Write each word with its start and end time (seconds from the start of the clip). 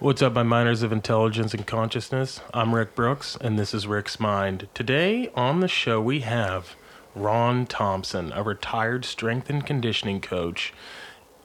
What's 0.00 0.22
up, 0.22 0.32
my 0.32 0.42
miners 0.42 0.82
of 0.82 0.92
intelligence 0.92 1.52
and 1.52 1.66
consciousness? 1.66 2.40
I'm 2.54 2.74
Rick 2.74 2.94
Brooks, 2.94 3.36
and 3.38 3.58
this 3.58 3.74
is 3.74 3.86
Rick's 3.86 4.18
Mind. 4.18 4.66
Today 4.72 5.30
on 5.34 5.60
the 5.60 5.68
show, 5.68 6.00
we 6.00 6.20
have 6.20 6.74
Ron 7.14 7.66
Thompson, 7.66 8.32
a 8.32 8.42
retired 8.42 9.04
strength 9.04 9.50
and 9.50 9.64
conditioning 9.64 10.22
coach 10.22 10.72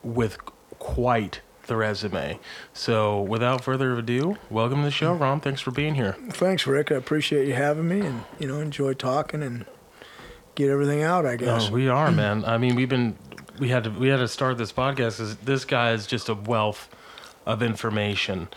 with 0.02 0.38
quite 0.78 1.42
the 1.66 1.76
resume. 1.76 2.38
So, 2.72 3.20
without 3.20 3.62
further 3.62 3.92
ado, 3.92 4.38
welcome 4.48 4.78
to 4.78 4.84
the 4.84 4.90
show, 4.90 5.12
Ron. 5.12 5.40
Thanks 5.40 5.60
for 5.60 5.70
being 5.70 5.94
here. 5.94 6.16
Thanks, 6.30 6.66
Rick. 6.66 6.90
I 6.90 6.94
appreciate 6.94 7.46
you 7.46 7.54
having 7.54 7.88
me, 7.88 8.00
and 8.00 8.24
you 8.38 8.48
know, 8.48 8.60
enjoy 8.60 8.94
talking 8.94 9.42
and 9.42 9.66
get 10.54 10.70
everything 10.70 11.02
out. 11.02 11.26
I 11.26 11.36
guess 11.36 11.68
Oh, 11.68 11.72
we 11.74 11.88
are, 11.90 12.10
man. 12.10 12.42
I 12.46 12.56
mean, 12.56 12.74
we've 12.74 12.88
been 12.88 13.18
we 13.58 13.68
had 13.68 13.84
to 13.84 13.90
we 13.90 14.08
had 14.08 14.18
to 14.18 14.28
start 14.28 14.56
this 14.56 14.72
podcast 14.72 15.18
because 15.18 15.36
this 15.36 15.66
guy 15.66 15.92
is 15.92 16.06
just 16.06 16.30
a 16.30 16.34
wealth 16.34 16.88
of 17.46 17.62
information, 17.62 18.48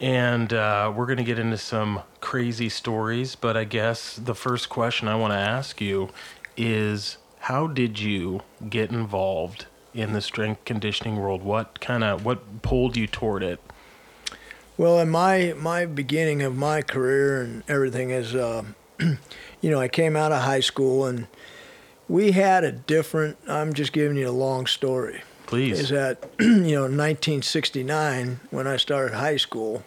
and 0.00 0.52
uh, 0.52 0.92
we're 0.94 1.06
gonna 1.06 1.24
get 1.24 1.38
into 1.38 1.58
some 1.58 2.02
crazy 2.20 2.68
stories. 2.68 3.34
But 3.34 3.56
I 3.56 3.64
guess 3.64 4.16
the 4.16 4.34
first 4.34 4.68
question 4.68 5.08
I 5.08 5.16
want 5.16 5.32
to 5.32 5.38
ask 5.38 5.80
you 5.80 6.10
is, 6.56 7.18
how 7.40 7.66
did 7.66 7.98
you 7.98 8.40
get 8.68 8.90
involved 8.90 9.66
in 9.92 10.12
the 10.12 10.20
strength 10.20 10.64
conditioning 10.64 11.16
world? 11.16 11.42
What 11.42 11.80
kind 11.80 12.04
of 12.04 12.24
what 12.24 12.62
pulled 12.62 12.96
you 12.96 13.06
toward 13.06 13.42
it? 13.42 13.60
Well, 14.78 15.00
in 15.00 15.08
my 15.08 15.54
my 15.56 15.86
beginning 15.86 16.42
of 16.42 16.54
my 16.54 16.82
career 16.82 17.42
and 17.42 17.62
everything 17.66 18.10
is, 18.10 18.34
uh, 18.34 18.64
you 19.00 19.70
know, 19.70 19.80
I 19.80 19.88
came 19.88 20.16
out 20.16 20.32
of 20.32 20.42
high 20.42 20.60
school 20.60 21.06
and 21.06 21.26
we 22.08 22.32
had 22.32 22.62
a 22.62 22.72
different. 22.72 23.38
I'm 23.48 23.72
just 23.72 23.92
giving 23.92 24.16
you 24.16 24.28
a 24.28 24.30
long 24.30 24.66
story. 24.66 25.22
Please. 25.46 25.78
Is 25.80 25.88
that 25.90 26.28
you 26.40 26.74
know 26.74 26.82
1969 26.82 28.40
when 28.50 28.66
I 28.66 28.76
started 28.76 29.14
high 29.14 29.36
school, 29.36 29.84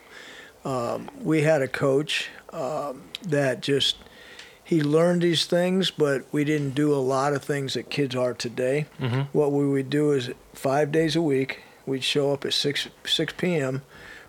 um, 0.65 1.09
we 1.21 1.41
had 1.41 1.61
a 1.61 1.67
coach 1.67 2.29
um, 2.51 3.03
that 3.21 3.61
just 3.61 3.97
he 4.63 4.81
learned 4.81 5.21
these 5.23 5.45
things, 5.45 5.89
but 5.91 6.23
we 6.31 6.43
didn't 6.43 6.75
do 6.75 6.93
a 6.93 6.97
lot 6.97 7.33
of 7.33 7.43
things 7.43 7.73
that 7.73 7.89
kids 7.89 8.15
are 8.15 8.33
today. 8.33 8.85
Mhm. 8.99 9.27
What 9.33 9.51
we 9.51 9.67
would 9.67 9.89
do 9.89 10.11
is 10.11 10.29
five 10.53 10.91
days 10.91 11.15
a 11.15 11.21
week, 11.21 11.59
we'd 11.85 12.03
show 12.03 12.31
up 12.33 12.45
at 12.45 12.53
6, 12.53 12.87
6 13.03 13.33
p.m. 13.37 13.81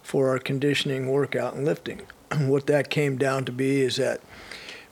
for 0.03 0.31
our 0.31 0.39
conditioning 0.39 1.09
workout 1.11 1.55
and 1.55 1.65
lifting. 1.67 2.03
what 2.39 2.67
that 2.69 2.89
came 2.89 3.19
down 3.19 3.45
to 3.45 3.53
be 3.53 3.83
is 3.83 3.97
that 3.97 4.21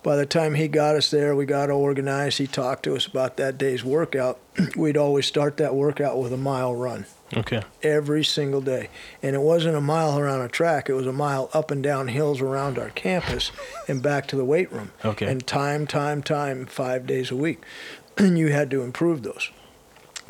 by 0.03 0.17
the 0.17 0.27
time 0.27 0.55
he 0.55 0.69
got 0.69 0.95
us 0.97 1.11
there, 1.11 1.35
we 1.35 1.45
got 1.47 1.71
organized, 1.71 2.39
he 2.39 2.47
talked 2.47 2.85
to 2.85 2.95
us 2.97 3.07
about 3.07 3.37
that 3.37 3.59
day's 3.59 3.85
workout. 3.85 4.39
We'd 4.77 4.97
always 4.97 5.27
start 5.27 5.57
that 5.59 5.75
workout 5.75 6.19
with 6.21 6.33
a 6.33 6.37
mile 6.37 6.75
run 6.75 7.07
Okay. 7.37 7.63
every 7.83 8.25
single 8.25 8.61
day. 8.61 8.89
And 9.23 9.35
it 9.37 9.43
wasn't 9.43 9.77
a 9.77 9.81
mile 9.81 10.19
around 10.19 10.41
a 10.43 10.49
track, 10.49 10.89
it 10.89 10.95
was 10.95 11.07
a 11.07 11.13
mile 11.13 11.51
up 11.53 11.71
and 11.71 11.83
down 11.83 12.09
hills 12.09 12.41
around 12.41 12.79
our 12.79 12.91
campus 12.91 13.51
and 13.87 14.03
back 14.03 14.27
to 14.29 14.37
the 14.37 14.45
weight 14.45 14.73
room. 14.73 14.93
Okay. 15.05 15.27
And 15.27 15.47
time, 15.47 15.87
time, 15.87 16.23
time, 16.23 16.67
five 16.67 17.07
days 17.07 17.31
a 17.31 17.37
week. 17.37 17.63
And 18.17 18.37
you 18.37 18.49
had 18.49 18.69
to 18.73 18.83
improve 18.83 19.23
those. 19.23 19.51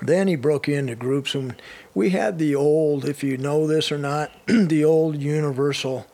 Then 0.03 0.29
he 0.29 0.37
broke 0.37 0.69
into 0.69 0.95
groups, 0.95 1.35
and 1.35 1.61
we 1.95 2.11
had 2.11 2.39
the 2.39 2.55
old, 2.55 3.07
if 3.07 3.25
you 3.25 3.39
know 3.39 3.67
this 3.67 3.91
or 3.91 3.97
not, 3.97 4.31
the 4.47 4.85
old 4.85 5.17
universal 5.17 6.07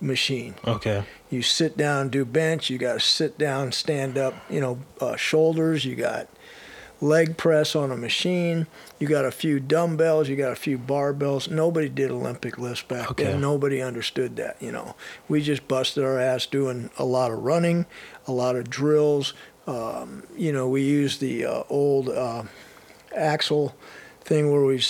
machine. 0.00 0.54
Okay. 0.66 1.04
You 1.30 1.42
sit 1.42 1.76
down, 1.76 2.08
do 2.08 2.24
bench. 2.24 2.70
You 2.70 2.78
got 2.78 2.94
to 2.94 3.00
sit 3.00 3.38
down, 3.38 3.72
stand 3.72 4.16
up. 4.18 4.34
You 4.50 4.60
know, 4.60 4.78
uh, 5.00 5.16
shoulders. 5.16 5.84
You 5.84 5.96
got 5.96 6.28
leg 7.00 7.36
press 7.36 7.76
on 7.76 7.90
a 7.90 7.96
machine. 7.96 8.66
You 8.98 9.06
got 9.06 9.24
a 9.24 9.30
few 9.30 9.60
dumbbells. 9.60 10.28
You 10.28 10.36
got 10.36 10.52
a 10.52 10.56
few 10.56 10.78
barbells. 10.78 11.50
Nobody 11.50 11.88
did 11.88 12.10
Olympic 12.10 12.58
lifts 12.58 12.82
back 12.82 13.10
Okay. 13.10 13.24
then. 13.24 13.40
Nobody 13.40 13.82
understood 13.82 14.36
that. 14.36 14.56
You 14.60 14.72
know, 14.72 14.94
we 15.28 15.42
just 15.42 15.66
busted 15.68 16.04
our 16.04 16.18
ass 16.18 16.46
doing 16.46 16.90
a 16.98 17.04
lot 17.04 17.30
of 17.32 17.38
running, 17.38 17.86
a 18.26 18.32
lot 18.32 18.56
of 18.56 18.70
drills. 18.70 19.34
Um, 19.66 20.22
you 20.36 20.52
know, 20.52 20.68
we 20.68 20.82
used 20.82 21.20
the 21.20 21.44
uh, 21.44 21.62
old 21.68 22.08
uh, 22.08 22.44
axle 23.14 23.74
thing 24.26 24.50
where 24.52 24.64
we 24.64 24.82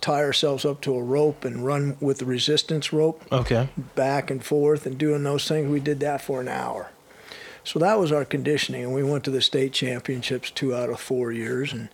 tie 0.00 0.22
ourselves 0.24 0.64
up 0.64 0.80
to 0.80 0.94
a 0.96 1.02
rope 1.02 1.44
and 1.44 1.64
run 1.64 1.94
with 2.00 2.18
the 2.18 2.24
resistance 2.24 2.90
rope 2.92 3.22
Okay. 3.30 3.68
back 3.94 4.30
and 4.30 4.42
forth 4.42 4.86
and 4.86 4.96
doing 4.96 5.22
those 5.24 5.46
things. 5.46 5.70
We 5.70 5.78
did 5.78 6.00
that 6.00 6.22
for 6.22 6.40
an 6.40 6.48
hour. 6.48 6.90
So 7.64 7.78
that 7.78 7.98
was 8.00 8.10
our 8.10 8.24
conditioning, 8.24 8.82
and 8.82 8.94
we 8.94 9.02
went 9.04 9.24
to 9.24 9.30
the 9.30 9.42
state 9.42 9.72
championships 9.72 10.50
two 10.50 10.74
out 10.74 10.88
of 10.90 10.98
four 10.98 11.30
years, 11.32 11.72
and 11.72 11.90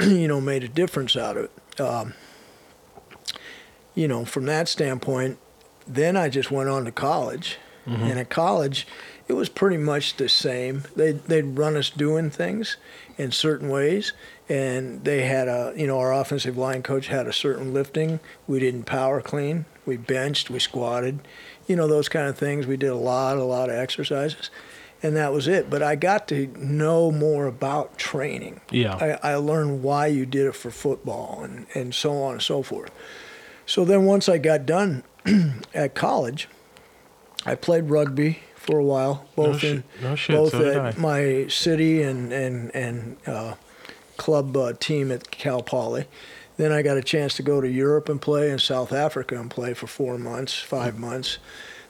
you 0.00 0.26
know 0.26 0.40
made 0.40 0.64
a 0.64 0.68
difference 0.68 1.14
out 1.16 1.36
of 1.36 1.44
it. 1.44 1.80
Um, 1.80 2.14
you 3.94 4.08
know, 4.08 4.24
from 4.24 4.46
that 4.46 4.68
standpoint, 4.68 5.38
then 5.86 6.16
I 6.16 6.28
just 6.28 6.50
went 6.50 6.68
on 6.68 6.84
to 6.86 6.90
college, 6.92 7.58
and 7.86 8.18
at 8.18 8.30
college, 8.30 8.86
it 9.26 9.32
was 9.32 9.48
pretty 9.48 9.78
much 9.78 10.16
the 10.16 10.28
same. 10.28 10.84
They 10.96 11.12
they'd 11.12 11.56
run 11.58 11.76
us 11.76 11.90
doing 11.90 12.30
things 12.30 12.76
in 13.16 13.32
certain 13.32 13.68
ways, 13.68 14.12
and 14.48 15.04
they 15.04 15.22
had 15.22 15.48
a 15.48 15.72
you 15.76 15.86
know 15.86 15.98
our 15.98 16.12
offensive 16.12 16.58
line 16.58 16.82
coach 16.82 17.08
had 17.08 17.26
a 17.26 17.32
certain 17.32 17.72
lifting. 17.72 18.20
We 18.46 18.60
didn't 18.60 18.84
power 18.84 19.20
clean. 19.20 19.64
We 19.86 19.96
benched. 19.96 20.50
We 20.50 20.58
squatted. 20.58 21.20
You 21.66 21.76
know 21.76 21.88
those 21.88 22.08
kind 22.08 22.28
of 22.28 22.36
things. 22.36 22.66
We 22.66 22.76
did 22.76 22.90
a 22.90 22.96
lot 22.96 23.38
a 23.38 23.44
lot 23.44 23.70
of 23.70 23.76
exercises, 23.76 24.50
and 25.02 25.16
that 25.16 25.32
was 25.32 25.48
it. 25.48 25.70
But 25.70 25.82
I 25.82 25.96
got 25.96 26.28
to 26.28 26.46
know 26.58 27.10
more 27.10 27.46
about 27.46 27.96
training. 27.96 28.60
Yeah. 28.70 29.18
I, 29.22 29.32
I 29.32 29.34
learned 29.36 29.82
why 29.82 30.08
you 30.08 30.26
did 30.26 30.46
it 30.46 30.54
for 30.54 30.70
football 30.70 31.40
and, 31.42 31.66
and 31.74 31.94
so 31.94 32.22
on 32.22 32.34
and 32.34 32.42
so 32.42 32.62
forth. 32.62 32.90
So 33.64 33.86
then 33.86 34.04
once 34.04 34.28
I 34.28 34.36
got 34.36 34.66
done 34.66 35.02
at 35.74 35.94
college, 35.94 36.48
I 37.46 37.54
played 37.54 37.88
rugby 37.88 38.40
for 38.64 38.78
a 38.78 38.84
while, 38.84 39.26
both 39.36 39.60
shi- 39.60 39.68
in 39.68 39.84
no 40.02 40.16
both 40.28 40.52
so 40.52 40.70
at 40.86 40.98
my 40.98 41.46
city 41.48 42.02
and 42.02 42.32
and 42.32 42.74
and 42.74 43.16
uh, 43.26 43.54
club 44.16 44.56
uh, 44.56 44.72
team 44.80 45.12
at 45.12 45.30
Cal 45.30 45.62
Poly. 45.62 46.06
Then 46.56 46.72
I 46.72 46.82
got 46.82 46.96
a 46.96 47.02
chance 47.02 47.34
to 47.36 47.42
go 47.42 47.60
to 47.60 47.68
Europe 47.68 48.08
and 48.08 48.20
play 48.20 48.50
in 48.50 48.58
South 48.58 48.92
Africa 48.92 49.38
and 49.38 49.50
play 49.50 49.74
for 49.74 49.86
four 49.86 50.18
months, 50.18 50.58
five 50.58 50.98
months. 50.98 51.38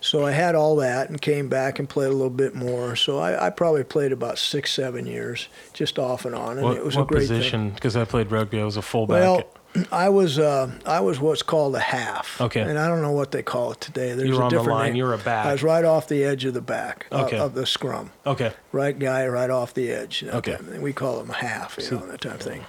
So 0.01 0.27
I 0.27 0.33
had 0.33 0.55
all 0.55 0.77
that 0.77 1.09
and 1.09 1.21
came 1.21 1.49
back 1.49 1.79
and 1.79 1.89
played 1.89 2.09
a 2.09 2.13
little 2.13 2.29
bit 2.29 2.55
more. 2.55 2.97
So 2.97 3.19
I, 3.19 3.47
I 3.47 3.51
probably 3.51 3.85
played 3.85 4.13
about 4.13 4.39
six, 4.39 4.73
seven 4.73 5.07
years, 5.07 5.49
just 5.73 5.99
off 5.99 6.25
and 6.25 6.35
on, 6.35 6.59
and 6.59 6.63
What, 6.67 6.77
it 6.77 6.85
was 6.85 6.97
what 6.97 7.05
a 7.05 7.07
great 7.07 7.29
position? 7.29 7.71
Because 7.71 7.97
I 7.97 8.05
played 8.05 8.31
rugby. 8.31 8.61
I 8.61 8.65
was 8.65 8.77
a 8.77 8.83
fullback. 8.83 9.21
Well, 9.21 9.45
I 9.93 10.09
was 10.09 10.39
uh, 10.39 10.71
I 10.87 11.01
was 11.01 11.19
what's 11.21 11.43
called 11.43 11.75
a 11.75 11.81
half. 11.81 12.41
Okay. 12.41 12.61
And 12.61 12.79
I 12.79 12.89
don't 12.89 13.03
know 13.03 13.13
what 13.13 13.31
they 13.33 13.43
call 13.43 13.73
it 13.73 13.81
today. 13.81 14.13
There's 14.15 14.29
you 14.29 14.35
were 14.37 14.43
a 14.43 14.45
on 14.45 14.51
the 14.51 14.57
different 14.59 14.79
line. 14.79 14.87
name. 14.91 14.97
You 14.97 15.05
were 15.05 15.15
a 15.15 15.19
back. 15.19 15.47
I 15.47 15.53
was 15.53 15.63
right 15.63 15.85
off 15.85 16.09
the 16.09 16.25
edge 16.25 16.45
of 16.45 16.55
the 16.55 16.61
back 16.61 17.07
uh, 17.13 17.27
of 17.33 17.55
the 17.55 17.67
scrum. 17.67 18.11
okay. 18.27 18.53
Right 18.73 18.99
guy, 18.99 19.27
right 19.27 19.51
off 19.51 19.75
the 19.75 19.91
edge. 19.91 20.23
you 20.23 20.29
know, 20.29 20.35
Okay. 20.39 20.57
thing. 20.57 20.83
We 20.83 20.93
call 20.93 21.19
them 21.19 21.31
a 21.31 21.35
half, 21.35 21.77
you 21.79 21.85
So- 21.85 21.99
know, 21.99 22.07
that 22.07 22.21
type 22.21 22.35
of 22.35 22.41
thing. 22.43 22.65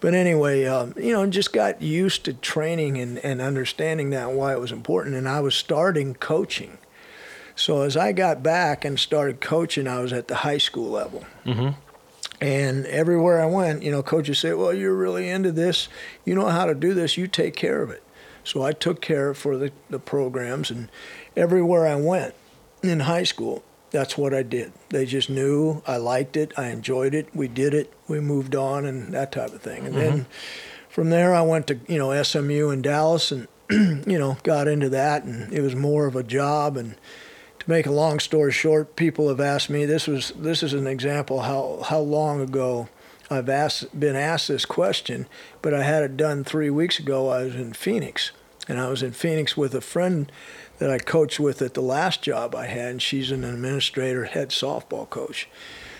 But 0.00 0.12
anyway, 0.12 0.66
um, 0.66 0.92
you 0.98 1.12
know, 1.14 1.24
just 1.26 1.52
got 1.52 1.80
used 1.80 2.24
to 2.26 2.34
training 2.34 2.98
and, 2.98 3.18
and 3.18 3.40
understanding 3.40 4.10
that 4.10 4.28
and 4.28 4.36
why 4.36 4.52
it 4.52 4.60
was 4.60 4.70
important. 4.70 5.14
And 5.16 5.26
I 5.26 5.40
was 5.40 5.54
starting 5.54 6.14
coaching. 6.14 6.76
So 7.56 7.82
as 7.82 7.96
I 7.96 8.12
got 8.12 8.42
back 8.42 8.84
and 8.84 8.98
started 9.00 9.40
coaching, 9.40 9.86
I 9.88 10.00
was 10.00 10.12
at 10.12 10.28
the 10.28 10.34
high 10.36 10.58
school 10.58 10.90
level. 10.90 11.24
Mm-hmm. 11.46 11.70
And 12.40 12.86
everywhere 12.86 13.40
I 13.40 13.46
went, 13.46 13.82
you 13.82 13.90
know, 13.90 14.02
coaches 14.02 14.38
say, 14.38 14.52
"Well, 14.52 14.74
you're 14.74 14.94
really 14.94 15.28
into 15.28 15.52
this. 15.52 15.88
You 16.24 16.34
know 16.34 16.48
how 16.48 16.66
to 16.66 16.74
do 16.74 16.92
this. 16.92 17.16
You 17.16 17.26
take 17.26 17.54
care 17.54 17.82
of 17.82 17.90
it." 17.90 18.02
So 18.44 18.62
I 18.62 18.72
took 18.72 19.00
care 19.00 19.32
for 19.32 19.56
the, 19.56 19.72
the 19.88 19.98
programs, 19.98 20.70
and 20.70 20.90
everywhere 21.36 21.86
I 21.86 21.96
went 21.96 22.34
in 22.82 23.00
high 23.00 23.22
school, 23.22 23.64
that's 23.90 24.18
what 24.18 24.34
I 24.34 24.42
did. 24.42 24.72
They 24.90 25.06
just 25.06 25.30
knew 25.30 25.82
I 25.86 25.96
liked 25.96 26.36
it, 26.36 26.52
I 26.56 26.66
enjoyed 26.68 27.14
it. 27.14 27.28
We 27.34 27.48
did 27.48 27.72
it. 27.72 27.92
We 28.06 28.20
moved 28.20 28.54
on, 28.54 28.84
and 28.84 29.14
that 29.14 29.32
type 29.32 29.52
of 29.52 29.62
thing. 29.62 29.86
And 29.86 29.94
then 29.94 30.12
mm-hmm. 30.12 30.30
from 30.90 31.10
there, 31.10 31.32
I 31.34 31.42
went 31.42 31.66
to 31.68 31.78
you 31.88 31.98
know 31.98 32.22
SMU 32.22 32.70
in 32.70 32.82
Dallas, 32.82 33.32
and 33.32 33.48
you 33.70 34.18
know 34.18 34.36
got 34.42 34.68
into 34.68 34.90
that, 34.90 35.24
and 35.24 35.52
it 35.52 35.62
was 35.62 35.74
more 35.74 36.06
of 36.06 36.16
a 36.16 36.22
job 36.22 36.76
and 36.76 36.96
to 37.64 37.70
make 37.70 37.86
a 37.86 37.92
long 37.92 38.20
story 38.20 38.52
short, 38.52 38.94
people 38.94 39.28
have 39.28 39.40
asked 39.40 39.70
me. 39.70 39.86
This 39.86 40.06
was 40.06 40.32
this 40.36 40.62
is 40.62 40.74
an 40.74 40.86
example 40.86 41.40
how 41.42 41.80
how 41.88 42.00
long 42.00 42.40
ago 42.40 42.88
I've 43.30 43.48
asked 43.48 43.98
been 43.98 44.16
asked 44.16 44.48
this 44.48 44.66
question, 44.66 45.26
but 45.62 45.72
I 45.72 45.82
had 45.82 46.02
it 46.02 46.16
done 46.16 46.44
three 46.44 46.70
weeks 46.70 46.98
ago. 46.98 47.28
I 47.30 47.44
was 47.44 47.54
in 47.54 47.72
Phoenix, 47.72 48.32
and 48.68 48.78
I 48.78 48.88
was 48.88 49.02
in 49.02 49.12
Phoenix 49.12 49.56
with 49.56 49.74
a 49.74 49.80
friend 49.80 50.30
that 50.78 50.90
I 50.90 50.98
coached 50.98 51.40
with 51.40 51.62
at 51.62 51.74
the 51.74 51.80
last 51.80 52.20
job 52.22 52.54
I 52.54 52.66
had, 52.66 52.90
and 52.90 53.02
she's 53.02 53.30
an 53.30 53.44
administrator, 53.44 54.24
head 54.24 54.50
softball 54.50 55.08
coach. 55.08 55.48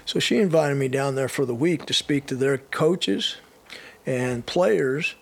So 0.05 0.19
she 0.19 0.38
invited 0.38 0.75
me 0.75 0.88
down 0.88 1.14
there 1.14 1.28
for 1.28 1.46
the 1.46 1.55
week 1.55 1.87
to 1.87 1.94
speak 1.94 2.26
to 2.26 2.34
their 2.34 2.58
coaches 2.58 3.37
and 4.05 4.44
players 4.44 5.14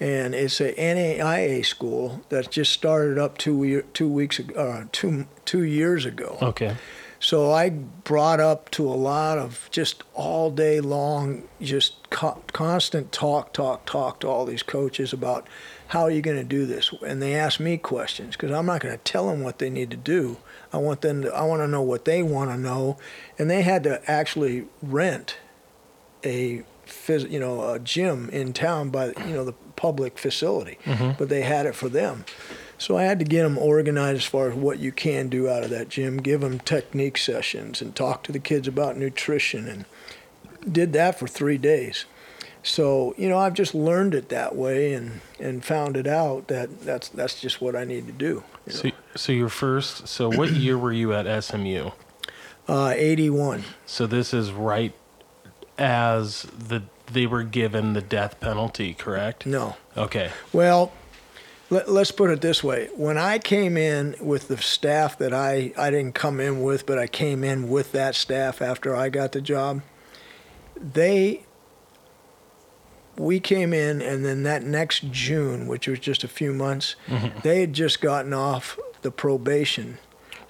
and 0.00 0.34
it's 0.34 0.60
a 0.60 0.72
NAIA 0.74 1.64
school 1.64 2.22
that 2.28 2.50
just 2.50 2.72
started 2.72 3.18
up 3.18 3.38
two 3.38 3.82
two 3.94 4.08
weeks 4.08 4.38
ago, 4.38 4.54
uh, 4.54 4.84
two 4.92 5.26
two 5.44 5.62
years 5.62 6.04
ago. 6.04 6.38
Okay. 6.42 6.76
So 7.18 7.50
I 7.50 7.70
brought 7.70 8.40
up 8.40 8.70
to 8.72 8.86
a 8.86 8.94
lot 8.94 9.38
of 9.38 9.68
just 9.72 10.02
all 10.14 10.50
day 10.50 10.80
long, 10.80 11.48
just 11.60 12.10
co- 12.10 12.42
constant 12.52 13.10
talk, 13.10 13.52
talk, 13.52 13.86
talk 13.86 14.20
to 14.20 14.28
all 14.28 14.44
these 14.44 14.62
coaches 14.62 15.12
about 15.12 15.46
how 15.88 16.02
are 16.02 16.10
you 16.10 16.20
going 16.20 16.36
to 16.36 16.44
do 16.44 16.66
this? 16.66 16.92
And 17.06 17.22
they 17.22 17.34
ask 17.34 17.58
me 17.58 17.78
questions 17.78 18.36
because 18.36 18.50
I'm 18.50 18.66
not 18.66 18.80
going 18.82 18.96
to 18.96 19.02
tell 19.02 19.28
them 19.28 19.42
what 19.42 19.58
they 19.58 19.70
need 19.70 19.90
to 19.92 19.96
do. 19.96 20.36
I 20.72 20.78
want 20.78 21.00
them 21.00 21.22
to, 21.22 21.34
I 21.34 21.42
want 21.42 21.62
to 21.62 21.68
know 21.68 21.82
what 21.82 22.04
they 22.04 22.22
want 22.22 22.50
to 22.50 22.56
know. 22.56 22.98
And 23.38 23.48
they 23.48 23.62
had 23.62 23.82
to 23.84 24.08
actually 24.10 24.66
rent 24.82 25.38
a, 26.24 26.64
phys, 26.86 27.30
you 27.30 27.38
know, 27.40 27.72
a 27.72 27.78
gym 27.78 28.30
in 28.30 28.52
town 28.52 28.90
by, 28.90 29.06
you 29.26 29.34
know, 29.34 29.44
the 29.44 29.54
public 29.76 30.18
facility, 30.18 30.78
but 31.18 31.28
they 31.28 31.42
had 31.42 31.66
it 31.66 31.74
for 31.74 31.88
them. 31.88 32.24
So 32.78 32.96
I 32.96 33.04
had 33.04 33.18
to 33.20 33.24
get 33.24 33.42
them 33.42 33.56
organized 33.58 34.18
as 34.18 34.24
far 34.24 34.50
as 34.50 34.54
what 34.54 34.78
you 34.78 34.92
can 34.92 35.28
do 35.28 35.48
out 35.48 35.64
of 35.64 35.70
that 35.70 35.88
gym, 35.88 36.18
give 36.18 36.40
them 36.42 36.58
technique 36.60 37.16
sessions, 37.18 37.80
and 37.80 37.94
talk 37.94 38.22
to 38.24 38.32
the 38.32 38.38
kids 38.38 38.68
about 38.68 38.96
nutrition, 38.96 39.66
and 39.66 39.84
did 40.70 40.92
that 40.92 41.18
for 41.18 41.26
three 41.26 41.58
days. 41.58 42.04
So 42.62 43.14
you 43.16 43.28
know, 43.28 43.38
I've 43.38 43.54
just 43.54 43.74
learned 43.74 44.14
it 44.14 44.28
that 44.28 44.56
way, 44.56 44.92
and 44.92 45.20
and 45.38 45.64
found 45.64 45.96
it 45.96 46.06
out 46.06 46.48
that 46.48 46.82
that's 46.82 47.08
that's 47.08 47.40
just 47.40 47.60
what 47.60 47.76
I 47.76 47.84
need 47.84 48.06
to 48.08 48.12
do. 48.12 48.44
you 48.66 48.72
know. 48.72 48.74
So, 48.74 48.90
so 49.14 49.32
your 49.32 49.48
first. 49.48 50.08
So 50.08 50.28
what 50.28 50.50
year 50.52 50.76
were 50.76 50.92
you 50.92 51.12
at 51.14 51.44
SMU? 51.44 51.90
Uh, 52.68 52.92
81. 52.96 53.62
So 53.86 54.06
this 54.08 54.34
is 54.34 54.50
right 54.50 54.92
as 55.78 56.42
the 56.42 56.82
they 57.12 57.26
were 57.26 57.42
given 57.42 57.92
the 57.92 58.02
death 58.02 58.40
penalty, 58.40 58.94
correct? 58.94 59.46
No. 59.46 59.76
Okay. 59.96 60.30
Well, 60.52 60.92
let, 61.70 61.90
let's 61.90 62.10
put 62.10 62.30
it 62.30 62.40
this 62.40 62.62
way. 62.62 62.88
When 62.96 63.18
I 63.18 63.38
came 63.38 63.76
in 63.76 64.16
with 64.20 64.48
the 64.48 64.56
staff 64.58 65.18
that 65.18 65.32
I, 65.32 65.72
I 65.76 65.90
didn't 65.90 66.14
come 66.14 66.40
in 66.40 66.62
with, 66.62 66.86
but 66.86 66.98
I 66.98 67.06
came 67.06 67.44
in 67.44 67.68
with 67.68 67.92
that 67.92 68.14
staff 68.14 68.60
after 68.60 68.94
I 68.94 69.08
got 69.08 69.32
the 69.32 69.40
job, 69.40 69.82
they, 70.76 71.44
we 73.16 73.40
came 73.40 73.72
in, 73.72 74.02
and 74.02 74.24
then 74.24 74.42
that 74.42 74.62
next 74.62 75.10
June, 75.10 75.66
which 75.66 75.88
was 75.88 75.98
just 75.98 76.24
a 76.24 76.28
few 76.28 76.52
months, 76.52 76.96
mm-hmm. 77.06 77.38
they 77.42 77.60
had 77.60 77.72
just 77.72 78.00
gotten 78.00 78.32
off 78.32 78.78
the 79.02 79.10
probation 79.10 79.98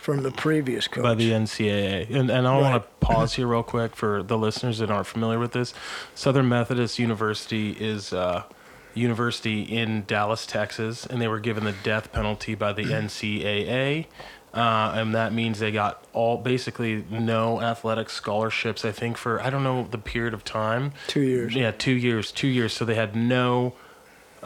from 0.06 0.23
the 0.23 0.31
previous 0.31 0.87
coach. 0.87 1.03
by 1.03 1.14
the 1.17 1.32
NCAA. 1.32 2.08
And, 2.14 2.31
and 2.31 2.47
I 2.47 2.53
Right. 2.55 2.61
want 2.70 2.82
to 2.85 2.88
pause 3.05 3.35
here 3.35 3.49
real 3.49 3.64
quick 3.64 3.97
for 3.97 4.23
the 4.23 4.38
listeners 4.38 4.79
that 4.79 4.88
aren't 4.88 5.08
familiar 5.08 5.41
with 5.41 5.50
this. 5.50 5.75
Southern 6.14 6.49
Methodist 6.49 7.00
University 7.00 7.73
is 7.73 8.12
a 8.12 8.47
university 8.94 9.62
in 9.62 10.05
Dallas, 10.06 10.47
Texas, 10.47 11.05
and 11.06 11.20
they 11.20 11.26
were 11.26 11.41
given 11.41 11.64
the 11.64 11.75
death 11.82 12.12
penalty 12.12 12.55
by 12.55 12.73
the 12.73 12.85
NCAA. 12.85 14.06
Uh, 14.55 14.93
and 14.94 15.12
that 15.14 15.32
means 15.35 15.58
they 15.58 15.73
got 15.73 16.03
all 16.12 16.38
basically 16.38 17.05
no 17.11 17.61
athletic 17.61 18.08
scholarships. 18.08 18.85
I 18.85 18.93
think 18.93 19.17
for 19.19 19.43
I 19.43 19.50
don't 19.50 19.64
know 19.64 19.88
the 19.91 19.99
period 19.99 20.32
of 20.35 20.44
time. 20.44 20.93
Two 21.08 21.20
years. 21.20 21.53
Yeah, 21.55 21.73
two 21.73 21.93
years. 21.93 22.31
Two 22.31 22.47
years. 22.47 22.73
So 22.73 22.85
they 22.85 22.94
had 22.94 23.17
no 23.17 23.75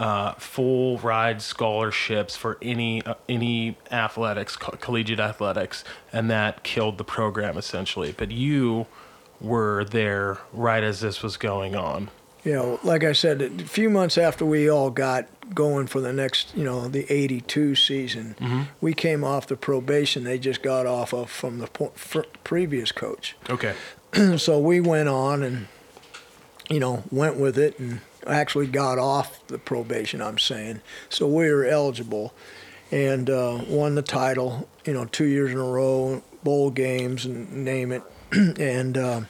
uh, 0.00 0.32
full 0.34 0.96
ride 0.98 1.42
scholarships 1.42 2.34
for 2.34 2.56
any 2.62 3.04
uh, 3.04 3.14
any 3.28 3.76
athletics, 3.92 4.56
co- 4.56 4.76
collegiate 4.80 5.20
athletics, 5.20 5.84
and 6.12 6.30
that 6.30 6.62
killed 6.64 6.96
the 6.98 7.04
program 7.04 7.56
essentially. 7.58 8.12
But 8.16 8.30
you 8.30 8.86
were 9.40 9.84
there 9.84 10.38
right 10.52 10.82
as 10.82 11.00
this 11.00 11.22
was 11.22 11.36
going 11.36 11.76
on. 11.76 12.10
you 12.44 12.52
know, 12.54 12.80
like 12.82 13.04
I 13.04 13.12
said, 13.12 13.42
a 13.42 13.50
few 13.64 13.88
months 13.90 14.16
after 14.18 14.44
we 14.46 14.70
all 14.70 14.90
got 14.90 15.26
going 15.54 15.86
for 15.86 16.00
the 16.00 16.12
next, 16.12 16.54
you 16.56 16.64
know, 16.64 16.88
the 16.88 17.04
82 17.12 17.74
season, 17.74 18.68
we 18.80 18.94
came 18.94 19.22
off 19.24 19.46
the 19.46 19.56
probation 19.56 20.24
they 20.24 20.38
just 20.38 20.62
got 20.62 20.86
off 20.86 21.12
of 21.12 21.30
from 21.30 21.58
the 21.58 21.66
po- 21.66 21.92
fr- 21.94 22.20
previous 22.44 22.92
coach. 22.92 23.36
Okay. 23.50 23.74
so 24.38 24.58
we 24.58 24.80
went 24.80 25.08
on 25.10 25.42
and, 25.42 25.68
you 26.70 26.80
know, 26.80 27.02
went 27.10 27.36
with 27.36 27.58
it 27.58 27.78
and 27.78 28.00
actually 28.26 28.66
got 28.66 28.98
off 28.98 29.46
the 29.46 29.58
probation, 29.58 30.20
I'm 30.20 30.38
saying. 30.38 30.80
So 31.08 31.26
we 31.26 31.50
were 31.50 31.64
eligible 31.64 32.34
and 32.90 33.30
uh, 33.30 33.62
won 33.68 33.94
the 33.94 34.02
title, 34.02 34.68
you 34.84 34.92
know, 34.92 35.04
two 35.04 35.26
years 35.26 35.52
in 35.52 35.58
a 35.58 35.64
row, 35.64 36.22
bowl 36.42 36.70
games 36.70 37.24
and 37.24 37.64
name 37.64 37.92
it. 37.92 38.02
and, 38.32 38.96
uh, 38.96 39.20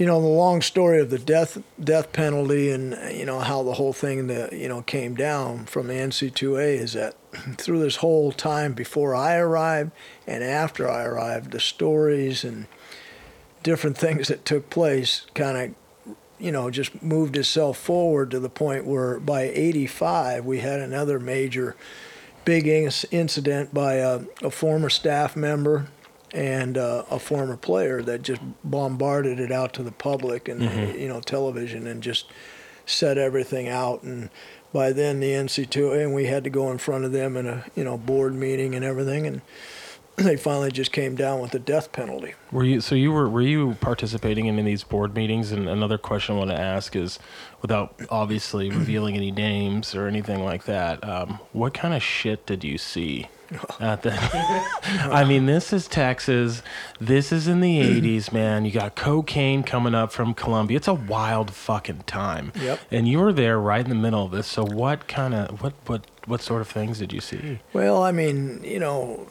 you 0.00 0.06
know 0.06 0.18
the 0.18 0.26
long 0.26 0.62
story 0.62 0.98
of 0.98 1.10
the 1.10 1.18
death 1.18 1.58
death 1.78 2.10
penalty 2.10 2.70
and 2.70 2.96
you 3.14 3.26
know 3.26 3.38
how 3.38 3.62
the 3.62 3.74
whole 3.74 3.92
thing 3.92 4.28
that 4.28 4.54
you 4.54 4.66
know 4.66 4.80
came 4.80 5.14
down 5.14 5.66
from 5.66 5.88
the 5.88 5.92
NCAA 5.92 6.78
is 6.78 6.94
that 6.94 7.16
through 7.58 7.80
this 7.80 7.96
whole 7.96 8.32
time 8.32 8.72
before 8.72 9.14
I 9.14 9.36
arrived 9.36 9.92
and 10.26 10.42
after 10.42 10.90
I 10.90 11.04
arrived 11.04 11.50
the 11.50 11.60
stories 11.60 12.44
and 12.44 12.66
different 13.62 13.98
things 13.98 14.28
that 14.28 14.46
took 14.46 14.70
place 14.70 15.26
kind 15.34 15.58
of 15.58 15.74
you 16.40 16.50
know 16.50 16.70
just 16.70 17.02
moved 17.02 17.36
itself 17.36 17.78
forward 17.78 18.30
to 18.30 18.40
the 18.40 18.48
point 18.48 18.84
where 18.86 19.20
by 19.20 19.42
85 19.42 20.44
we 20.44 20.58
had 20.58 20.80
another 20.80 21.20
major 21.20 21.76
big 22.44 22.66
incident 22.66 23.72
by 23.74 23.94
a, 23.94 24.20
a 24.42 24.50
former 24.50 24.88
staff 24.88 25.36
member 25.36 25.88
and 26.32 26.78
uh, 26.78 27.04
a 27.10 27.18
former 27.18 27.56
player 27.56 28.02
that 28.02 28.22
just 28.22 28.40
bombarded 28.62 29.40
it 29.40 29.50
out 29.50 29.72
to 29.74 29.82
the 29.82 29.92
public 29.92 30.48
and 30.48 30.62
you 30.98 31.08
know 31.08 31.20
television 31.20 31.86
and 31.86 32.02
just 32.02 32.26
set 32.86 33.18
everything 33.18 33.68
out. 33.68 34.02
And 34.02 34.30
by 34.72 34.92
then 34.92 35.20
the 35.20 35.30
NCAA 35.30 36.04
and 36.04 36.14
we 36.14 36.26
had 36.26 36.44
to 36.44 36.50
go 36.50 36.70
in 36.70 36.78
front 36.78 37.04
of 37.04 37.12
them 37.12 37.36
in 37.36 37.46
a 37.46 37.64
you 37.74 37.84
know 37.84 37.96
board 37.96 38.34
meeting 38.34 38.74
and 38.74 38.84
everything. 38.84 39.26
And 39.26 39.42
they 40.24 40.36
finally 40.36 40.70
just 40.70 40.92
came 40.92 41.14
down 41.14 41.40
with 41.40 41.52
the 41.52 41.58
death 41.58 41.92
penalty. 41.92 42.34
Were 42.52 42.64
you 42.64 42.80
so 42.80 42.94
you 42.94 43.10
were 43.12 43.28
were 43.28 43.40
you 43.40 43.76
participating 43.80 44.46
in 44.46 44.64
these 44.64 44.82
board 44.82 45.14
meetings? 45.14 45.50
And 45.50 45.68
another 45.68 45.98
question 45.98 46.34
I 46.34 46.38
want 46.38 46.50
to 46.50 46.60
ask 46.60 46.94
is, 46.94 47.18
without 47.62 47.94
obviously 48.10 48.70
revealing 48.70 49.16
any 49.16 49.30
names 49.30 49.94
or 49.94 50.06
anything 50.06 50.44
like 50.44 50.64
that, 50.64 51.02
um, 51.08 51.38
what 51.52 51.74
kind 51.74 51.94
of 51.94 52.02
shit 52.02 52.44
did 52.44 52.64
you 52.64 52.76
see 52.76 53.28
at 53.80 54.02
the? 54.02 54.12
I 54.82 55.24
mean, 55.24 55.46
this 55.46 55.72
is 55.72 55.88
Texas. 55.88 56.62
This 57.00 57.32
is 57.32 57.48
in 57.48 57.60
the 57.60 57.80
'80s, 58.00 58.32
man. 58.32 58.66
You 58.66 58.72
got 58.72 58.96
cocaine 58.96 59.62
coming 59.62 59.94
up 59.94 60.12
from 60.12 60.34
Colombia. 60.34 60.76
It's 60.76 60.88
a 60.88 60.94
wild 60.94 61.50
fucking 61.50 62.02
time. 62.06 62.52
Yep. 62.60 62.80
And 62.90 63.08
you 63.08 63.18
were 63.18 63.32
there 63.32 63.58
right 63.58 63.82
in 63.82 63.88
the 63.88 63.94
middle 63.94 64.24
of 64.26 64.32
this. 64.32 64.46
So 64.46 64.64
what 64.64 65.08
kind 65.08 65.32
of 65.32 65.62
what 65.62 65.72
what 65.86 66.06
what 66.26 66.42
sort 66.42 66.60
of 66.60 66.68
things 66.68 66.98
did 66.98 67.12
you 67.12 67.20
see? 67.20 67.60
Well, 67.72 68.02
I 68.02 68.12
mean, 68.12 68.60
you 68.62 68.78
know, 68.78 69.26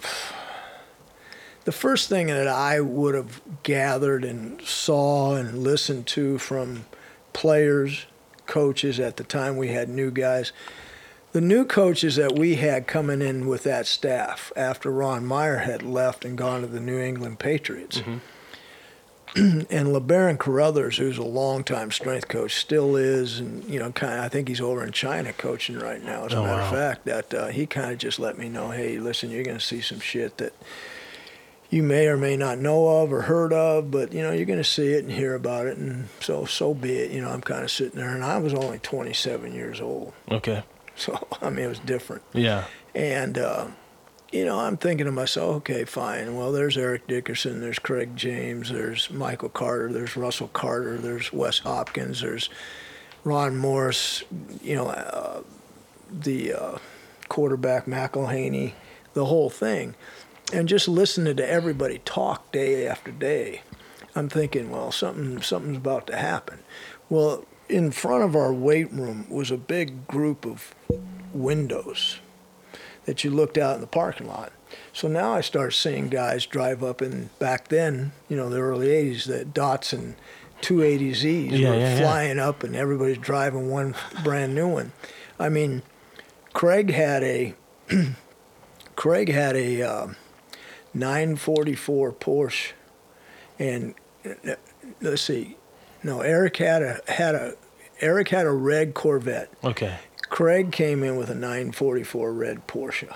the 1.70 1.78
first 1.78 2.10
thing 2.10 2.26
that 2.28 2.48
I 2.48 2.80
would 2.82 3.14
have 3.14 3.42
gathered 3.62 4.26
and 4.26 4.60
saw 4.64 5.36
and 5.36 5.60
listened 5.60 6.08
to 6.08 6.40
from 6.40 6.86
players, 7.32 8.08
coaches 8.48 9.00
at 9.00 9.18
the 9.18 9.24
time 9.24 9.56
we 9.56 9.68
had 9.68 9.88
new 9.88 10.10
guys, 10.10 10.52
the 11.32 11.42
new 11.42 11.64
coaches 11.66 12.16
that 12.16 12.32
we 12.36 12.56
had 12.56 12.88
coming 12.88 13.22
in 13.22 13.46
with 13.48 13.62
that 13.66 13.86
staff 13.86 14.52
after 14.56 14.90
Ron 14.90 15.28
Meyer 15.28 15.58
had 15.58 15.84
left 15.84 16.26
and 16.26 16.36
gone 16.36 16.62
to 16.62 16.68
the 16.68 16.80
New 16.80 16.98
England 17.00 17.38
Patriots. 17.38 18.02
and 19.36 19.68
LeBaron 19.70 20.40
Carruthers, 20.40 20.98
who's 20.98 21.20
a 21.20 21.24
longtime 21.24 21.92
strength 21.92 22.28
coach, 22.30 22.56
still 22.56 22.96
is, 22.96 23.38
and 23.40 23.64
you 23.66 23.78
know, 23.78 23.92
kind 23.92 24.14
of, 24.18 24.26
I 24.26 24.28
think 24.28 24.48
he's 24.48 24.60
over 24.60 24.84
in 24.84 24.92
China 24.92 25.32
coaching 25.34 25.78
right 25.78 26.04
now. 26.04 26.26
As 26.26 26.34
a 26.34 26.38
Oh, 26.38 26.44
matter 26.46 26.62
wow. 26.64 26.68
of 26.68 26.74
fact, 26.74 27.06
that 27.06 27.32
uh, 27.32 27.48
he 27.50 27.68
kind 27.68 27.92
of 27.92 28.00
just 28.00 28.18
let 28.18 28.40
me 28.40 28.50
know, 28.50 28.72
hey, 28.72 28.98
listen, 28.98 29.30
you're 29.30 29.44
going 29.44 29.60
to 29.60 29.64
see 29.64 29.82
some 29.82 30.00
shit 30.00 30.38
that 30.38 30.54
you 31.70 31.84
may 31.84 32.08
or 32.08 32.18
may 32.18 32.36
not 32.36 32.58
know 32.58 32.88
of 33.02 33.14
or 33.14 33.22
heard 33.24 33.54
of, 33.54 33.92
but 33.92 34.12
you 34.14 34.22
know, 34.24 34.32
you're 34.32 34.46
going 34.46 34.58
to 34.60 34.64
see 34.64 34.94
it 34.94 35.04
and 35.04 35.12
hear 35.14 35.36
about 35.36 35.68
it, 35.68 35.78
and 35.78 36.08
so 36.20 36.46
so 36.46 36.74
be 36.74 36.94
it. 36.98 37.12
You 37.12 37.22
know, 37.22 37.30
I'm 37.30 37.42
kind 37.42 37.64
of 37.64 37.72
sitting 37.72 38.00
there, 38.00 38.10
and 38.14 38.24
I 38.24 38.38
was 38.40 38.54
only 38.54 38.80
27 38.80 39.54
years 39.54 39.80
old, 39.82 40.14
Okay. 40.32 40.64
so 40.96 41.28
I 41.42 41.50
mean, 41.50 41.66
it 41.66 41.70
was 41.70 41.80
different. 41.80 42.24
Yeah. 42.34 42.66
And, 42.96 43.38
uh, 43.38 43.68
you 44.32 44.46
know, 44.46 44.60
I'm 44.60 44.78
thinking 44.78 45.06
to 45.06 45.12
myself, 45.12 45.58
okay, 45.58 45.86
fine. 45.86 46.36
Well, 46.36 46.52
there's 46.52 46.76
Eric 46.78 47.06
Dickerson, 47.08 47.62
there's 47.62 47.80
Craig 47.80 48.16
James, 48.16 48.72
there's 48.72 49.10
Michael 49.12 49.50
Carter, 49.50 49.92
there's 49.94 50.16
Russell 50.18 50.48
Carter, 50.50 50.98
there's 50.98 51.32
Wes 51.32 51.60
Hopkins, 51.60 52.22
there's 52.22 52.50
Ron 53.24 53.58
Morris, 53.58 54.24
you 54.62 54.76
know, 54.76 54.88
uh, 54.88 55.42
the 56.12 56.54
uh, 56.54 56.78
quarterback 57.28 57.86
McIlhenny, 57.86 58.74
the 59.14 59.26
whole 59.26 59.50
thing. 59.50 59.94
And 60.52 60.68
just 60.68 60.88
listening 60.88 61.36
to 61.38 61.48
everybody 61.48 62.00
talk 62.06 62.52
day 62.52 62.88
after 62.88 63.12
day, 63.12 63.62
I'm 64.16 64.30
thinking, 64.30 64.72
well, 64.72 64.92
something 64.92 65.42
something's 65.42 65.78
about 65.78 66.08
to 66.08 66.16
happen. 66.18 66.60
Well, 67.10 67.46
in 67.68 67.92
front 67.92 68.24
of 68.24 68.36
our 68.36 68.52
weight 68.52 68.92
room 68.92 69.28
was 69.30 69.52
a 69.52 69.58
big 69.58 70.08
group 70.08 70.46
of 70.46 70.74
windows 71.34 72.20
that 73.06 73.24
you 73.24 73.30
looked 73.30 73.58
out 73.58 73.76
in 73.76 73.82
the 73.82 73.88
parking 73.88 74.28
lot. 74.28 74.52
So 74.92 75.08
now 75.08 75.34
I 75.34 75.42
start 75.42 75.74
seeing 75.74 76.10
guys 76.10 76.46
drive 76.46 76.84
up, 76.84 77.02
and 77.02 77.38
back 77.40 77.68
then, 77.68 78.12
you 78.28 78.36
know, 78.36 78.50
the 78.50 78.60
early 78.60 78.88
'80s, 78.88 79.26
the 79.26 79.46
Datsun 79.46 80.16
280Zs 80.62 81.52
Yeah, 81.60 81.70
were 81.70 81.76
yeah, 81.76 81.80
yeah. 81.96 81.98
flying 82.00 82.40
up, 82.40 82.64
and 82.64 82.76
everybody's 82.76 83.18
driving 83.20 83.70
one 83.70 83.96
brand 84.24 84.56
new 84.56 84.68
one. 84.68 84.92
I 85.40 85.50
mean, 85.50 85.84
Craig 86.54 86.92
had 86.92 87.24
a 87.24 87.54
Craig 88.96 89.30
had 89.30 89.56
a 89.56 89.82
um 89.84 90.16
944 90.94 92.14
Porsche, 92.14 92.72
and 93.58 93.94
uh, 94.26 94.56
let's 95.02 95.22
see, 95.22 95.58
no, 96.04 96.22
Eric 96.22 96.58
had 96.58 96.82
a 96.82 97.00
had 97.08 97.36
a 97.36 97.54
Eric 98.02 98.30
had 98.30 98.46
a 98.46 98.52
red 98.52 98.94
Corvette. 98.94 99.50
Okay. 99.64 99.96
Craig 100.30 100.72
came 100.72 101.04
in 101.04 101.16
with 101.18 101.30
a 101.30 101.36
944 101.36 102.32
red 102.32 102.68
Porsche. 102.68 103.14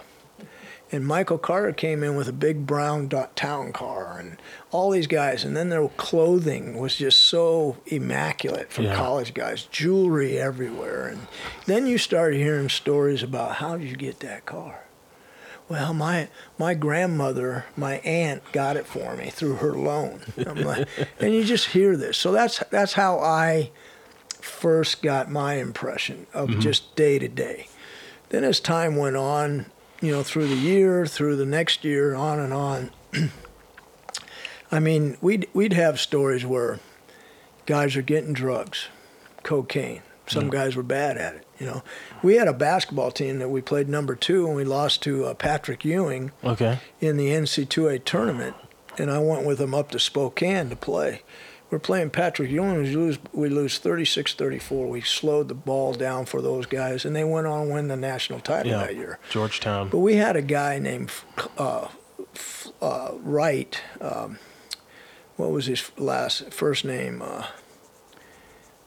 And 0.92 1.08
Michael 1.08 1.38
Carter 1.39 1.72
came 1.72 2.03
in 2.03 2.15
with 2.15 2.27
a 2.27 2.34
big 2.34 2.68
brown 2.68 3.08
dot 3.08 3.36
town 3.36 3.72
car 3.74 4.18
and 4.20 4.38
all 4.72 4.92
these 4.92 5.08
guys. 5.08 5.44
And 5.44 5.56
then 5.58 5.70
their 5.70 5.88
clothing 5.89 6.77
was 6.77 6.96
just 6.98 7.20
so 7.22 7.77
immaculate 7.88 8.72
for 8.72 8.84
Yeah. 8.84 8.96
college 8.96 9.34
guys, 9.34 9.63
jewelry 9.72 10.38
everywhere. 10.38 11.08
And 11.08 11.27
then 11.65 11.88
you 11.88 11.98
started 11.98 12.38
hearing 12.38 12.70
stories 12.70 13.24
about 13.24 13.56
how 13.56 13.77
did 13.77 13.89
you 13.89 13.96
get 13.96 14.20
that 14.20 14.46
car? 14.46 14.83
Well, 15.70 15.93
my 15.93 16.27
my 16.58 16.74
grandmother, 16.74 17.65
my 17.75 17.96
aunt, 18.00 18.43
got 18.51 18.77
it 18.77 18.86
for 18.86 19.15
me 19.15 19.29
through 19.29 19.55
her 19.55 19.74
loan. 19.74 20.22
I'm 20.46 20.62
like, 20.62 20.88
and 21.20 21.34
you 21.34 21.43
just 21.43 21.67
hear 21.67 21.96
this. 21.96 22.17
So 22.17 22.32
that's 22.32 22.60
that's 22.70 22.93
how 22.93 23.20
I 23.20 23.72
first 24.41 25.01
got 25.01 25.32
my 25.32 25.55
impression 25.55 26.27
of 26.34 26.50
mm-hmm. 26.50 26.60
just 26.60 26.96
day 26.96 27.17
to 27.17 27.27
day. 27.27 27.67
Then 28.29 28.43
as 28.43 28.60
time 28.60 28.98
went 28.98 29.15
on, 29.15 29.67
you 30.01 30.12
know, 30.12 30.24
through 30.24 30.48
the 30.48 30.55
year, 30.55 31.05
through 31.05 31.38
the 31.38 31.46
next 31.46 31.84
year, 31.84 32.13
on 32.13 32.39
and 32.39 32.53
on. 32.53 32.91
I 34.72 34.79
mean, 34.79 35.17
we'd 35.22 35.48
we'd 35.53 35.74
have 35.74 36.00
stories 36.00 36.46
where 36.46 36.79
guys 37.65 37.96
are 37.96 38.01
getting 38.01 38.34
drugs, 38.34 38.88
cocaine. 39.43 40.01
Some 40.25 40.50
guys 40.50 40.75
were 40.75 40.84
bad 40.84 41.17
at 41.17 41.36
it. 41.36 41.48
You 41.63 41.70
know, 41.70 41.84
we 42.22 42.36
had 42.36 42.50
a 42.50 42.53
basketball 42.53 43.10
team 43.10 43.39
that 43.39 43.48
we 43.48 43.62
played 43.62 43.88
number 43.88 44.15
two, 44.15 44.48
and 44.48 44.55
we 44.58 44.65
lost 44.65 45.01
to 45.03 45.24
uh, 45.24 45.34
Patrick 45.34 45.86
Ewing 45.86 46.32
Okay. 46.43 46.79
in 47.00 47.15
the 47.15 47.27
NCAA 47.29 48.03
tournament, 48.03 48.53
and 48.98 49.10
I 49.10 49.20
went 49.20 49.46
with 49.46 49.60
them 49.60 49.74
up 49.74 49.89
to 49.91 50.00
Spokane 50.00 50.70
to 50.72 50.75
play. 50.75 51.22
We're 51.72 51.79
playing 51.79 52.10
Patrick 52.10 52.51
Ewing. 52.51 52.84
We 52.84 52.93
lose, 52.93 53.17
we 53.32 53.48
lose 53.48 53.79
36-34. 53.79 54.89
We 54.89 55.00
slowed 55.00 55.48
the 55.48 55.53
ball 55.55 55.93
down 55.93 56.25
for 56.25 56.41
those 56.41 56.65
guys, 56.65 57.05
and 57.05 57.15
they 57.15 57.24
went 57.24 57.48
on 57.48 57.67
to 57.67 57.74
win 57.74 57.88
the 57.88 57.96
national 57.96 58.41
title 58.41 58.74
Yeah. 58.74 58.79
that 58.79 58.96
year. 58.98 59.17
Georgetown. 59.29 59.88
But 59.88 60.00
we 60.00 60.17
had 60.17 60.36
a 60.36 60.41
guy 60.41 60.79
named 60.79 61.12
uh, 61.58 61.88
uh, 62.82 63.12
Wright. 63.22 63.82
Um, 64.01 64.38
what 65.38 65.50
was 65.51 65.67
his 65.67 65.91
last 65.98 66.51
first 66.51 66.84
name? 66.84 67.22
Uh, 67.24 67.46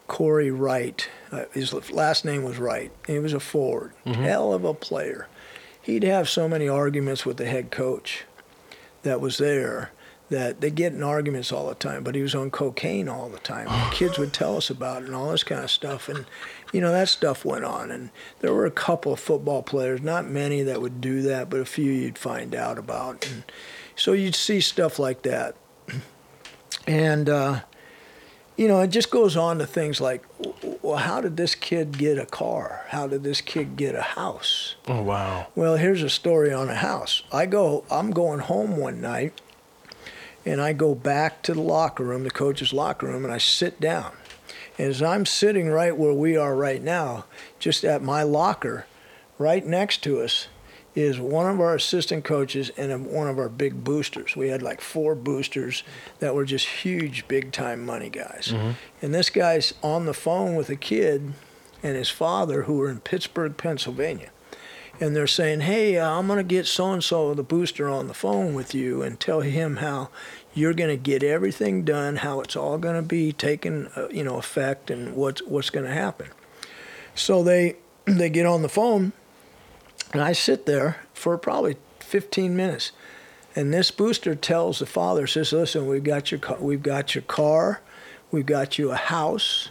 Corey 0.09 0.51
Wright. 0.51 1.09
Uh, 1.31 1.45
his 1.53 1.73
last 1.91 2.25
name 2.25 2.45
was 2.45 2.59
Wright. 2.59 2.93
He 3.07 3.19
was 3.19 3.33
a 3.33 3.41
forward. 3.41 3.93
Hell 4.05 4.53
of 4.53 4.65
a 4.65 4.75
player. 4.75 5.29
He'd 5.83 6.05
have 6.05 6.29
so 6.29 6.49
many 6.49 6.69
arguments 6.69 7.25
with 7.25 7.37
the 7.37 7.47
head 7.47 7.71
coach 7.71 8.25
that 9.03 9.21
was 9.21 9.39
there 9.39 9.93
that 10.29 10.61
they 10.61 10.71
get 10.71 10.93
in 10.93 11.03
arguments 11.03 11.53
all 11.53 11.69
the 11.69 11.75
time. 11.77 12.03
But 12.03 12.15
he 12.17 12.23
was 12.23 12.35
on 12.35 12.51
cocaine 12.51 13.09
all 13.09 13.29
the 13.29 13.39
time. 13.39 13.69
Kids 13.93 14.19
would 14.19 14.33
tell 14.33 14.57
us 14.57 14.71
about 14.71 15.03
it 15.03 15.07
and 15.07 15.15
all 15.15 15.31
this 15.31 15.45
kind 15.45 15.63
of 15.63 15.71
stuff. 15.71 16.09
And 16.09 16.27
you 16.73 16.81
know 16.81 16.91
that 16.91 17.09
stuff 17.09 17.45
went 17.45 17.65
on. 17.65 17.91
And 17.91 18.11
there 18.41 18.53
were 18.53 18.67
a 18.67 18.71
couple 18.71 19.13
of 19.13 19.21
football 19.21 19.63
players, 19.63 20.03
not 20.03 20.29
many 20.29 20.63
that 20.63 20.81
would 20.81 21.01
do 21.01 21.23
that, 21.23 21.49
but 21.49 21.61
a 21.61 21.65
few 21.65 21.91
you'd 21.91 22.19
find 22.19 22.55
out 22.55 22.79
about. 22.79 23.27
And 23.31 23.45
so 23.95 24.13
you'd 24.13 24.35
see 24.35 24.61
stuff 24.61 24.99
like 24.99 25.23
that. 25.23 25.57
And 26.89 27.29
uh, 27.29 27.61
you 28.57 28.69
know, 28.69 28.81
it 28.81 28.89
just 28.89 29.11
goes 29.11 29.37
on 29.37 29.59
to 29.59 29.67
things 29.67 30.01
like, 30.01 30.25
well, 30.83 30.97
how 30.97 31.21
did 31.21 31.37
this 31.37 31.55
kid 31.55 31.99
get 31.99 32.19
a 32.19 32.27
car? 32.27 32.87
How 32.89 33.07
did 33.07 33.23
this 33.23 33.41
kid 33.41 33.77
get 33.77 33.95
a 33.95 34.03
house? 34.03 34.77
oh 34.89 35.03
wow. 35.03 35.49
Well, 35.55 35.77
here's 35.77 36.03
a 36.03 36.11
story 36.11 36.53
on 36.53 36.69
a 36.69 36.75
house. 36.77 37.23
I 37.33 37.47
go, 37.47 37.85
I'm 37.91 38.11
going 38.13 38.41
home 38.41 38.77
one 38.77 39.01
night, 39.01 39.41
and 40.45 40.61
I 40.61 40.73
go 40.73 40.95
back 40.95 41.43
to 41.43 41.55
the 41.55 41.61
locker 41.61 42.05
room, 42.05 42.25
the 42.25 42.31
coach's 42.31 42.73
locker 42.73 43.07
room, 43.07 43.25
and 43.25 43.33
I 43.33 43.39
sit 43.39 43.81
down. 43.81 44.13
And 44.79 44.89
as 44.89 45.03
I'm 45.03 45.27
sitting 45.27 45.69
right 45.69 45.97
where 45.97 46.13
we 46.13 46.37
are 46.37 46.55
right 46.55 46.83
now, 46.83 47.25
just 47.59 47.85
at 47.85 48.03
my 48.03 48.23
locker, 48.23 48.87
right 49.39 49.65
next 49.65 50.03
to 50.05 50.21
us, 50.21 50.49
is 50.97 51.21
one 51.21 51.49
of 51.49 51.61
our 51.61 51.75
assistant 51.75 52.25
coaches 52.25 52.71
and 52.77 53.07
one 53.07 53.29
of 53.29 53.39
our 53.39 53.49
big 53.51 53.85
boosters. 53.85 54.35
We 54.35 54.49
had 54.49 54.63
like 54.63 54.81
four 54.81 55.15
boosters 55.15 55.85
that 56.19 56.35
were 56.35 56.45
just 56.47 56.67
huge, 56.67 57.29
big 57.29 57.53
time 57.53 57.85
money 57.85 58.11
guys. 58.11 58.53
And 59.03 59.15
this 59.15 59.31
guy's 59.31 59.75
on 59.83 60.07
the 60.07 60.15
phone 60.15 60.57
with 60.57 60.71
a 60.71 60.77
kid 60.77 61.35
and 61.83 61.97
his 61.97 62.09
father 62.11 62.63
who 62.63 62.79
were 62.79 62.91
in 62.91 63.01
Pittsburgh, 63.01 63.57
Pennsylvania 63.57 64.31
and 65.01 65.15
they're 65.15 65.27
saying, 65.27 65.61
"Hey, 65.61 65.99
uh, 65.99 66.09
I'm 66.09 66.27
going 66.27 66.39
to 66.39 66.43
get 66.43 66.67
so 66.67 66.93
and 66.93 67.03
so 67.05 67.35
the 67.35 67.43
booster 67.43 67.89
on 67.89 68.09
the 68.09 68.15
phone 68.15 68.55
with 68.55 68.75
you 68.75 69.03
and 69.03 69.19
tell 69.19 69.41
him 69.41 69.77
how 69.77 70.09
you're 70.55 70.73
going 70.75 70.91
to 70.91 70.97
get 70.97 71.23
everything 71.23 71.85
done, 71.85 72.17
how 72.17 72.41
it's 72.41 72.57
all 72.57 72.79
going 72.79 72.97
to 72.97 73.03
be 73.03 73.33
taken, 73.33 73.89
uh, 73.97 74.09
you 74.09 74.25
know, 74.25 74.39
effect, 74.39 74.91
and 74.91 75.15
what's 75.15 75.43
what's 75.43 75.71
going 75.71 75.87
to 75.87 75.93
happen." 75.93 76.29
So 77.15 77.43
they 77.43 77.77
they 78.07 78.31
get 78.31 78.47
on 78.47 78.63
the 78.63 78.69
phone, 78.69 79.13
and 80.17 80.25
I 80.25 80.33
sit 80.33 80.67
there 80.67 80.99
for 81.15 81.37
probably 81.39 81.77
15 82.01 82.57
minutes, 82.57 82.93
and 83.55 83.73
this 83.73 83.91
booster 83.91 84.35
tells 84.35 84.79
the 84.79 84.87
father, 84.87 85.27
says, 85.27 85.53
"Listen, 85.53 85.87
we've 85.87 86.05
got 86.05 86.31
your 86.31 86.41
car, 86.41 86.59
we've 86.61 86.83
got 86.83 87.15
your 87.15 87.23
car, 87.23 87.81
we've 88.31 88.47
got 88.47 88.79
you 88.79 88.91
a 88.91 88.97
house." 88.97 89.71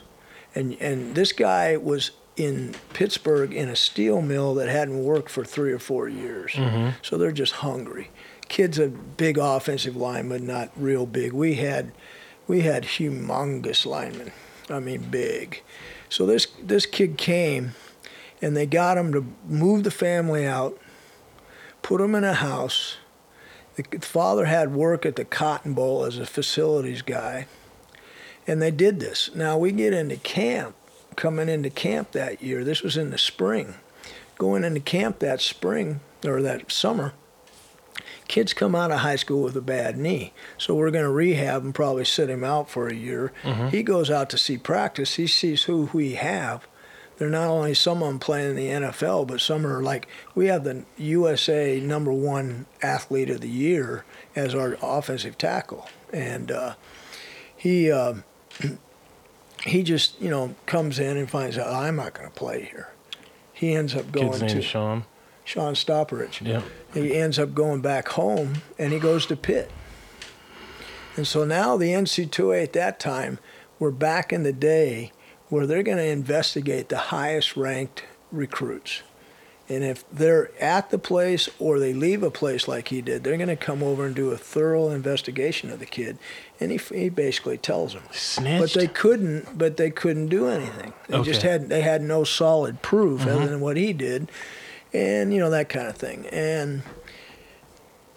and 0.56 0.78
and 0.80 1.14
this 1.14 1.34
guy 1.34 1.78
was 1.78 2.12
in 2.38 2.74
Pittsburgh 2.94 3.54
in 3.54 3.70
a 3.70 3.75
steel 3.75 4.22
mill 4.22 4.56
that 4.56 4.68
hadn't 4.68 5.04
worked 5.04 5.30
for 5.30 5.46
three 5.46 5.72
or 5.72 5.80
four 5.80 6.10
years. 6.10 6.52
Mm-hmm. 6.52 6.90
So 7.02 7.18
they're 7.18 7.32
just 7.32 7.54
hungry. 7.54 8.10
Kid's 8.50 8.78
a 8.78 8.88
big 8.88 9.38
offensive 9.38 9.96
lineman, 9.96 10.46
not 10.46 10.72
real 10.75 11.06
big. 11.06 11.34
We 11.34 11.56
had 11.56 11.92
we 12.48 12.62
had 12.62 12.84
humongous 12.84 13.86
linemen. 13.86 14.32
I 14.70 14.80
mean 14.80 15.04
big. 15.12 15.62
So 16.10 16.25
this 16.25 16.48
this 16.62 16.86
kid 16.86 17.18
came 17.18 17.75
and 18.46 18.56
they 18.56 18.68
got 18.68 18.98
him 18.98 19.12
to 19.12 19.25
move 19.48 19.84
the 19.84 19.92
family 19.92 20.46
out, 20.46 20.78
put 21.82 22.00
him 22.00 22.14
in 22.14 22.24
a 22.24 22.36
house. 22.36 22.98
The 23.75 24.00
father 24.00 24.46
had 24.46 24.74
work 24.74 25.06
at 25.06 25.16
the 25.16 25.25
Cotton 25.25 25.74
Bowl 25.74 26.06
as 26.06 26.20
a 26.20 26.25
facilities 26.25 27.02
guy 27.02 27.48
and 28.48 28.62
they 28.62 28.72
did 28.72 29.00
this. 29.00 29.34
Now 29.34 29.58
we 29.58 29.72
get 29.72 29.94
into 29.94 30.18
camp, 30.18 30.75
coming 31.16 31.50
into 31.50 31.70
camp 31.70 32.12
that 32.12 32.42
year. 32.42 32.64
This 32.64 32.82
was 32.82 32.98
in 32.98 33.10
the 33.10 33.18
spring. 33.18 33.75
Going 34.38 34.64
into 34.64 34.82
camp 34.82 35.20
that 35.20 35.42
spring 35.42 36.02
or 36.25 36.42
that 36.42 36.72
summer, 36.72 37.14
kids 38.28 38.54
come 38.54 38.75
out 38.75 38.92
of 38.92 39.00
high 39.00 39.16
school 39.16 39.42
with 39.42 39.56
a 39.56 39.62
bad 39.62 39.98
knee. 39.98 40.34
So 40.58 40.75
we're 40.75 40.92
going 40.92 41.06
to 41.06 41.12
rehab 41.12 41.64
and 41.64 41.74
probably 41.74 42.06
sit 42.06 42.30
him 42.30 42.44
out 42.44 42.70
for 42.70 42.88
a 42.88 42.94
year. 42.94 43.32
Mm-hmm. 43.44 43.70
He 43.70 43.82
goes 43.82 44.12
out 44.12 44.30
to 44.32 44.38
see 44.38 44.58
practice. 44.58 45.16
He 45.16 45.28
sees 45.28 45.64
who 45.64 45.90
we 45.94 46.16
have. 46.16 46.68
They're 47.17 47.29
not 47.29 47.48
only 47.48 47.74
some 47.74 48.03
of 48.03 48.10
them 48.10 48.19
playing 48.19 48.51
in 48.51 48.55
the 48.55 48.88
NFL, 48.88 49.27
but 49.27 49.39
some 49.39 49.65
are 49.65 49.81
like 49.81 50.07
we 50.34 50.48
have 50.48 50.63
the 50.63 50.84
USA 50.98 51.79
number 51.79 52.12
one 52.12 52.65
athlete 52.81 53.29
of 53.29 53.41
the 53.41 53.50
year 53.50 54.03
as 54.36 54.53
our 54.53 54.77
offensive 54.81 55.38
tackle, 55.38 55.89
and 56.12 56.51
uh, 56.51 56.75
he. 57.55 57.91
Uh, 57.91 58.15
he 59.65 59.81
just 59.81 60.22
you 60.22 60.29
know 60.29 60.55
comes 60.65 61.00
in 61.00 61.17
and 61.17 61.29
finds 61.29 61.57
out 61.57 61.74
I'm 61.74 61.95
not 61.95 62.13
going 62.13 62.27
to 62.27 62.34
play 62.34 62.65
here. 62.72 62.89
He 63.51 63.74
ends 63.74 63.95
up 63.95 64.12
going 64.12 64.31
Kid's 64.31 64.41
name 64.41 64.50
to 64.51 64.57
is 64.60 64.65
Sean. 64.65 65.05
Sean 65.43 65.74
Stopperich. 65.75 66.45
Yeah. 66.45 66.62
He 66.93 67.15
ends 67.15 67.39
up 67.39 67.53
going 67.53 67.81
back 67.81 68.10
home 68.10 68.55
and 68.77 68.91
he 68.91 69.00
goes 69.00 69.25
to 69.27 69.36
Pitt. 69.36 69.72
And 71.15 71.25
so 71.25 71.45
now 71.45 71.77
the 71.77 71.89
NCAA 71.91 72.63
at 72.63 72.74
that 72.74 73.00
time, 73.00 73.39
we're 73.79 73.91
back 73.91 74.34
in 74.34 74.43
the 74.43 74.51
day 74.51 75.12
where 75.50 75.68
they're 75.68 75.84
going 75.84 75.98
to 75.98 76.08
investigate 76.08 76.90
the 76.90 76.98
highest 76.98 77.56
ranked 77.56 78.04
recruits. 78.32 79.02
And 79.68 79.84
if 79.84 80.08
they're 80.12 80.52
at 80.62 80.92
the 80.92 81.00
place 81.00 81.50
or 81.58 81.80
they 81.80 81.92
leave 81.92 82.22
a 82.22 82.30
place 82.30 82.68
like 82.68 82.90
he 82.90 83.02
did, 83.02 83.24
they're 83.24 83.36
going 83.36 83.50
to 83.50 83.56
come 83.56 83.82
over 83.82 84.06
and 84.06 84.16
do 84.16 84.30
a 84.30 84.38
thorough 84.38 84.92
investigation 84.92 85.72
of 85.72 85.80
the 85.80 85.88
kid. 85.88 86.20
And 86.60 86.72
he, 86.72 86.78
he 86.78 87.10
basically 87.10 87.58
tells 87.58 87.94
them. 87.94 88.04
Snitched. 88.12 88.62
But 88.62 88.80
they 88.80 88.88
couldn't. 88.88 89.58
But 89.58 89.78
they 89.78 89.90
couldn't 89.90 90.28
do 90.28 90.48
anything. 90.48 90.94
They 91.08 91.22
just 91.24 91.40
Okay. 91.40 91.50
had 91.50 91.70
they 91.70 91.82
had 91.82 92.04
no 92.04 92.24
solid 92.24 92.84
proof 92.84 93.22
other 93.24 93.32
mm-hmm. 93.32 93.46
than 93.48 93.60
what 93.60 93.75
he 93.75 93.92
did, 93.92 94.30
and 94.94 95.34
you 95.34 95.40
know 95.40 95.50
that 95.50 95.68
kind 95.70 95.88
of 95.88 95.96
thing. 95.96 96.28
And 96.28 96.84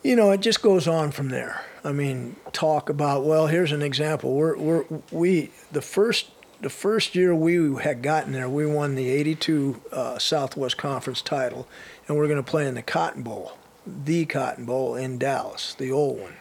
you 0.05 0.17
know 0.17 0.31
it 0.33 0.41
just 0.43 0.61
goes 0.61 0.87
on 0.87 1.13
from 1.13 1.31
there. 1.31 1.65
I 1.83 1.93
mean, 1.93 2.37
talk 2.53 2.91
about 2.91 3.25
well, 3.25 3.47
here's 3.47 3.73
an 3.73 3.83
example. 3.83 4.35
We're 4.35 4.57
we're 4.59 4.85
we 5.11 5.51
the 5.73 5.83
first 5.83 6.29
the 6.61 6.71
first 6.71 7.15
year 7.15 7.35
we 7.35 7.77
had 7.83 8.03
gotten 8.03 8.33
there, 8.33 8.49
we 8.49 8.67
won 8.67 8.95
the 8.95 9.09
'82 9.09 9.83
uh, 9.93 10.19
Southwest 10.19 10.77
Conference 10.77 11.23
title, 11.23 11.67
and 12.07 12.17
we're 12.17 12.27
going 12.27 12.43
to 12.43 12.51
play 12.51 12.67
in 12.67 12.75
the 12.75 12.83
Cotton 12.83 13.23
Bowl, 13.23 13.53
the 13.87 14.25
Cotton 14.27 14.65
Bowl 14.65 14.95
in 14.95 15.19
Dallas, 15.19 15.75
the 15.75 15.91
old 15.91 16.21
one, 16.21 16.35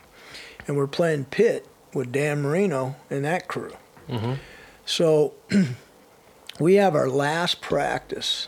and 0.67 0.75
we're 0.77 0.88
playing 0.88 1.25
Pitt 1.25 1.67
with 1.93 2.12
Dan 2.12 2.41
Marino 2.41 2.95
and 3.09 3.25
that 3.25 3.47
crew. 3.47 3.74
So 4.86 5.33
we 6.59 6.75
have 6.75 6.95
our 6.95 7.09
last 7.09 7.62
practice 7.62 8.47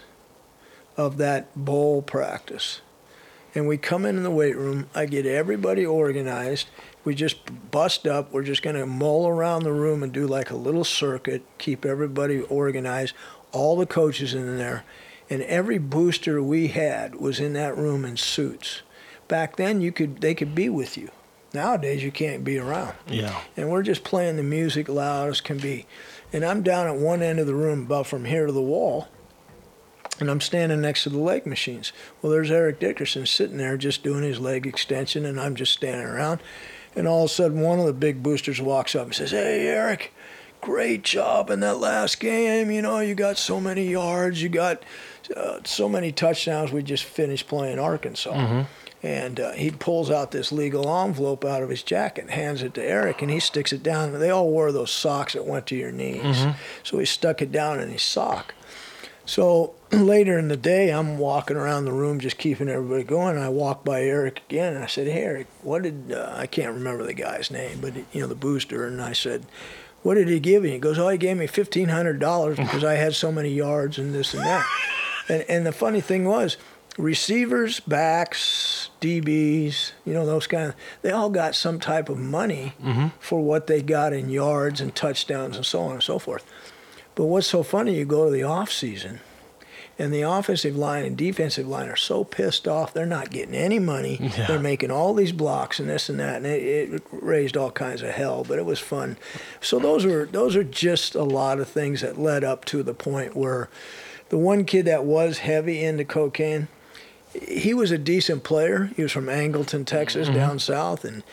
of 0.98 1.18
that 1.18 1.48
bowl 1.56 2.02
practice. 2.02 2.82
And 3.56 3.68
we 3.68 3.78
come 3.78 4.06
in 4.06 4.22
the 4.22 4.30
weight 4.30 4.56
room. 4.56 4.90
I 4.94 5.06
get 5.06 5.26
everybody 5.26 5.86
organized. 5.86 6.68
We 7.06 7.16
just 7.16 7.38
bust 7.72 8.06
up. 8.06 8.32
We're 8.32 8.44
just 8.44 8.62
going 8.62 8.76
to 8.76 8.86
mull 8.86 9.28
around 9.28 9.64
the 9.64 9.74
room 9.74 10.04
and 10.04 10.12
do 10.12 10.28
like 10.28 10.52
a 10.52 10.56
little 10.56 10.84
circuit, 10.84 11.44
keep 11.58 11.86
everybody 11.86 12.42
organized, 12.42 13.16
all 13.52 13.78
the 13.78 13.86
coaches 13.86 14.34
in 14.34 14.58
there. 14.58 14.84
and 15.30 15.44
every 15.44 15.78
booster 15.78 16.42
we 16.42 16.68
had 16.70 17.16
was 17.16 17.40
in 17.40 17.54
that 17.54 17.78
room 17.78 18.04
in 18.04 18.18
suits. 18.18 18.82
Back 19.28 19.58
then, 19.58 19.80
you 19.80 19.92
could 19.92 20.22
they 20.22 20.34
could 20.34 20.56
be 20.56 20.70
with 20.70 20.98
you. 20.98 21.10
Nowadays, 21.54 22.04
you 22.04 22.12
can't 22.12 22.44
be 22.44 22.58
around. 22.58 22.94
Yeah. 23.08 23.40
And 23.58 23.70
we're 23.70 23.84
just 23.84 24.04
playing 24.04 24.38
the 24.38 24.44
music 24.44 24.88
loud 24.88 25.30
as 25.30 25.42
can 25.42 25.58
be. 25.58 25.88
And 26.32 26.46
I'm 26.46 26.62
down 26.62 26.88
at 26.88 26.96
one 26.96 27.24
end 27.24 27.40
of 27.40 27.48
the 27.48 27.56
room, 27.56 27.84
about 27.84 28.06
from 28.06 28.26
here 28.26 28.46
to 28.46 28.52
the 28.52 28.62
wall, 28.62 29.08
and 30.20 30.30
I'm 30.30 30.42
standing 30.42 30.82
next 30.82 31.04
to 31.04 31.10
the 31.10 31.18
leg 31.18 31.48
machines. 31.48 31.92
Well, 32.22 32.32
there's 32.32 32.52
Eric 32.52 32.80
Dickerson 32.80 33.26
sitting 33.26 33.58
there 33.58 33.78
just 33.78 34.04
doing 34.04 34.24
his 34.24 34.40
leg 34.40 34.68
extension, 34.68 35.26
and 35.26 35.40
I'm 35.40 35.56
just 35.56 35.74
standing 35.74 36.06
around. 36.06 36.42
And 37.00 37.08
all 37.08 37.24
of 37.24 37.32
a 37.32 37.34
sudden, 37.34 37.62
one 37.62 37.80
of 37.80 37.86
the 37.86 37.94
big 37.94 38.22
boosters 38.22 38.60
walks 38.60 38.94
up 38.94 39.06
and 39.06 39.16
says, 39.16 39.32
Hey, 39.32 39.66
Eric, 39.68 40.12
great 40.60 41.02
job 41.02 41.50
in 41.50 41.62
that 41.62 41.78
last 41.78 42.20
game. 42.20 42.70
You 42.70 42.82
know, 42.82 43.00
you 43.00 43.16
got 43.16 43.38
so 43.38 43.62
many 43.62 43.88
yards, 43.90 44.44
you 44.44 44.50
got 44.50 44.84
uh, 45.34 45.60
so 45.64 45.88
many 45.88 46.12
touchdowns. 46.12 46.74
We 46.74 46.84
just 46.84 47.06
finished 47.06 47.48
playing 47.48 47.80
Arkansas. 47.80 48.66
And 49.02 49.40
uh, 49.40 49.52
he 49.54 49.72
pulls 49.72 50.12
out 50.12 50.32
this 50.32 50.52
legal 50.52 50.94
envelope 51.06 51.46
out 51.46 51.64
of 51.64 51.70
his 51.70 51.84
jacket, 51.84 52.32
hands 52.32 52.62
it 52.62 52.74
to 52.74 52.84
Eric, 52.84 53.22
and 53.22 53.32
he 53.32 53.40
sticks 53.40 53.72
it 53.72 53.82
down. 53.82 54.20
They 54.20 54.30
all 54.30 54.50
wore 54.50 54.74
those 54.74 54.92
socks 54.92 55.32
that 55.34 55.46
went 55.46 55.68
to 55.68 55.78
your 55.78 55.94
knees. 55.94 56.46
So 56.84 57.00
he 57.00 57.06
stuck 57.06 57.42
it 57.42 57.50
down 57.50 57.80
in 57.80 57.92
his 57.92 58.04
sock. 58.04 58.54
So 59.30 59.76
later 59.92 60.40
in 60.40 60.48
the 60.48 60.58
day, 60.58 60.90
I'm 60.90 61.20
walking 61.20 61.56
around 61.56 61.86
the 61.86 61.92
room 61.92 62.20
just 62.20 62.40
keeping 62.40 62.68
everybody 62.68 63.04
going. 63.04 63.36
And 63.36 63.46
I 63.46 63.50
walk 63.50 63.86
by 63.86 64.02
Eric 64.02 64.42
again, 64.50 64.74
and 64.74 64.84
I 64.84 64.88
said, 64.88 65.06
"Hey, 65.06 65.22
Eric, 65.22 65.48
what 65.62 65.84
did 65.84 66.12
uh, 66.12 66.34
I 66.36 66.48
can't 66.48 66.74
remember 66.74 67.04
the 67.04 67.14
guy's 67.14 67.52
name, 67.52 67.78
but 67.80 67.96
you 67.96 68.22
know 68.22 68.28
the 68.28 68.34
booster?" 68.34 68.88
And 68.88 69.00
I 69.00 69.14
said, 69.14 69.46
"What 70.02 70.16
did 70.16 70.30
he 70.30 70.40
give 70.40 70.66
you?" 70.66 70.72
He 70.72 70.80
goes, 70.80 70.98
"Oh, 70.98 71.10
he 71.10 71.20
gave 71.20 71.38
me 71.38 71.46
fifteen 71.46 71.90
hundred 71.90 72.20
dollars 72.20 72.58
because 72.58 72.84
I 72.84 72.96
had 72.96 73.14
so 73.14 73.32
many 73.32 73.50
yards 73.50 74.00
and 74.00 74.16
this 74.16 74.34
and 74.34 74.44
that." 74.44 74.66
and 75.30 75.46
and 75.48 75.64
the 75.64 75.72
funny 75.72 76.02
thing 76.02 76.26
was, 76.26 76.58
receivers, 76.98 77.80
backs, 77.82 78.90
DBs, 79.00 79.92
you 80.06 80.14
know 80.16 80.26
those 80.26 80.48
kind 80.48 80.70
of, 80.70 80.76
they 81.04 81.12
all 81.12 81.30
got 81.30 81.54
some 81.54 81.80
type 81.80 82.10
of 82.10 82.18
money 82.18 82.74
for 83.20 83.42
what 83.42 83.68
they 83.68 83.84
got 83.84 84.12
in 84.12 84.32
yards 84.32 84.82
and 84.82 84.96
touchdowns 84.96 85.56
and 85.56 85.68
so 85.68 85.82
on 85.82 85.92
and 85.92 86.04
so 86.04 86.18
forth. 86.18 86.52
But 87.20 87.26
what's 87.26 87.48
so 87.48 87.64
funny, 87.64 87.98
you 87.98 88.06
go 88.06 88.24
to 88.24 88.32
the 88.32 88.44
off 88.44 88.72
season, 88.72 89.20
and 89.98 90.14
the 90.14 90.22
offensive 90.22 90.78
line 90.78 91.04
and 91.04 91.18
defensive 91.18 91.68
line 91.68 91.90
are 91.90 91.98
so 91.98 92.24
pissed 92.24 92.66
off 92.66 92.94
they're 92.94 93.06
not 93.06 93.30
getting 93.30 93.54
any 93.54 93.78
money. 93.78 94.18
Yeah. 94.38 94.48
They're 94.48 94.58
making 94.58 94.90
all 94.90 95.14
these 95.14 95.34
blocks 95.34 95.82
and 95.82 95.90
this 95.90 96.08
and 96.08 96.18
that, 96.22 96.38
and 96.38 96.46
it, 96.46 96.94
it 96.94 97.04
raised 97.12 97.58
all 97.58 97.72
kinds 97.72 98.02
of 98.04 98.12
hell. 98.12 98.46
But 98.48 98.58
it 98.58 98.64
was 98.64 98.80
fun. 98.80 99.18
So 99.60 99.80
those 99.80 100.06
are 100.06 100.28
those 100.28 100.56
are 100.56 100.64
just 100.64 101.14
a 101.14 101.24
lot 101.24 101.60
of 101.60 101.68
things 101.68 102.00
that 102.00 102.18
led 102.18 102.46
up 102.46 102.64
to 102.66 102.84
the 102.84 102.94
point 102.94 103.36
where 103.36 103.68
the 104.30 104.38
one 104.38 104.64
kid 104.64 104.86
that 104.86 105.04
was 105.04 105.40
heavy 105.40 105.84
into 105.84 106.06
cocaine, 106.06 106.70
he 107.34 107.74
was 107.74 107.92
a 107.92 107.98
decent 107.98 108.46
player. 108.46 108.92
He 108.96 109.04
was 109.04 109.12
from 109.12 109.26
Angleton, 109.26 109.86
Texas, 109.86 110.30
mm-hmm. 110.30 110.38
down 110.38 110.60
south, 110.60 111.04
and 111.04 111.24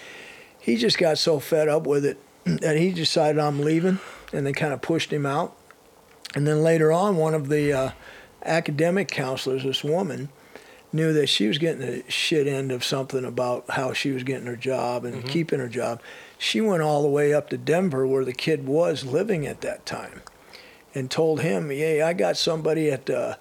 he 0.59 0.75
just 0.75 0.99
got 0.99 1.17
so 1.17 1.39
fed 1.39 1.69
up 1.69 1.87
with 1.87 2.05
it 2.05 2.19
that 2.45 2.77
he 2.77 2.91
decided 2.91 3.39
I'm 3.39 3.61
leaving, 3.61 4.01
and 4.33 4.45
they 4.45 4.53
kind 4.53 4.73
of 4.73 4.83
pushed 4.83 5.13
him 5.13 5.25
out. 5.25 5.57
And 6.37 6.47
then 6.47 6.63
later 6.63 6.93
on, 6.93 7.17
one 7.17 7.33
of 7.33 7.49
the 7.49 7.73
uh, 7.73 7.91
academic 8.45 9.09
counselors, 9.09 9.65
this 9.65 9.83
woman, 9.83 10.29
knew 10.93 11.15
that 11.15 11.29
she 11.29 11.49
was 11.49 11.57
getting 11.57 11.81
the 11.81 12.05
shit 12.09 12.47
end 12.47 12.71
of 12.71 12.85
something 12.85 13.25
about 13.25 13.65
how 13.71 13.95
she 13.95 14.11
was 14.11 14.23
getting 14.23 14.47
her 14.47 14.55
job 14.55 15.07
and 15.07 15.27
keeping 15.27 15.59
her 15.59 15.69
job. 15.69 16.01
She 16.37 16.61
went 16.61 16.83
all 16.83 17.01
the 17.01 17.09
way 17.09 17.33
up 17.33 17.49
to 17.51 17.57
Denver, 17.57 18.07
where 18.07 18.25
the 18.25 18.35
kid 18.35 18.67
was 18.67 19.03
living 19.03 19.47
at 19.47 19.63
that 19.63 19.87
time, 19.87 20.21
and 20.95 21.11
told 21.11 21.41
him, 21.41 21.71
"Hey, 21.71 22.03
I 22.03 22.13
got 22.13 22.37
somebody 22.37 22.91
at, 22.91 23.09
uh, 23.09 23.37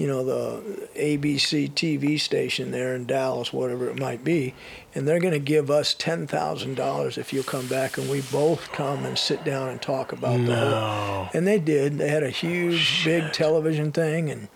you 0.00 0.06
know, 0.06 0.24
the 0.24 0.88
ABC 0.96 1.70
TV 1.72 2.18
station 2.18 2.70
there 2.70 2.94
in 2.94 3.04
Dallas, 3.04 3.52
whatever 3.52 3.86
it 3.90 3.98
might 3.98 4.24
be, 4.24 4.54
and 4.94 5.06
they're 5.06 5.20
going 5.20 5.34
to 5.34 5.38
give 5.38 5.70
us 5.70 5.92
ten 5.92 6.26
thousand 6.26 6.76
dollars 6.76 7.18
if 7.18 7.34
you'll 7.34 7.44
come 7.44 7.66
back 7.66 7.98
and 7.98 8.08
we 8.08 8.22
both 8.22 8.72
come 8.72 9.04
and 9.04 9.18
sit 9.18 9.44
down 9.44 9.68
and 9.68 9.82
talk 9.82 10.12
about 10.12 10.38
the 10.46 10.56
whole." 10.56 10.70
No. 10.70 11.28
And 11.34 11.46
they 11.46 11.58
did. 11.58 11.98
They 11.98 12.08
had 12.08 12.22
a 12.22 12.30
huge, 12.30 13.02
oh, 13.02 13.10
big 13.10 13.32
television 13.34 13.92
thing, 13.92 14.30
and 14.30 14.48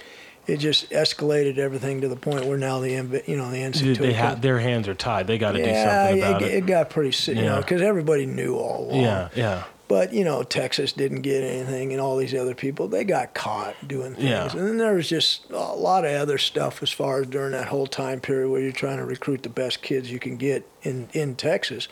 it 0.46 0.56
just 0.56 0.88
escalated 0.88 1.58
everything 1.58 2.00
to 2.00 2.08
the 2.08 2.16
point 2.16 2.46
where 2.46 2.56
now 2.56 2.78
the 2.78 2.92
you 3.26 3.36
know 3.36 3.50
the 3.50 3.58
NCAA 3.58 3.98
they 3.98 4.12
have 4.14 4.40
their 4.40 4.60
hands 4.60 4.88
are 4.88 4.94
tied. 4.94 5.26
They 5.26 5.36
got 5.36 5.52
to 5.52 5.58
do 5.58 5.64
something 5.64 6.22
about 6.22 6.40
it, 6.40 6.52
it. 6.52 6.54
it 6.54 6.66
got 6.66 6.88
pretty 6.88 7.32
you 7.34 7.42
know 7.42 7.58
because 7.58 7.82
everybody 7.82 8.24
knew 8.24 8.56
all 8.56 8.86
along. 8.90 9.02
Yeah, 9.02 9.28
yeah. 9.36 9.64
But 9.86 10.12
you 10.14 10.24
know 10.24 10.42
Texas 10.42 10.92
didn't 10.92 11.22
get 11.22 11.42
anything, 11.42 11.92
and 11.92 12.00
all 12.00 12.16
these 12.16 12.34
other 12.34 12.54
people 12.54 12.88
they 12.88 13.04
got 13.04 13.34
caught 13.34 13.74
doing 13.86 14.14
things. 14.14 14.28
Yeah. 14.28 14.50
And 14.50 14.66
then 14.66 14.76
there 14.78 14.94
was 14.94 15.08
just 15.08 15.50
a 15.50 15.74
lot 15.74 16.04
of 16.04 16.12
other 16.12 16.38
stuff 16.38 16.82
as 16.82 16.90
far 16.90 17.20
as 17.20 17.26
during 17.26 17.52
that 17.52 17.68
whole 17.68 17.86
time 17.86 18.20
period 18.20 18.48
where 18.48 18.60
you're 18.60 18.72
trying 18.72 18.96
to 18.98 19.04
recruit 19.04 19.42
the 19.42 19.50
best 19.50 19.82
kids 19.82 20.10
you 20.10 20.18
can 20.18 20.36
get 20.36 20.66
in 20.82 21.08
in 21.12 21.36
Texas. 21.36 21.88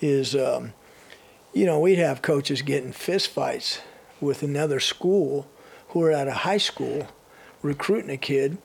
Is 0.00 0.34
um, 0.34 0.72
you 1.52 1.64
know 1.64 1.78
we'd 1.78 1.98
have 1.98 2.22
coaches 2.22 2.62
getting 2.62 2.92
fist 2.92 3.28
fights 3.28 3.80
with 4.20 4.42
another 4.42 4.80
school 4.80 5.46
who 5.88 6.00
were 6.00 6.10
at 6.10 6.26
a 6.26 6.32
high 6.32 6.58
school 6.58 7.06
recruiting 7.62 8.10
a 8.10 8.16
kid. 8.16 8.58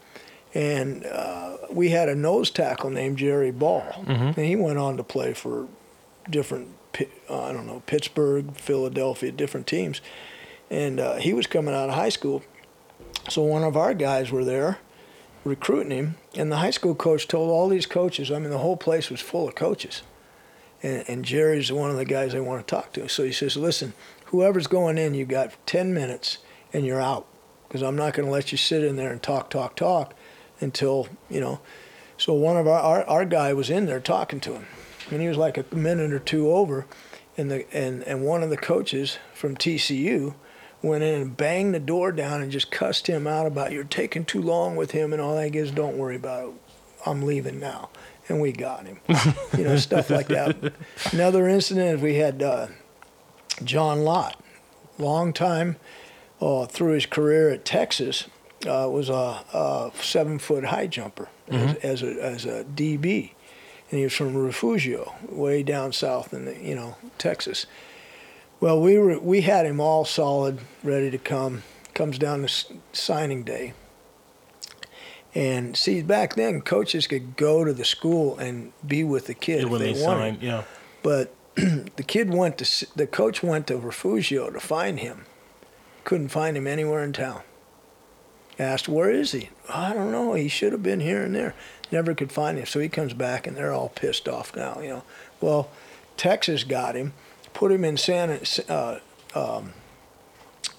And 0.53 1.05
uh, 1.05 1.57
we 1.69 1.89
had 1.89 2.09
a 2.09 2.15
nose 2.15 2.49
tackle 2.49 2.89
named 2.89 3.17
Jerry 3.17 3.51
Ball, 3.51 4.03
and 4.07 4.35
he 4.37 4.55
went 4.55 4.79
on 4.79 4.97
to 4.97 5.03
play 5.03 5.33
for 5.33 5.67
different, 6.29 6.69
I 7.29 7.51
don't 7.51 7.67
know, 7.67 7.83
Pittsburgh, 7.85 8.55
Philadelphia, 8.55 9.31
different 9.31 9.67
teams. 9.67 10.01
And 10.69 10.99
uh, 10.99 11.15
he 11.15 11.33
was 11.33 11.47
coming 11.47 11.73
out 11.73 11.89
of 11.89 11.95
high 11.95 12.09
school. 12.09 12.43
So 13.29 13.41
one 13.43 13.63
of 13.63 13.77
our 13.77 13.93
guys 13.93 14.31
were 14.31 14.43
there 14.43 14.79
recruiting 15.43 15.91
him. 15.91 16.15
And 16.35 16.51
the 16.51 16.57
high 16.57 16.71
school 16.71 16.95
coach 16.95 17.27
told 17.27 17.49
all 17.49 17.69
these 17.69 17.85
coaches, 17.85 18.31
I 18.31 18.39
mean, 18.39 18.49
the 18.49 18.57
whole 18.57 18.77
place 18.77 19.09
was 19.09 19.21
full 19.21 19.47
of 19.47 19.55
coaches. 19.55 20.03
And, 20.83 21.03
and 21.07 21.25
Jerry's 21.25 21.71
one 21.71 21.89
of 21.89 21.97
the 21.97 22.05
guys 22.05 22.33
they 22.33 22.39
want 22.39 22.65
to 22.65 22.75
talk 22.75 22.93
to. 22.93 23.07
So 23.07 23.23
he 23.23 23.31
says, 23.31 23.57
listen, 23.57 23.93
whoever's 24.25 24.67
going 24.67 24.97
in, 24.97 25.13
you 25.13 25.25
got 25.25 25.53
10 25.65 25.93
minutes 25.93 26.39
and 26.73 26.85
you're 26.85 27.01
out. 27.01 27.27
Because 27.67 27.81
I'm 27.81 27.95
not 27.95 28.13
going 28.13 28.25
to 28.25 28.31
let 28.31 28.51
you 28.51 28.57
sit 28.57 28.83
in 28.83 28.95
there 28.95 29.11
and 29.11 29.21
talk, 29.21 29.49
talk, 29.49 29.75
talk 29.75 30.13
until, 30.59 31.07
you 31.29 31.41
know. 31.41 31.59
So 32.17 32.33
one 32.33 32.57
of 32.57 32.67
our, 32.67 32.79
our, 32.79 33.03
our 33.05 33.25
guy 33.25 33.53
was 33.53 33.69
in 33.69 33.85
there 33.85 33.99
talking 33.99 34.39
to 34.41 34.53
him 34.53 34.65
and 35.11 35.21
he 35.21 35.27
was 35.27 35.37
like 35.37 35.57
a 35.57 35.75
minute 35.75 36.13
or 36.13 36.19
two 36.19 36.51
over, 36.51 36.85
and 37.37 37.51
the 37.51 37.75
and 37.75 38.03
and 38.03 38.23
one 38.23 38.43
of 38.43 38.49
the 38.49 38.57
coaches 38.57 39.17
from 39.33 39.55
TCU 39.55 40.35
went 40.81 41.03
in 41.03 41.21
and 41.21 41.37
banged 41.37 41.73
the 41.73 41.79
door 41.79 42.11
down 42.11 42.41
and 42.41 42.51
just 42.51 42.69
cussed 42.71 43.07
him 43.07 43.25
out 43.25 43.47
about 43.47 43.71
you're 43.71 43.83
taking 43.83 44.23
too 44.23 44.41
long 44.41 44.75
with 44.75 44.91
him 44.91 45.11
and 45.11 45.21
all 45.21 45.35
that. 45.35 45.45
He 45.45 45.49
goes, 45.49 45.71
don't 45.71 45.97
worry 45.97 46.15
about 46.15 46.49
it, 46.49 46.53
I'm 47.05 47.23
leaving 47.23 47.59
now, 47.59 47.89
and 48.29 48.39
we 48.39 48.51
got 48.51 48.85
him, 48.85 48.99
you 49.57 49.63
know, 49.63 49.77
stuff 49.77 50.09
like 50.09 50.27
that. 50.27 50.73
Another 51.11 51.47
incident 51.47 52.01
we 52.01 52.15
had 52.15 52.43
uh, 52.43 52.67
John 53.63 54.01
Lott, 54.03 54.39
long 54.99 55.33
time 55.33 55.77
uh, 56.41 56.65
through 56.65 56.93
his 56.93 57.05
career 57.05 57.49
at 57.49 57.65
Texas, 57.65 58.25
uh, 58.65 58.87
was 58.89 59.09
a, 59.09 59.13
a 59.53 59.91
seven 60.01 60.39
foot 60.39 60.65
high 60.65 60.87
jumper 60.87 61.29
as, 61.47 61.75
as 61.77 62.03
a 62.03 62.23
as 62.23 62.45
a 62.45 62.63
DB 62.65 63.31
and 63.89 63.97
he 63.97 64.03
was 64.03 64.13
from 64.13 64.35
Refugio, 64.35 65.15
way 65.29 65.63
down 65.63 65.93
south 65.93 66.33
in 66.33 66.45
the, 66.45 66.57
you 66.57 66.75
know 66.75 66.97
Texas. 67.17 67.65
Well, 68.59 68.81
we 68.81 68.97
were 68.97 69.19
we 69.19 69.41
had 69.41 69.65
him 69.65 69.79
all 69.79 70.05
solid, 70.05 70.59
ready 70.83 71.11
to 71.11 71.17
come. 71.17 71.63
Comes 71.93 72.19
down 72.19 72.45
to 72.45 72.53
signing 72.93 73.43
day, 73.43 73.73
and 75.33 75.75
see 75.75 76.01
back 76.01 76.35
then 76.35 76.61
coaches 76.61 77.07
could 77.07 77.35
go 77.37 77.63
to 77.63 77.73
the 77.73 77.85
school 77.85 78.37
and 78.37 78.71
be 78.85 79.03
with 79.03 79.27
the 79.27 79.33
kid 79.33 79.63
if 79.63 79.69
when 79.69 79.79
they, 79.79 79.93
they 79.93 80.03
wanted. 80.03 80.19
signed, 80.19 80.43
yeah. 80.43 80.63
But 81.01 81.33
the 81.55 82.03
kid 82.05 82.33
went 82.33 82.57
to 82.59 82.87
the 82.95 83.07
coach 83.07 83.41
went 83.41 83.67
to 83.67 83.77
Refugio 83.77 84.49
to 84.49 84.59
find 84.59 84.99
him. 84.99 85.25
Couldn't 86.03 86.29
find 86.29 86.55
him 86.55 86.67
anywhere 86.67 87.03
in 87.03 87.13
town. 87.13 87.41
Asked 88.59 88.87
where 88.87 89.11
is 89.11 89.33
he? 89.33 89.49
I 89.69 89.93
don't 89.93 90.11
know. 90.11 90.33
He 90.33 90.47
should 90.47 90.71
have 90.71 90.81
been 90.81 90.99
here 90.99 91.23
and 91.23 91.35
there. 91.35 91.53
Never 91.91 92.13
could 92.13 92.31
find 92.31 92.57
him. 92.57 92.65
So 92.65 92.79
he 92.79 92.89
comes 92.89 93.13
back 93.13 93.47
and 93.47 93.55
they're 93.55 93.73
all 93.73 93.89
pissed 93.89 94.27
off 94.27 94.55
now. 94.55 94.79
You 94.81 94.89
know. 94.89 95.03
Well, 95.39 95.69
Texas 96.17 96.63
got 96.63 96.95
him, 96.95 97.13
put 97.53 97.71
him 97.71 97.85
in 97.85 97.97
San 97.97 98.39
uh, 98.69 98.99
um, 99.35 99.73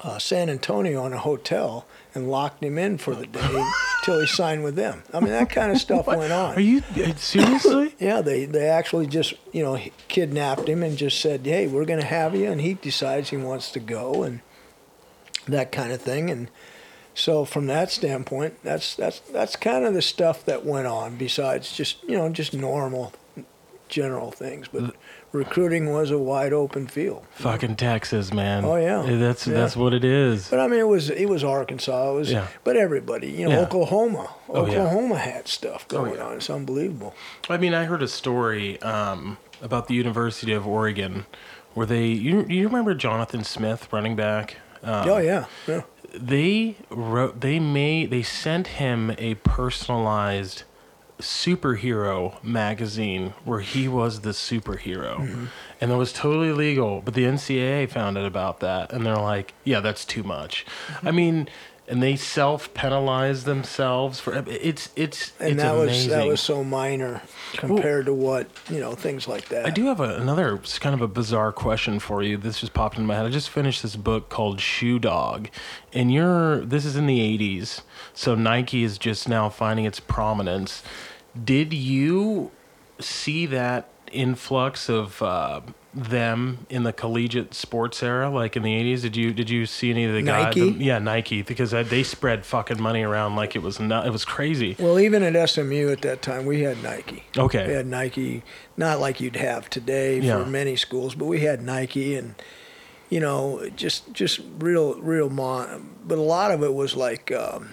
uh, 0.00 0.18
San 0.18 0.48
Antonio 0.48 1.04
in 1.06 1.12
a 1.12 1.18
hotel 1.18 1.86
and 2.14 2.30
locked 2.30 2.62
him 2.62 2.78
in 2.78 2.98
for 2.98 3.14
the 3.14 3.26
day 3.26 3.64
till 4.04 4.20
he 4.20 4.26
signed 4.26 4.62
with 4.62 4.76
them. 4.76 5.02
I 5.12 5.20
mean 5.20 5.30
that 5.30 5.50
kind 5.50 5.72
of 5.72 5.78
stuff 5.78 6.06
went 6.06 6.32
on. 6.32 6.54
Are 6.54 6.60
you 6.60 6.82
uh, 6.96 7.14
seriously? 7.16 7.94
Yeah, 7.98 8.20
they 8.20 8.44
they 8.44 8.68
actually 8.68 9.06
just 9.06 9.34
you 9.52 9.62
know 9.62 9.78
kidnapped 10.08 10.68
him 10.68 10.82
and 10.82 10.96
just 10.96 11.20
said, 11.20 11.44
"Hey, 11.44 11.66
we're 11.66 11.84
going 11.84 12.00
to 12.00 12.06
have 12.06 12.34
you," 12.34 12.50
and 12.50 12.60
he 12.60 12.74
decides 12.74 13.30
he 13.30 13.36
wants 13.36 13.72
to 13.72 13.80
go 13.80 14.22
and 14.22 14.40
that 15.46 15.72
kind 15.72 15.92
of 15.92 16.00
thing. 16.00 16.30
And 16.30 16.48
so 17.18 17.44
from 17.44 17.66
that 17.66 17.90
standpoint, 17.90 18.54
that's 18.62 18.94
that's 18.94 19.20
that's 19.20 19.56
kind 19.56 19.84
of 19.84 19.92
the 19.94 20.02
stuff 20.02 20.44
that 20.46 20.64
went 20.64 20.86
on. 20.86 21.16
Besides 21.16 21.76
just 21.76 22.02
you 22.04 22.16
know 22.16 22.28
just 22.30 22.54
normal 22.54 23.12
general 23.88 24.30
things, 24.30 24.68
but 24.68 24.94
recruiting 25.32 25.90
was 25.90 26.10
a 26.10 26.18
wide 26.18 26.52
open 26.52 26.86
field. 26.86 27.24
Fucking 27.30 27.74
Texas, 27.76 28.34
man. 28.34 28.62
Oh, 28.66 28.76
yeah. 28.76 29.16
That's 29.16 29.46
Yeah. 29.46 29.54
that's 29.54 29.76
what 29.78 29.94
it 29.94 30.04
is. 30.04 30.48
But 30.50 30.60
I 30.60 30.68
mean, 30.68 30.78
it 30.80 30.86
was 30.88 31.08
it 31.08 31.26
was 31.26 31.42
Arkansas. 31.42 32.10
It 32.10 32.14
was, 32.14 32.30
Yeah. 32.32 32.48
but 32.64 32.76
everybody, 32.76 33.28
you 33.30 33.46
know, 33.48 33.52
Yeah. 33.56 33.60
Oklahoma, 33.60 34.28
Oh, 34.50 34.66
yeah. 34.66 34.80
Oklahoma 34.82 35.16
had 35.16 35.48
stuff 35.48 35.86
Oh, 35.90 35.96
going 35.96 36.14
yeah. 36.16 36.22
on. 36.24 36.36
It's 36.36 36.50
unbelievable. 36.50 37.14
I 37.48 37.56
mean, 37.56 37.72
I 37.72 37.84
heard 37.84 38.02
a 38.02 38.08
story 38.08 38.80
um, 38.82 39.38
about 39.62 39.88
the 39.88 39.94
University 39.94 40.52
of 40.52 40.66
Oregon, 40.66 41.24
where 41.72 41.86
they 41.86 42.08
you 42.08 42.44
you 42.46 42.66
remember 42.66 42.94
Jonathan 42.94 43.42
Smith, 43.42 43.88
running 43.90 44.16
back. 44.16 44.58
Um, 44.82 45.08
oh 45.08 45.16
yeah, 45.18 45.46
yeah. 45.66 45.82
They 46.14 46.76
wrote 46.90 47.40
they 47.40 47.58
made 47.60 48.10
they 48.10 48.22
sent 48.22 48.66
him 48.68 49.12
a 49.18 49.34
personalized 49.36 50.62
superhero 51.20 52.42
magazine 52.44 53.34
where 53.44 53.60
he 53.60 53.88
was 53.88 54.20
the 54.20 54.30
superhero 54.30 55.16
Mm-hmm. 55.18 55.44
and 55.80 55.90
that 55.90 55.96
was 55.96 56.12
totally 56.12 56.52
legal 56.52 57.00
but 57.02 57.14
the 57.14 57.24
ncaa 57.24 57.88
found 57.90 58.16
out 58.16 58.24
about 58.24 58.60
that 58.60 58.92
and 58.92 59.04
they're 59.04 59.16
like 59.16 59.52
yeah 59.64 59.80
that's 59.80 60.04
too 60.04 60.22
much 60.22 60.64
Mm-hmm. 60.88 61.08
i 61.08 61.10
mean 61.10 61.48
and 61.88 62.02
they 62.02 62.16
self-penalize 62.16 63.44
themselves 63.44 64.20
for 64.20 64.44
it's 64.46 64.90
it's 64.94 65.32
And 65.40 65.52
it's 65.52 65.62
that 65.62 65.74
amazing 65.74 66.08
was 66.10 66.16
that 66.16 66.26
was 66.26 66.40
so 66.40 66.62
minor 66.62 67.22
compared 67.54 68.06
to 68.06 68.14
what 68.14 68.48
you 68.70 68.78
know 68.78 68.94
things 68.94 69.26
like 69.26 69.48
that. 69.48 69.64
I 69.66 69.70
do 69.70 69.86
have 69.86 70.00
a, 70.00 70.16
another 70.16 70.58
kind 70.80 70.94
of 70.94 71.00
a 71.00 71.08
bizarre 71.08 71.50
question 71.50 71.98
for 71.98 72.22
you. 72.22 72.36
This 72.36 72.60
just 72.60 72.74
popped 72.74 72.98
in 72.98 73.06
my 73.06 73.16
head. 73.16 73.26
I 73.26 73.30
just 73.30 73.48
finished 73.48 73.82
this 73.82 73.96
book 73.96 74.28
called 74.28 74.60
Shoe 74.60 74.98
Dog, 74.98 75.48
and 75.92 76.12
you're 76.12 76.60
this 76.60 76.84
is 76.84 76.94
in 76.94 77.06
the 77.06 77.20
'80s, 77.20 77.80
so 78.12 78.34
Nike 78.34 78.84
is 78.84 78.98
just 78.98 79.28
now 79.28 79.48
finding 79.48 79.86
its 79.86 79.98
prominence. 79.98 80.82
Did 81.42 81.72
you 81.72 82.50
see 83.00 83.46
that 83.46 83.88
influx 84.12 84.88
of 84.88 85.22
uh, 85.22 85.60
them 85.94 86.66
in 86.68 86.82
the 86.82 86.92
collegiate 86.92 87.54
sports 87.54 88.02
era, 88.02 88.28
like 88.30 88.56
in 88.56 88.62
the 88.62 88.72
'80s? 88.72 89.02
Did 89.02 89.16
you 89.16 89.32
did 89.32 89.48
you 89.50 89.64
see 89.66 89.90
any 89.90 90.04
of 90.04 90.12
the 90.12 90.22
guys? 90.22 90.54
Nike? 90.56 90.70
yeah, 90.84 90.98
Nike, 90.98 91.42
because 91.42 91.70
they 91.70 92.02
spread 92.02 92.44
fucking 92.44 92.80
money 92.80 93.02
around 93.02 93.36
like 93.36 93.56
it 93.56 93.62
was 93.62 93.80
not, 93.80 94.06
it 94.06 94.10
was 94.10 94.24
crazy. 94.24 94.76
Well, 94.78 94.98
even 95.00 95.22
at 95.22 95.48
SMU 95.48 95.88
at 95.90 96.02
that 96.02 96.20
time, 96.22 96.44
we 96.46 96.60
had 96.62 96.82
Nike. 96.82 97.24
Okay. 97.36 97.66
We 97.66 97.72
had 97.72 97.86
Nike, 97.86 98.42
not 98.76 99.00
like 99.00 99.20
you'd 99.20 99.36
have 99.36 99.70
today 99.70 100.20
Yeah. 100.20 100.42
for 100.44 100.50
many 100.50 100.76
schools, 100.76 101.14
but 101.14 101.24
we 101.26 101.40
had 101.40 101.62
Nike, 101.62 102.14
and 102.16 102.34
you 103.10 103.20
know, 103.20 103.68
just 103.74 104.12
just 104.12 104.40
real 104.58 104.94
real 105.00 105.30
mon. 105.30 105.90
But 106.06 106.18
a 106.18 106.22
lot 106.22 106.50
of 106.50 106.62
it 106.62 106.74
was 106.74 106.94
like 106.94 107.32
um, 107.32 107.70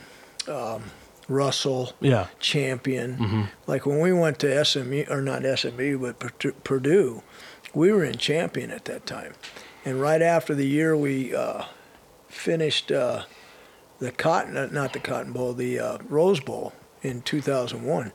um, 0.48 0.84
Russell, 1.28 1.94
Yeah. 2.00 2.28
Champion. 2.40 3.18
Mm-hmm. 3.18 3.42
Like 3.68 3.86
when 3.86 4.00
we 4.00 4.14
went 4.14 4.40
to 4.40 4.64
SMU 4.64 5.04
or 5.10 5.22
not 5.22 5.44
SMU, 5.44 5.98
but 6.00 6.64
Purdue, 6.64 7.24
we 7.76 7.92
were 7.92 8.04
in 8.04 8.18
Champion 8.18 8.72
at 8.72 8.86
that 8.86 9.06
time, 9.06 9.34
and 9.84 10.02
right 10.02 10.22
after 10.22 10.56
the 10.56 10.66
year 10.66 10.96
we 10.98 11.36
uh, 11.36 11.66
finished 12.28 12.92
uh, 12.92 13.24
the 14.00 14.12
Cotton, 14.12 14.58
uh, 14.58 14.68
not 14.72 14.94
the 14.94 15.00
Cotton 15.00 15.32
Bowl, 15.34 15.54
the 15.54 15.80
uh, 15.80 15.98
Rose 16.10 16.40
Bowl 16.40 16.74
in 17.04 17.22
2001 17.22 18.12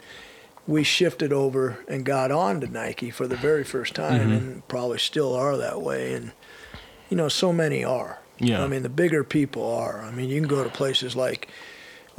we 0.66 0.84
shifted 0.84 1.32
over 1.32 1.78
and 1.88 2.04
got 2.04 2.30
on 2.30 2.60
to 2.60 2.66
Nike 2.68 3.10
for 3.10 3.26
the 3.26 3.34
very 3.34 3.64
first 3.64 3.94
time, 3.94 4.20
Mm-hmm. 4.20 4.32
and 4.32 4.68
probably 4.68 4.98
still 4.98 5.34
are 5.34 5.56
that 5.56 5.80
way. 5.80 6.12
And 6.12 6.30
you 7.08 7.16
know, 7.16 7.28
so 7.28 7.52
many 7.52 7.82
are. 7.82 8.20
Yeah. 8.38 8.62
I 8.62 8.68
mean, 8.68 8.82
the 8.82 8.88
bigger 8.88 9.24
people 9.24 9.64
are. 9.68 10.00
I 10.02 10.12
mean, 10.12 10.28
you 10.28 10.38
can 10.40 10.48
go 10.48 10.62
to 10.62 10.70
places 10.70 11.16
like 11.16 11.48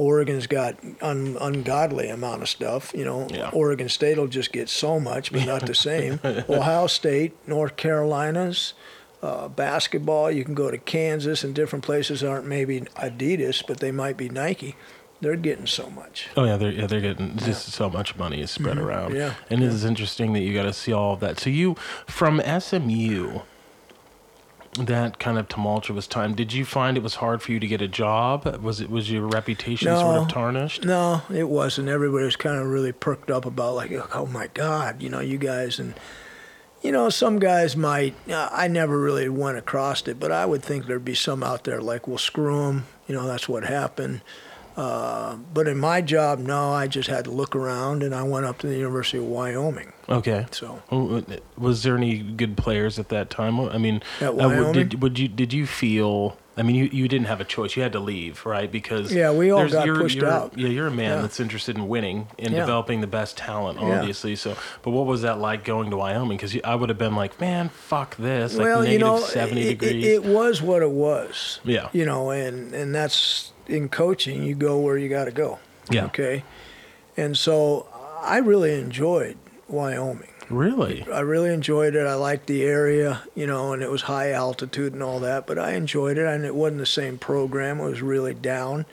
Oregon's 0.02 0.48
got 0.48 0.76
un, 1.02 1.38
ungodly 1.40 2.10
amount 2.10 2.42
of 2.42 2.50
stuff. 2.50 2.92
You 2.96 3.06
know, 3.06 3.28
Yeah. 3.30 3.52
Oregon 3.54 3.88
State 3.88 4.18
will 4.18 4.28
just 4.28 4.52
get 4.52 4.68
so 4.68 5.00
much, 5.00 5.32
but 5.32 5.46
not 5.46 5.68
the 5.68 5.76
same. 5.76 6.20
Ohio 6.50 6.88
State, 6.88 7.34
North 7.48 7.76
Carolina's. 7.76 8.74
Uh, 9.22 9.48
basketball, 9.48 10.32
you 10.32 10.44
can 10.44 10.56
go 10.56 10.72
to 10.72 10.80
Kansas 10.80 11.44
and 11.44 11.54
different 11.54 11.86
places 11.86 12.24
aren't 12.24 12.48
maybe 12.48 12.82
Adidas, 12.98 13.64
but 13.68 13.80
they 13.80 13.92
might 13.92 14.18
be 14.18 14.28
Nike. 14.30 14.76
They're 15.22 15.36
getting 15.36 15.68
so 15.68 15.92
much. 15.92 16.30
Oh 16.36 16.46
yeah, 16.46 16.58
they're 16.58 16.72
yeah, 16.72 16.88
they're 16.88 17.02
getting 17.02 17.38
just 17.38 17.68
so 17.72 17.88
much 17.88 18.16
money 18.16 18.42
is 18.42 18.50
spread 18.50 18.80
around. 18.80 19.10
Mm-hmm. 19.12 19.18
Yeah, 19.18 19.34
and 19.52 19.62
it 19.62 19.68
is 19.68 19.86
interesting 19.86 20.34
that 20.34 20.40
you 20.40 20.56
got 20.56 20.64
to 20.64 20.74
see 20.74 20.92
all 20.92 21.14
of 21.14 21.20
that. 21.20 21.40
So 21.40 21.52
you 21.52 21.76
from 22.08 22.42
SMU, 22.42 23.42
that 24.76 25.20
kind 25.20 25.38
of 25.38 25.48
tumultuous 25.48 26.08
time. 26.08 26.34
Did 26.34 26.54
you 26.54 26.64
find 26.64 26.96
it 26.96 27.04
was 27.04 27.16
hard 27.16 27.42
for 27.42 27.52
you 27.52 27.60
to 27.60 27.68
get 27.68 27.82
a 27.82 27.88
job? 27.88 28.46
Was 28.62 28.80
it 28.80 28.90
was 28.90 29.12
your 29.12 29.28
reputation 29.28 29.88
sort 29.88 30.18
of 30.18 30.28
tarnished? 30.30 30.86
No, 30.86 31.22
it 31.34 31.50
wasn't. 31.50 31.90
Everybody 31.90 32.26
was 32.26 32.36
kind 32.36 32.58
of 32.60 32.68
really 32.68 32.92
perked 32.92 33.30
up 33.30 33.46
about 33.46 33.76
like, 33.76 33.92
oh 34.16 34.26
my 34.28 34.48
God, 34.54 35.02
you 35.02 35.10
know, 35.10 35.20
you 35.20 35.38
guys 35.38 35.80
and 35.80 35.94
you 36.82 36.92
know, 36.92 37.10
some 37.10 37.40
guys 37.40 37.76
might. 37.76 38.16
Uh, 38.30 38.50
I 38.52 38.68
never 38.68 39.00
really 39.00 39.30
went 39.30 39.58
across 39.58 40.08
it, 40.08 40.20
but 40.20 40.32
I 40.32 40.46
would 40.46 40.64
think 40.64 40.88
there'd 40.88 41.06
be 41.06 41.16
some 41.16 41.44
out 41.44 41.64
there 41.64 41.80
like, 41.82 42.08
well, 42.08 42.18
screw 42.18 42.66
them. 42.66 42.88
You 43.08 43.16
know, 43.16 43.28
that's 43.28 43.48
what 43.48 43.64
happened. 43.64 44.22
Uh, 44.78 45.36
but 45.54 45.68
in 45.68 45.78
my 45.78 46.02
job, 46.02 46.40
no, 46.40 46.72
I 46.72 46.88
just 46.88 47.10
had 47.10 47.26
to 47.26 47.32
look 47.32 47.56
around, 47.56 48.04
and 48.04 48.14
I 48.16 48.24
went 48.24 48.46
up 48.46 48.60
to 48.60 48.68
the 48.68 48.78
University 48.78 49.18
of 49.18 49.26
Wyoming. 49.26 49.94
Okay. 50.10 50.46
So 50.52 50.82
Oh, 50.92 51.24
Was 51.58 51.84
there 51.84 51.96
any 51.98 52.20
good 52.20 52.58
players 52.58 52.98
at 53.00 53.10
that 53.10 53.30
time? 53.30 53.60
I 53.60 53.78
mean, 53.78 54.02
At 54.20 54.30
uh, 54.30 54.34
Wyoming? 54.34 54.74
did 54.74 55.02
would 55.02 55.20
you 55.20 55.28
did 55.28 55.54
you 55.54 55.66
feel? 55.66 56.38
I 56.58 56.64
mean, 56.64 56.76
you, 56.76 56.86
you 56.92 57.08
didn't 57.08 57.28
have 57.28 57.40
a 57.40 57.46
choice. 57.46 57.78
You 57.78 57.82
had 57.84 57.94
to 57.94 58.00
leave, 58.00 58.46
right? 58.46 58.70
Because 58.70 59.14
Yeah, 59.14 59.32
we 59.32 59.52
all 59.52 59.70
got 59.70 59.86
you're, 59.86 59.96
pushed 59.96 60.18
you're- 60.18 60.30
out. 60.30 60.58
Yeah, 60.58 60.68
you're 60.68 60.88
a 60.88 60.92
man 60.92 61.16
Yeah. 61.16 61.22
that's 61.22 61.40
interested 61.40 61.78
in 61.78 61.88
winning 61.88 62.28
and 62.38 62.54
Yeah. 62.54 62.60
developing 62.60 63.00
the 63.00 63.08
best 63.08 63.38
talent, 63.38 63.80
Yeah. 63.80 64.00
obviously. 64.00 64.36
So, 64.36 64.58
but 64.84 64.92
what 64.92 65.06
was 65.06 65.22
that 65.22 65.40
like 65.40 65.64
going 65.64 65.90
to 65.92 65.98
Wyoming? 65.98 66.36
Because 66.38 66.56
I 66.66 66.76
would 66.76 66.90
have 66.90 66.98
been 66.98 67.16
like, 67.16 67.40
man, 67.40 67.70
fuck 67.70 68.18
this, 68.18 68.56
like 68.56 68.66
well, 68.66 68.80
negative 68.82 68.94
you 68.94 69.00
know, 69.00 69.20
seventy 69.22 69.62
it, 69.62 69.66
it- 69.68 69.80
degrees. 69.80 70.06
It, 70.06 70.26
was 70.26 70.62
what 70.62 70.82
it 70.82 70.92
was. 70.92 71.62
Yeah. 71.64 71.88
You 71.94 72.06
know, 72.06 72.32
and 72.32 72.74
and 72.76 72.94
that's 72.94 73.54
in 73.72 73.90
coaching. 73.90 74.44
You 74.44 74.56
go 74.56 74.80
where 74.80 74.98
you 74.98 75.10
got 75.10 75.26
to 75.26 75.32
go. 75.32 75.60
Yeah. 75.90 76.06
Okay. 76.06 76.44
And 77.18 77.38
so 77.38 77.88
I 78.22 78.38
really 78.38 78.74
enjoyed 78.80 79.38
Wyoming. 79.68 80.28
really? 80.50 81.06
I 81.12 81.22
really 81.22 81.54
enjoyed 81.54 81.96
it. 81.96 82.06
I 82.06 82.16
liked 82.16 82.48
the 82.48 82.64
area, 82.64 83.22
you 83.36 83.48
know, 83.48 83.74
and 83.74 83.82
it 83.82 83.90
was 83.90 84.04
high 84.04 84.32
altitude 84.32 84.94
and 84.94 85.02
all 85.02 85.20
that, 85.22 85.48
but 85.48 85.58
I 85.58 85.72
enjoyed 85.74 86.18
it. 86.18 86.26
And 86.26 86.46
it 86.46 86.56
wasn't 86.56 86.80
the 86.80 86.86
same 86.86 87.18
program. 87.18 87.80
It 87.80 87.90
was 87.90 88.02
really 88.02 88.34
down. 88.34 88.86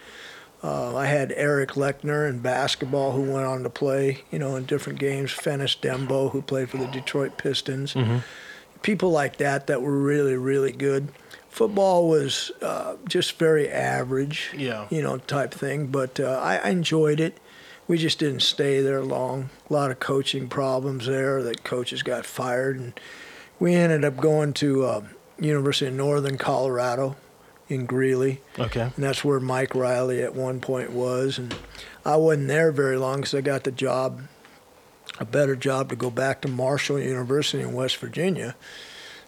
Uh, 0.63 0.97
I 0.97 1.07
had 1.07 1.33
Eric 1.37 1.71
Leckner 1.73 2.29
in 2.29 2.41
basketball 2.41 3.13
who 3.13 3.23
went 3.23 3.47
on 3.47 3.63
to 3.63 3.71
play, 3.71 4.25
you 4.33 4.39
know, 4.41 4.57
in 4.57 4.65
different 4.65 4.99
games. 4.99 5.31
Fennis 5.31 5.79
Dembo 5.79 6.33
who 6.33 6.43
played 6.43 6.71
for 6.71 6.79
the 6.79 6.87
Detroit 6.87 7.39
Pistons. 7.39 7.95
People 8.83 9.11
like 9.11 9.37
that 9.39 9.67
that 9.69 9.83
were 9.83 9.97
really, 9.99 10.37
really 10.37 10.73
good. 10.73 11.09
Football 11.49 12.09
was 12.09 12.53
uh, 12.63 12.95
just 13.09 13.39
very 13.39 13.69
average, 13.69 14.51
Yeah. 14.57 14.87
you 14.91 15.03
know, 15.03 15.19
type 15.19 15.53
thing. 15.53 15.87
But 15.87 16.21
uh, 16.21 16.39
I, 16.43 16.57
I 16.59 16.69
enjoyed 16.71 17.21
it. 17.21 17.39
We 17.89 17.97
just 17.99 18.19
didn't 18.19 18.41
stay 18.43 18.81
there 18.83 19.03
long. 19.03 19.49
A 19.69 19.73
lot 19.73 19.91
of 19.91 19.99
coaching 19.99 20.49
problems 20.49 21.07
there. 21.07 21.43
That 21.43 21.65
coaches 21.65 22.03
got 22.03 22.27
fired, 22.27 22.79
and 22.79 23.01
we 23.59 23.75
ended 23.75 24.05
up 24.05 24.19
going 24.19 24.53
to 24.55 24.85
uh, 24.85 25.05
University 25.41 25.87
of 25.87 25.95
Northern 25.95 26.37
Colorado 26.37 27.17
in 27.71 27.87
Greeley, 27.87 28.41
Okay. 28.59 28.81
and 28.83 28.93
that's 29.05 29.25
where 29.25 29.41
Mike 29.41 29.75
Riley 29.75 30.23
at 30.23 30.35
one 30.35 30.61
point 30.61 30.91
was. 30.93 31.39
And 31.39 31.55
I 32.05 32.17
wasn't 32.17 32.49
there 32.49 32.73
very 32.73 32.97
long 32.99 33.17
because 33.21 33.35
I 33.35 33.41
got 33.41 33.65
the 33.65 33.73
job, 33.73 34.23
a 35.19 35.25
better 35.25 35.57
job 35.57 35.89
to 35.91 35.97
go 35.97 36.09
back 36.11 36.41
to 36.43 36.49
Marshall 36.49 36.99
University 37.01 37.63
in 37.63 37.73
West 37.75 37.97
Virginia. 37.99 38.55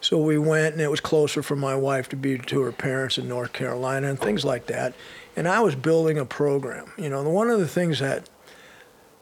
So 0.00 0.18
we 0.18 0.38
went, 0.38 0.74
and 0.74 0.82
it 0.82 0.90
was 0.90 1.00
closer 1.00 1.42
for 1.42 1.56
my 1.56 1.76
wife 1.76 2.08
to 2.08 2.16
be 2.16 2.38
to 2.38 2.60
her 2.62 2.72
parents 2.72 3.18
in 3.18 3.28
North 3.28 3.52
Carolina 3.52 4.08
and 4.08 4.18
things 4.18 4.44
like 4.44 4.66
that. 4.66 4.94
And 5.36 5.46
I 5.46 5.60
was 5.60 5.74
building 5.74 6.18
a 6.18 6.24
program. 6.24 6.92
You 6.96 7.10
know, 7.10 7.22
one 7.28 7.50
of 7.50 7.60
the 7.60 7.68
things 7.68 7.98
that 7.98 8.28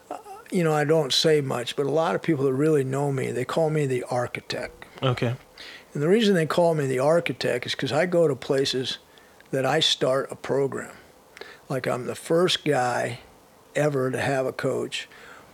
uh, 0.09 0.17
you 0.51 0.63
know, 0.63 0.73
I 0.73 0.85
don't 0.85 1.13
say 1.13 1.41
much, 1.41 1.75
but 1.75 1.85
a 1.85 1.91
lot 1.91 2.15
of 2.15 2.21
people 2.21 2.45
that 2.45 2.53
really 2.53 2.83
know 2.83 3.11
me, 3.11 3.31
they 3.31 3.45
call 3.45 3.69
me 3.69 3.85
the 3.85 4.03
architect. 4.03 4.85
Okay. 5.03 5.35
And 5.93 6.03
the 6.03 6.07
reason 6.07 6.35
they 6.35 6.45
call 6.45 6.75
me 6.75 6.85
the 6.87 6.99
architect 6.99 7.65
is 7.65 7.73
because 7.73 7.91
I 7.91 8.05
go 8.05 8.27
to 8.27 8.35
places 8.35 8.99
that 9.51 9.65
I 9.65 9.79
start 9.79 10.31
a 10.31 10.35
program. 10.35 10.95
Like 11.67 11.87
I'm 11.87 12.05
the 12.05 12.15
first 12.15 12.63
guy 12.63 13.19
ever 13.75 14.11
to 14.11 14.19
have 14.19 14.45
a 14.45 14.53
coach. 14.53 15.07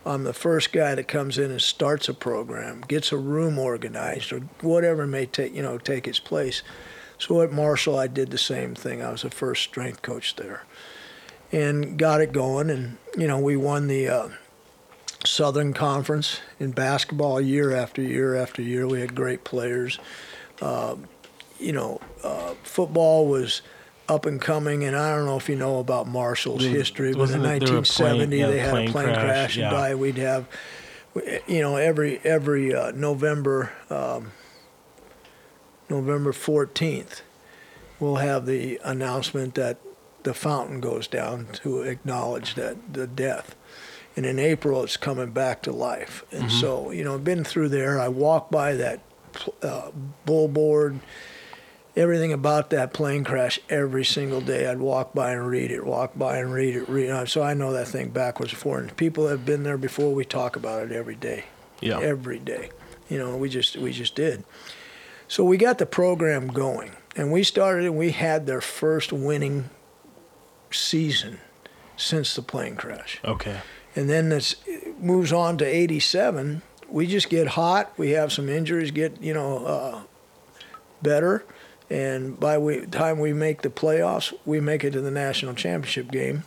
I'm 0.06 0.22
the 0.22 0.32
first 0.32 0.72
guy 0.72 0.94
that 0.94 1.08
comes 1.08 1.36
in 1.36 1.50
and 1.50 1.60
starts 1.60 2.08
a 2.08 2.14
program, 2.14 2.82
gets 2.86 3.10
a 3.10 3.16
room 3.16 3.58
organized, 3.58 4.32
or 4.32 4.40
whatever 4.60 5.06
may 5.06 5.26
take 5.26 5.54
you 5.54 5.62
know 5.62 5.78
take 5.78 6.06
its 6.06 6.20
place. 6.20 6.62
So 7.18 7.40
at 7.42 7.50
Marshall, 7.50 7.98
I 7.98 8.06
did 8.06 8.30
the 8.30 8.38
same 8.38 8.74
thing. 8.74 9.02
I 9.02 9.10
was 9.10 9.22
the 9.22 9.30
first 9.30 9.62
strength 9.64 10.02
coach 10.02 10.36
there, 10.36 10.62
and 11.50 11.98
got 11.98 12.20
it 12.20 12.32
going. 12.32 12.70
And 12.70 12.98
you 13.18 13.26
know, 13.26 13.40
we 13.40 13.56
won 13.56 13.88
the 13.88 14.08
uh, 14.08 14.28
Southern 15.24 15.72
Conference 15.72 16.40
in 16.60 16.70
basketball 16.70 17.40
year 17.40 17.72
after 17.72 18.00
year 18.00 18.36
after 18.36 18.62
year. 18.62 18.86
We 18.86 19.00
had 19.00 19.14
great 19.14 19.44
players. 19.44 19.98
Uh, 20.62 20.96
you 21.58 21.72
know, 21.72 22.00
uh, 22.22 22.54
football 22.62 23.26
was 23.26 23.62
up 24.08 24.26
and 24.26 24.40
coming, 24.40 24.84
and 24.84 24.96
I 24.96 25.14
don't 25.16 25.26
know 25.26 25.36
if 25.36 25.48
you 25.48 25.56
know 25.56 25.78
about 25.78 26.06
Marshall's 26.06 26.62
Was- 26.64 26.72
history, 26.72 27.08
but 27.12 27.14
in 27.14 27.18
wasn't 27.20 27.44
it- 27.46 27.64
there 27.64 27.72
were 27.72 27.76
1970 27.82 28.26
plane- 28.26 28.40
yeah, 28.40 28.46
they 28.48 28.58
had 28.58 28.70
plane 28.70 28.88
a 28.88 28.92
plane 28.92 29.04
crash, 29.06 29.20
crash, 29.20 29.56
and 29.56 29.62
yeah. 29.62 29.70
die. 29.70 29.94
We'd 29.94 30.18
have 30.18 30.46
you 31.46 31.60
know, 31.62 31.76
every 31.76 32.20
every 32.24 32.74
uh, 32.74 32.90
November, 32.92 33.72
um, 33.90 34.32
November 35.88 36.32
fourteenth, 36.32 37.22
we'll 38.00 38.16
have 38.16 38.46
the 38.46 38.80
announcement 38.84 39.54
that 39.54 39.78
the 40.24 40.34
fountain 40.34 40.80
goes 40.80 41.06
down 41.06 41.46
to 41.52 41.82
acknowledge 41.82 42.54
that 42.56 42.92
the 42.92 43.06
death. 43.06 43.54
And 44.16 44.24
in 44.24 44.38
April, 44.38 44.82
it's 44.82 44.96
coming 44.96 45.30
back 45.30 45.62
to 45.62 45.72
life. 45.72 46.24
And 46.32 46.50
so, 46.50 46.90
you 46.90 47.04
know, 47.04 47.14
I've 47.14 47.24
been 47.24 47.44
through 47.44 47.68
there. 47.68 48.00
I 48.00 48.08
walk 48.08 48.50
by 48.50 48.72
that 48.74 49.00
uh, 49.62 49.90
bullboard, 50.26 51.00
everything 51.96 52.32
about 52.32 52.70
that 52.70 52.92
plane 52.92 53.24
crash 53.24 53.58
every 53.70 54.04
single 54.04 54.40
day. 54.40 54.68
I'd 54.68 54.78
walk 54.78 55.14
by 55.14 55.32
and 55.32 55.46
read 55.48 55.70
it, 55.70 55.84
walk 55.84 56.12
by 56.14 56.36
and 56.38 56.52
read 56.52 56.76
it, 56.76 56.88
read 56.88 57.08
it. 57.08 57.28
So 57.28 57.42
I 57.42 57.54
know 57.54 57.72
that 57.72 57.88
thing 57.88 58.10
backwards 58.10 58.52
and 58.52 58.60
forwards. 58.60 58.92
People 58.94 59.28
have 59.28 59.44
been 59.46 59.62
there 59.62 59.78
before. 59.78 60.14
We 60.14 60.24
talk 60.24 60.56
about 60.56 60.82
it 60.82 60.92
every 60.92 61.14
day, 61.16 61.44
Yeah. 61.80 61.98
every 62.00 62.38
day. 62.38 62.70
You 63.08 63.18
know, 63.18 63.36
we 63.36 63.48
just 63.48 63.76
we 63.76 63.92
just 63.92 64.14
did. 64.14 64.44
So 65.28 65.42
we 65.44 65.56
got 65.56 65.78
the 65.78 65.86
program 65.86 66.48
going, 66.48 66.92
and 67.16 67.32
we 67.32 67.42
started, 67.42 67.84
and 67.86 67.96
we 67.96 68.10
had 68.12 68.46
their 68.46 68.60
first 68.60 69.12
winning 69.12 69.70
season 70.70 71.40
since 71.96 72.34
the 72.34 72.42
plane 72.42 72.76
crash. 72.76 73.20
Okay. 73.24 73.56
And 73.94 74.10
then 74.10 74.28
this 74.28 74.56
moves 75.00 75.32
on 75.32 75.56
to 75.58 75.64
87. 75.64 76.62
We 76.88 77.06
just 77.06 77.28
get 77.30 77.48
hot. 77.48 77.92
We 77.96 78.10
have 78.10 78.32
some 78.32 78.48
injuries, 78.48 78.90
get, 78.90 79.20
you 79.22 79.32
know, 79.34 79.64
uh, 79.64 80.00
better. 81.02 81.44
And 81.88 82.38
by 82.38 82.58
the 82.58 82.86
time 82.86 83.20
we 83.20 83.32
make 83.32 83.62
the 83.62 83.70
playoffs, 83.70 84.32
we 84.44 84.60
make 84.60 84.82
it 84.82 84.92
to 84.92 85.00
the 85.00 85.10
national 85.10 85.54
championship 85.54 86.10
game. 86.10 86.44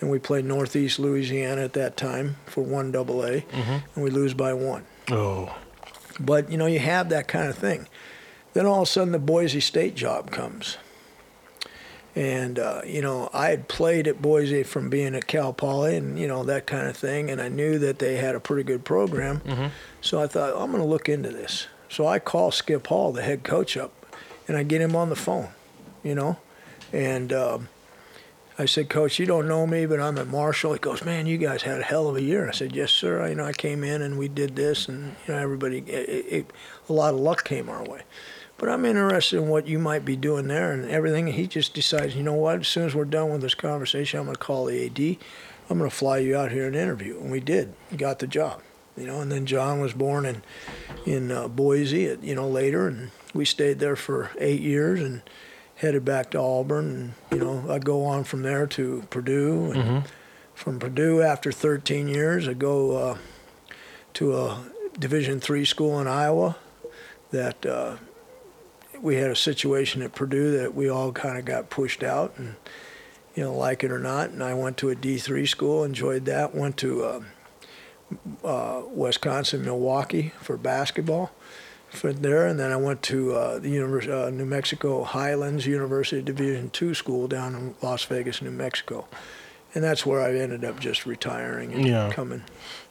And 0.00 0.10
we 0.10 0.18
play 0.18 0.40
Northeast 0.40 0.98
Louisiana 0.98 1.62
at 1.62 1.74
that 1.74 1.98
time 1.98 2.36
for 2.46 2.62
one 2.64 2.90
double 2.90 3.22
A, 3.22 3.44
and 3.52 4.02
we 4.02 4.08
lose 4.08 4.32
by 4.32 4.54
one. 4.54 4.86
Oh. 5.10 5.54
But, 6.18 6.50
you 6.50 6.56
know, 6.56 6.64
you 6.64 6.78
have 6.78 7.10
that 7.10 7.28
kind 7.28 7.48
of 7.48 7.56
thing. 7.56 7.86
Then 8.54 8.64
all 8.64 8.82
of 8.82 8.88
a 8.88 8.90
sudden 8.90 9.12
the 9.12 9.18
Boise 9.18 9.60
State 9.60 9.94
job 9.94 10.30
comes. 10.30 10.78
And, 12.16 12.58
uh, 12.58 12.80
you 12.86 13.02
know, 13.02 13.30
I 13.32 13.50
had 13.50 13.68
played 13.68 14.08
at 14.08 14.20
Boise 14.20 14.62
from 14.62 14.90
being 14.90 15.14
at 15.14 15.26
Cal 15.26 15.52
Poly 15.52 15.96
and, 15.96 16.18
you 16.18 16.26
know, 16.26 16.44
that 16.44 16.66
kind 16.66 16.88
of 16.88 16.96
thing. 16.96 17.30
And 17.30 17.40
I 17.40 17.48
knew 17.48 17.78
that 17.78 17.98
they 17.98 18.16
had 18.16 18.34
a 18.34 18.40
pretty 18.40 18.64
good 18.64 18.84
program. 18.84 19.70
So 20.00 20.20
I 20.20 20.26
thought, 20.26 20.54
I'm 20.60 20.70
going 20.70 20.82
to 20.82 20.88
look 20.88 21.08
into 21.08 21.28
this. 21.28 21.68
So 21.88 22.06
I 22.06 22.18
call 22.18 22.50
Skip 22.50 22.86
Hall, 22.86 23.12
the 23.12 23.22
head 23.22 23.44
coach, 23.44 23.76
up, 23.76 23.99
and 24.50 24.58
I 24.58 24.64
get 24.64 24.80
him 24.80 24.96
on 24.96 25.10
the 25.10 25.16
phone, 25.16 25.46
you 26.02 26.16
know. 26.16 26.36
And 26.92 27.32
um, 27.32 27.68
I 28.58 28.64
said, 28.64 28.88
Coach, 28.88 29.20
you 29.20 29.24
don't 29.24 29.46
know 29.46 29.64
me, 29.64 29.86
but 29.86 30.00
I'm 30.00 30.18
at 30.18 30.26
Marshall. 30.26 30.72
He 30.72 30.80
goes, 30.80 31.04
Man, 31.04 31.26
you 31.26 31.38
guys 31.38 31.62
had 31.62 31.78
a 31.78 31.84
hell 31.84 32.08
of 32.08 32.16
a 32.16 32.20
year. 32.20 32.48
I 32.48 32.50
said, 32.50 32.74
Yes, 32.74 32.90
sir. 32.90 33.22
I, 33.22 33.28
you 33.28 33.36
know, 33.36 33.44
I 33.44 33.52
came 33.52 33.84
in 33.84 34.02
and 34.02 34.18
we 34.18 34.26
did 34.26 34.56
this, 34.56 34.88
and 34.88 35.14
you 35.24 35.34
know, 35.34 35.40
everybody, 35.40 35.78
it, 35.86 36.26
it, 36.28 36.52
a 36.88 36.92
lot 36.92 37.14
of 37.14 37.20
luck 37.20 37.44
came 37.44 37.68
our 37.68 37.84
way. 37.84 38.02
But 38.58 38.70
I'm 38.70 38.84
interested 38.84 39.36
in 39.36 39.48
what 39.48 39.68
you 39.68 39.78
might 39.78 40.04
be 40.04 40.16
doing 40.16 40.48
there 40.48 40.72
and 40.72 40.84
everything. 40.90 41.28
And 41.28 41.36
he 41.36 41.46
just 41.46 41.72
decides, 41.72 42.16
you 42.16 42.24
know 42.24 42.34
what? 42.34 42.58
As 42.58 42.66
soon 42.68 42.86
as 42.86 42.94
we're 42.94 43.04
done 43.04 43.30
with 43.30 43.42
this 43.42 43.54
conversation, 43.54 44.18
I'm 44.18 44.26
going 44.26 44.34
to 44.34 44.42
call 44.42 44.64
the 44.64 44.84
AD. 44.84 45.16
I'm 45.70 45.78
going 45.78 45.88
to 45.88 45.96
fly 45.96 46.18
you 46.18 46.36
out 46.36 46.50
here 46.50 46.66
and 46.66 46.74
interview. 46.74 47.20
And 47.20 47.30
we 47.30 47.38
did. 47.38 47.72
Got 47.96 48.18
the 48.18 48.26
job, 48.26 48.62
you 48.96 49.06
know. 49.06 49.20
And 49.20 49.30
then 49.30 49.46
John 49.46 49.78
was 49.78 49.92
born 49.92 50.26
in 50.26 50.42
in 51.06 51.30
uh, 51.30 51.46
Boise, 51.46 52.08
at, 52.08 52.24
you 52.24 52.34
know, 52.34 52.48
later, 52.48 52.88
and 52.88 53.12
we 53.34 53.44
stayed 53.44 53.78
there 53.78 53.96
for 53.96 54.30
eight 54.38 54.60
years 54.60 55.00
and 55.00 55.22
headed 55.76 56.04
back 56.04 56.30
to 56.32 56.38
Auburn. 56.38 57.14
And 57.30 57.38
you 57.40 57.44
know, 57.44 57.64
I'd 57.72 57.84
go 57.84 58.04
on 58.04 58.24
from 58.24 58.42
there 58.42 58.66
to 58.68 59.04
Purdue, 59.10 59.72
and 59.72 60.04
from 60.54 60.78
Purdue 60.78 61.22
after 61.22 61.52
13 61.52 62.08
years, 62.08 62.48
I'd 62.48 62.58
go 62.58 62.96
uh, 62.96 63.18
to 64.14 64.36
a 64.36 64.64
Division 64.98 65.40
three 65.40 65.64
school 65.64 66.00
in 66.00 66.06
Iowa. 66.06 66.56
That 67.30 67.64
uh, 67.64 67.96
we 69.00 69.16
had 69.16 69.30
a 69.30 69.36
situation 69.36 70.02
at 70.02 70.14
Purdue 70.14 70.58
that 70.58 70.74
we 70.74 70.88
all 70.88 71.12
kind 71.12 71.38
of 71.38 71.44
got 71.44 71.70
pushed 71.70 72.02
out, 72.02 72.34
and 72.36 72.56
you 73.34 73.44
know, 73.44 73.54
like 73.54 73.84
it 73.84 73.92
or 73.92 74.00
not. 74.00 74.30
And 74.30 74.42
I 74.42 74.54
went 74.54 74.76
to 74.78 74.90
a 74.90 74.96
D3 74.96 75.48
school, 75.48 75.84
enjoyed 75.84 76.24
that. 76.24 76.54
Went 76.54 76.76
to 76.78 77.04
uh, 77.04 77.20
uh, 78.44 78.82
Wisconsin, 78.92 79.64
Milwaukee 79.64 80.32
for 80.40 80.56
basketball 80.56 81.30
for 81.90 82.12
there, 82.12 82.46
and 82.46 82.58
then 82.58 82.70
I 82.72 82.76
went 82.76 83.02
to 83.04 83.32
uh, 83.34 83.58
the 83.58 83.68
Univers- 83.70 84.08
uh, 84.08 84.30
New 84.30 84.44
Mexico 84.46 85.02
Highlands 85.04 85.66
University 85.66 86.22
Division 86.22 86.70
two 86.70 86.94
school 86.94 87.26
down 87.28 87.54
in 87.54 87.74
Las 87.82 88.04
Vegas, 88.04 88.40
New 88.40 88.50
Mexico, 88.52 89.06
and 89.74 89.82
that's 89.84 90.06
where 90.06 90.20
I 90.20 90.34
ended 90.38 90.64
up 90.64 90.78
just 90.80 91.04
retiring 91.06 91.72
and 91.72 91.86
Yeah. 91.86 92.10
coming. 92.12 92.42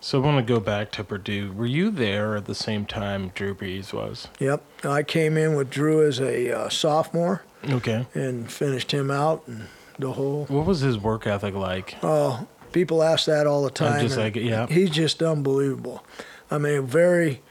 So 0.01 0.21
I 0.21 0.25
want 0.25 0.45
to 0.45 0.53
go 0.53 0.59
back 0.59 0.91
to 0.93 1.03
Purdue. 1.03 1.51
Were 1.53 1.65
you 1.65 1.89
there 1.91 2.35
at 2.35 2.45
the 2.45 2.55
same 2.55 2.85
time 2.85 3.31
Drew 3.35 3.55
Brees 3.55 3.93
was? 3.93 4.27
Yep, 4.39 4.63
I 4.83 5.03
came 5.03 5.37
in 5.37 5.55
with 5.55 5.69
Drew 5.69 6.05
as 6.05 6.19
a 6.19 6.51
uh, 6.51 6.69
sophomore 6.69 7.43
Okay. 7.69 8.05
and 8.13 8.51
finished 8.51 8.91
him 8.91 9.09
out, 9.11 9.43
and 9.47 9.67
the 9.97 10.13
whole 10.13 10.45
What 10.45 10.65
was 10.65 10.81
his 10.81 10.97
work 10.97 11.25
ethic 11.27 11.53
like? 11.55 11.95
Oh, 12.03 12.47
people 12.73 13.01
ask 13.01 13.25
that 13.25 13.47
all 13.47 13.63
the 13.63 13.71
time. 13.71 13.93
I'm 13.93 14.01
just 14.01 14.17
like, 14.17 14.35
yeah. 14.35 14.67
He's 14.67 14.89
just 14.89 15.21
unbelievable. 15.23 16.03
I 16.51 16.57
mean, 16.57 16.85
very, 16.85 17.41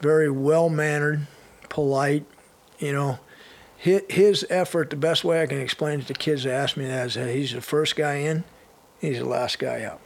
very 0.00 0.30
well 0.30 0.68
mannered, 0.68 1.26
polite. 1.68 2.24
You 2.78 2.92
know, 2.92 3.18
his, 3.76 4.46
effort. 4.50 4.90
The 4.90 4.96
best 4.96 5.24
way 5.24 5.42
I 5.42 5.46
can 5.46 5.60
explain 5.60 6.00
it 6.00 6.06
to 6.06 6.14
kids 6.14 6.44
that 6.44 6.52
ask 6.52 6.76
me 6.76 6.86
that 6.86 7.06
is 7.06 7.14
that 7.14 7.34
he's 7.34 7.52
the 7.52 7.60
first 7.60 7.96
guy 7.96 8.16
in, 8.16 8.44
he's 9.00 9.18
the 9.18 9.26
last 9.26 9.58
guy 9.58 9.82
out. 9.82 10.00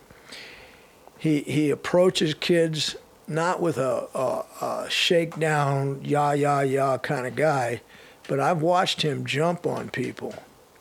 He 1.18 1.40
he 1.40 1.70
approaches 1.70 2.34
kids 2.34 2.96
not 3.26 3.60
with 3.60 3.76
a, 3.76 4.08
a, 4.14 4.64
a 4.64 4.90
shakedown, 4.90 6.00
yah 6.04 6.32
yah 6.32 6.60
yah 6.60 6.98
kind 6.98 7.26
of 7.26 7.36
guy, 7.36 7.82
but 8.26 8.40
I've 8.40 8.62
watched 8.62 9.02
him 9.02 9.26
jump 9.26 9.66
on 9.66 9.90
people 9.90 10.34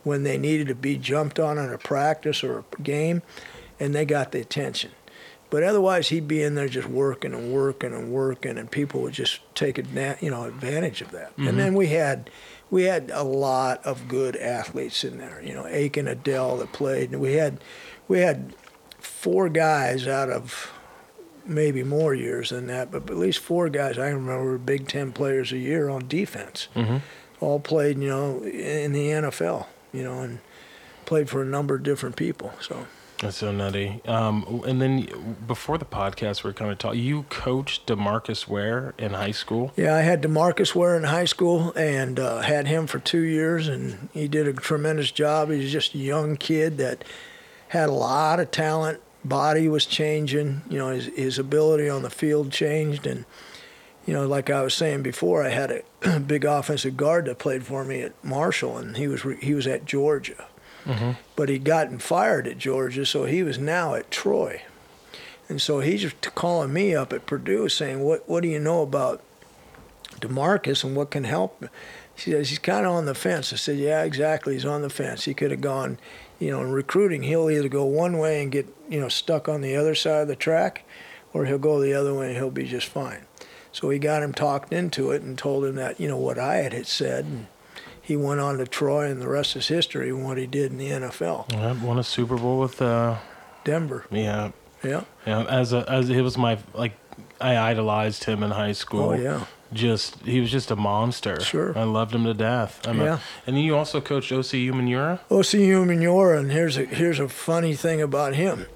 when 0.03 0.23
they 0.23 0.37
needed 0.37 0.67
to 0.67 0.75
be 0.75 0.97
jumped 0.97 1.39
on 1.39 1.57
in 1.57 1.71
a 1.71 1.77
practice 1.77 2.43
or 2.43 2.59
a 2.59 2.81
game, 2.81 3.21
and 3.79 3.93
they 3.93 4.05
got 4.05 4.31
the 4.31 4.39
attention. 4.39 4.91
But 5.49 5.63
otherwise, 5.63 6.09
he'd 6.09 6.27
be 6.27 6.43
in 6.43 6.55
there 6.55 6.67
just 6.67 6.89
working 6.89 7.33
and 7.33 7.53
working 7.53 7.93
and 7.93 8.11
working, 8.11 8.57
and 8.57 8.69
people 8.69 9.01
would 9.01 9.13
just 9.13 9.39
take 9.55 9.79
adna- 9.79 10.17
you 10.19 10.29
know 10.29 10.43
advantage 10.43 11.01
of 11.01 11.11
that. 11.11 11.31
And 11.37 11.57
then 11.57 11.73
we 11.73 11.87
had 11.87 12.29
we 12.69 12.83
had 12.83 13.09
a 13.13 13.23
lot 13.23 13.85
of 13.85 14.07
good 14.09 14.35
athletes 14.35 15.03
in 15.05 15.17
there. 15.17 15.41
You 15.41 15.53
know, 15.53 15.65
Akin 15.65 16.05
Ayodele 16.05 16.59
that 16.59 16.73
played, 16.73 17.11
and 17.11 17.21
we 17.21 17.33
had 17.35 17.59
we 18.09 18.19
had 18.19 18.53
four 18.99 19.47
guys 19.47 20.05
out 20.07 20.29
of 20.29 20.71
maybe 21.45 21.81
more 21.81 22.13
years 22.13 22.49
than 22.49 22.67
that, 22.67 22.91
but 22.91 23.09
at 23.09 23.15
least 23.17 23.39
four 23.39 23.69
guys 23.69 23.97
I 23.97 24.09
remember 24.09 24.43
were 24.43 24.57
Big 24.57 24.87
Ten 24.89 25.13
players 25.13 25.53
a 25.53 25.57
year 25.57 25.87
on 25.87 26.09
defense. 26.09 26.67
Mhm. 26.75 27.01
All 27.39 27.61
played, 27.61 27.99
you 27.99 28.09
know, 28.09 28.43
in 28.43 28.91
the 28.91 29.11
NFL, 29.11 29.67
you 29.93 30.03
know, 30.03 30.19
and 30.19 30.39
played 31.05 31.29
for 31.29 31.41
a 31.41 31.45
number 31.45 31.75
of 31.75 31.83
different 31.83 32.17
people. 32.17 32.51
So 32.59 32.85
That's 33.21 33.37
so 33.37 33.51
nutty. 33.51 34.01
Um, 34.05 34.61
and 34.67 34.79
then 34.79 35.35
before 35.47 35.79
the 35.79 35.85
podcast, 35.85 36.43
we 36.43 36.51
are 36.51 36.53
kind 36.53 36.71
of 36.71 36.77
talking. 36.77 37.01
You 37.01 37.23
coached 37.29 37.87
DeMarcus 37.87 38.47
Ware 38.47 38.93
in 38.99 39.13
high 39.13 39.31
school. 39.31 39.73
yeah, 39.75 39.95
I 39.95 40.01
had 40.01 40.21
DeMarcus 40.21 40.75
Ware 40.75 40.95
in 40.95 41.03
high 41.05 41.25
school 41.25 41.73
and 41.75 42.19
uh, 42.19 42.41
had 42.41 42.67
him 42.67 42.85
for 42.85 42.99
two 42.99 43.21
years, 43.21 43.67
and 43.67 44.09
he 44.13 44.27
did 44.27 44.47
a 44.47 44.53
tremendous 44.53 45.09
job. 45.09 45.49
He's 45.49 45.71
just 45.71 45.95
a 45.95 45.97
young 45.97 46.37
kid 46.37 46.77
that 46.77 47.03
had 47.69 47.89
a 47.89 47.93
lot 47.93 48.39
of 48.39 48.51
talent. 48.51 49.01
Body 49.25 49.67
was 49.67 49.85
changing, 49.87 50.61
you 50.69 50.77
know, 50.77 50.89
his 50.89 51.07
his 51.07 51.39
ability 51.39 51.89
on 51.89 52.03
the 52.03 52.09
field 52.11 52.51
changed, 52.51 53.07
and 53.07 53.25
you 54.05 54.13
know, 54.13 54.27
like 54.27 54.49
I 54.51 54.61
was 54.61 54.73
saying 54.75 55.01
before, 55.01 55.43
I 55.43 55.49
had 55.49 55.83
a 56.03 56.19
big 56.27 56.45
offensive 56.45 56.95
guard 56.95 57.25
that 57.25 57.39
played 57.39 57.65
for 57.65 57.83
me 57.83 58.01
at 58.01 58.13
Marshall, 58.23 58.77
and 58.77 58.95
he 58.95 59.07
was 59.07 59.25
re- 59.25 59.39
he 59.41 59.55
was 59.55 59.65
at 59.67 59.85
Georgia, 59.85 60.45
Mm-hmm. 60.87 61.11
but 61.35 61.49
he'd 61.49 61.65
gotten 61.65 61.99
fired 61.99 62.47
at 62.47 62.57
Georgia, 62.57 63.05
so 63.05 63.25
he 63.25 63.43
was 63.43 63.59
now 63.59 63.93
at 63.93 64.09
Troy, 64.09 64.61
and 65.49 65.61
so 65.61 65.81
he's 65.81 66.13
calling 66.33 66.71
me 66.71 66.95
up 66.95 67.11
at 67.11 67.25
Purdue 67.25 67.67
saying, 67.69 68.01
"What 68.01 68.27
what 68.27 68.41
do 68.41 68.49
you 68.49 68.59
know 68.59 68.81
about 68.81 69.21
DeMarcus 70.19 70.83
and 70.83 70.95
what 70.95 71.11
can 71.11 71.25
help?" 71.25 71.65
He 72.15 72.31
says 72.31 72.49
he's 72.49 72.59
kind 72.59 72.85
of 72.85 72.93
on 72.93 73.05
the 73.05 73.13
fence. 73.13 73.53
I 73.53 73.57
said, 73.57 73.77
"Yeah, 73.77 74.03
exactly. 74.03 74.53
He's 74.53 74.65
on 74.65 74.81
the 74.81 74.89
fence. 74.89 75.25
He 75.25 75.33
could 75.33 75.51
have 75.51 75.61
gone." 75.61 75.99
You 76.39 76.51
know, 76.51 76.61
in 76.61 76.71
recruiting, 76.71 77.23
he'll 77.23 77.49
either 77.49 77.67
go 77.67 77.83
one 77.83 78.17
way 78.19 78.41
and 78.43 78.51
get, 78.51 78.67
you 78.87 78.99
know, 78.99 79.09
stuck 79.09 79.49
on 79.49 79.61
the 79.61 79.75
other 79.75 79.95
side 79.95 80.21
of 80.21 80.27
the 80.27 80.35
track, 80.35 80.83
or 81.33 81.45
he'll 81.45 81.57
go 81.57 81.81
the 81.81 81.93
other 81.93 82.13
way 82.13 82.27
and 82.27 82.35
he'll 82.35 82.51
be 82.51 82.67
just 82.67 82.87
fine. 82.87 83.25
So 83.71 83.89
he 83.89 83.99
got 83.99 84.21
him 84.23 84.33
talked 84.33 84.71
into 84.71 85.11
it 85.11 85.23
and 85.23 85.37
told 85.37 85.65
him 85.65 85.75
that, 85.75 85.99
you 85.99 86.07
know, 86.07 86.17
what 86.17 86.37
I 86.37 86.57
had, 86.57 86.73
had 86.73 86.87
said. 86.87 87.25
And 87.25 87.47
he 88.07 88.15
went 88.15 88.39
on 88.39 88.57
to 88.59 88.65
Troy, 88.65 89.11
and 89.11 89.21
the 89.21 89.27
rest 89.27 89.55
is 89.55 89.67
history 89.67 90.09
and 90.09 90.23
what 90.23 90.37
he 90.37 90.47
did 90.47 90.71
in 90.71 90.77
the 90.77 90.89
NFL. 90.89 91.51
Yeah, 91.51 91.73
won 91.83 91.99
a 91.99 92.03
Super 92.03 92.37
Bowl 92.37 92.59
with. 92.59 92.81
Uh, 92.81 93.15
Denver. 93.65 94.05
yeah, 94.11 94.51
Yeah. 94.81 95.01
yeah. 95.25 95.43
As 95.43 95.73
a 95.73 95.83
as 95.89 96.07
he 96.07 96.21
was 96.21 96.37
my 96.37 96.57
like, 96.73 96.93
I 97.41 97.57
idolized 97.57 98.23
him 98.23 98.41
in 98.43 98.51
high 98.51 98.71
school. 98.71 99.09
Oh, 99.09 99.13
yeah. 99.13 99.41
Just 99.73 100.15
he 100.23 100.39
was 100.39 100.49
just 100.49 100.71
a 100.71 100.77
monster. 100.77 101.41
Sure. 101.41 101.77
I 101.77 101.83
loved 101.83 102.15
him 102.15 102.23
to 102.23 102.33
death. 102.33 102.79
I'm 102.87 103.01
a- 103.01 103.03
Yeah. 103.03 103.19
and 103.45 103.57
then 103.57 103.63
you 103.65 103.75
also 103.75 103.99
coached 103.99 104.31
Osi 104.31 104.65
Umenyiora. 104.71 105.19
Osi 105.29 105.67
Umenyiora, 105.67 106.39
and 106.39 106.49
here's 106.53 106.77
a, 106.77 106.85
here's 106.85 107.19
a 107.19 107.27
funny 107.27 107.75
thing 107.75 108.01
about 108.01 108.35
him. 108.35 108.67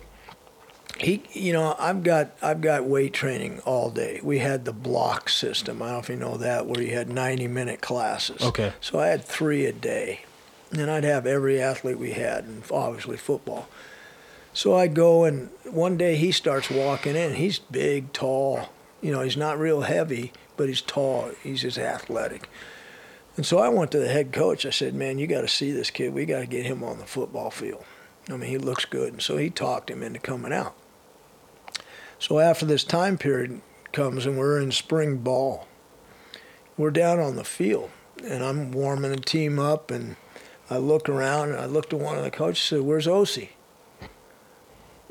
He, 1.03 1.23
you 1.31 1.53
know, 1.53 1.75
I've 1.79 2.03
got 2.03 2.31
I've 2.41 2.61
got 2.61 2.85
weight 2.85 3.13
training 3.13 3.59
all 3.61 3.89
day. 3.89 4.19
We 4.23 4.39
had 4.39 4.65
the 4.65 4.73
block 4.73 5.29
system. 5.29 5.81
I 5.81 5.85
don't 5.85 5.93
know 5.93 5.99
if 5.99 6.09
you 6.09 6.15
know 6.15 6.37
that, 6.37 6.67
where 6.67 6.81
you 6.81 6.93
had 6.93 7.09
90 7.09 7.47
minute 7.47 7.81
classes. 7.81 8.41
Okay. 8.41 8.73
So 8.81 8.99
I 8.99 9.07
had 9.07 9.23
three 9.23 9.65
a 9.65 9.71
day, 9.71 10.21
and 10.71 10.89
I'd 10.89 11.03
have 11.03 11.25
every 11.25 11.61
athlete 11.61 11.97
we 11.97 12.11
had, 12.11 12.43
and 12.43 12.63
obviously 12.71 13.17
football. 13.17 13.67
So 14.53 14.75
I'd 14.75 14.93
go, 14.93 15.23
and 15.23 15.49
one 15.69 15.97
day 15.97 16.17
he 16.17 16.31
starts 16.31 16.69
walking 16.69 17.15
in. 17.15 17.35
He's 17.35 17.59
big, 17.59 18.11
tall. 18.13 18.69
You 19.01 19.11
know, 19.11 19.21
he's 19.21 19.37
not 19.37 19.57
real 19.57 19.81
heavy, 19.81 20.33
but 20.57 20.67
he's 20.67 20.81
tall. 20.81 21.31
He's 21.41 21.61
just 21.61 21.77
athletic. 21.77 22.49
And 23.37 23.45
so 23.45 23.59
I 23.59 23.69
went 23.69 23.91
to 23.91 23.99
the 23.99 24.09
head 24.09 24.33
coach. 24.33 24.65
I 24.65 24.71
said, 24.71 24.93
"Man, 24.93 25.17
you 25.17 25.25
got 25.25 25.41
to 25.41 25.47
see 25.47 25.71
this 25.71 25.89
kid. 25.89 26.13
We 26.13 26.25
got 26.25 26.39
to 26.41 26.45
get 26.45 26.65
him 26.65 26.83
on 26.83 26.99
the 26.99 27.05
football 27.05 27.49
field. 27.49 27.83
I 28.29 28.33
mean, 28.33 28.49
he 28.49 28.57
looks 28.57 28.85
good." 28.85 29.13
And 29.13 29.21
so 29.21 29.37
he 29.37 29.49
talked 29.49 29.89
him 29.89 30.03
into 30.03 30.19
coming 30.19 30.51
out. 30.51 30.75
So 32.21 32.37
after 32.37 32.67
this 32.67 32.83
time 32.83 33.17
period 33.17 33.61
comes 33.93 34.27
and 34.27 34.37
we're 34.37 34.61
in 34.61 34.71
spring 34.71 35.17
ball, 35.17 35.67
we're 36.77 36.91
down 36.91 37.19
on 37.19 37.35
the 37.35 37.43
field 37.43 37.89
and 38.23 38.43
I'm 38.43 38.71
warming 38.71 39.09
the 39.09 39.17
team 39.17 39.57
up 39.57 39.89
and 39.89 40.17
I 40.69 40.77
look 40.77 41.09
around 41.09 41.49
and 41.49 41.59
I 41.59 41.65
look 41.65 41.89
to 41.89 41.97
one 41.97 42.19
of 42.19 42.23
the 42.23 42.29
coaches 42.29 42.71
and 42.71 42.77
said, 42.77 42.87
Where's 42.87 43.07
Osi? 43.07 43.49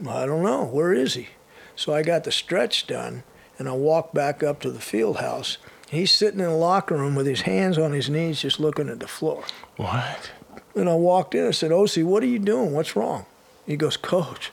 I 0.09 0.25
don't 0.25 0.45
know. 0.45 0.65
Where 0.65 0.93
is 0.93 1.15
he? 1.15 1.31
So 1.75 1.93
I 1.93 2.03
got 2.03 2.23
the 2.23 2.31
stretch 2.31 2.87
done 2.87 3.25
and 3.59 3.69
I 3.69 3.73
walk 3.73 4.15
back 4.15 4.45
up 4.45 4.61
to 4.61 4.71
the 4.71 4.79
field 4.79 5.17
house. 5.17 5.59
He's 5.91 6.13
sitting 6.13 6.39
in 6.39 6.47
the 6.47 6.55
locker 6.55 6.95
room 6.95 7.17
with 7.17 7.27
his 7.27 7.41
hands 7.41 7.77
on 7.77 7.91
his 7.91 8.09
knees 8.09 8.43
just 8.43 8.61
looking 8.61 8.89
at 8.89 9.01
the 9.01 9.09
floor. 9.09 9.43
What? 9.75 10.31
And 10.77 10.89
I 10.89 10.95
walked 10.95 11.35
in 11.35 11.47
and 11.47 11.57
said, 11.57 11.73
Osi, 11.73 12.05
what 12.05 12.23
are 12.23 12.27
you 12.27 12.39
doing? 12.39 12.73
What's 12.73 12.95
wrong? 12.95 13.27
He 13.67 13.77
goes, 13.77 13.97
Coach, 13.97 14.53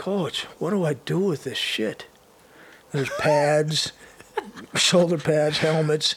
Coach, 0.00 0.44
what 0.58 0.70
do 0.70 0.86
I 0.86 0.94
do 0.94 1.18
with 1.18 1.44
this 1.44 1.58
shit? 1.58 2.06
There's 2.90 3.10
pads, 3.18 3.92
shoulder 4.74 5.18
pads, 5.18 5.58
helmets, 5.58 6.14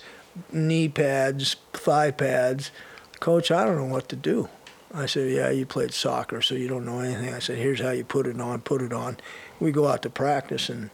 knee 0.54 0.88
pads, 0.88 1.58
thigh 1.74 2.12
pads. 2.12 2.72
Coach, 3.20 3.52
I 3.52 3.66
don't 3.66 3.76
know 3.76 3.94
what 3.94 4.08
to 4.08 4.16
do. 4.16 4.48
I 4.94 5.06
said, 5.06 5.30
Yeah, 5.30 5.50
you 5.50 5.66
played 5.66 5.94
soccer, 5.94 6.42
so 6.42 6.56
you 6.56 6.70
don't 6.70 6.86
know 6.86 7.02
anything. 7.02 7.34
I 7.34 7.40
said, 7.40 7.58
Here's 7.58 7.82
how 7.82 7.90
you 7.90 8.06
put 8.06 8.26
it 8.26 8.40
on, 8.40 8.62
put 8.62 8.82
it 8.82 8.94
on. 8.94 9.18
We 9.60 9.74
go 9.74 9.88
out 9.88 10.02
to 10.04 10.10
practice, 10.10 10.70
and 10.70 10.90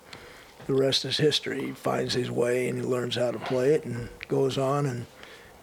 the 0.65 0.73
rest 0.73 1.05
is 1.05 1.17
history. 1.17 1.67
He 1.67 1.71
finds 1.73 2.15
his 2.15 2.31
way 2.31 2.67
and 2.67 2.79
he 2.79 2.83
learns 2.83 3.17
how 3.17 3.29
to 3.29 3.37
play 3.37 3.75
it 3.75 3.85
and 3.85 4.09
goes 4.27 4.57
on 4.57 4.87
and 4.87 5.05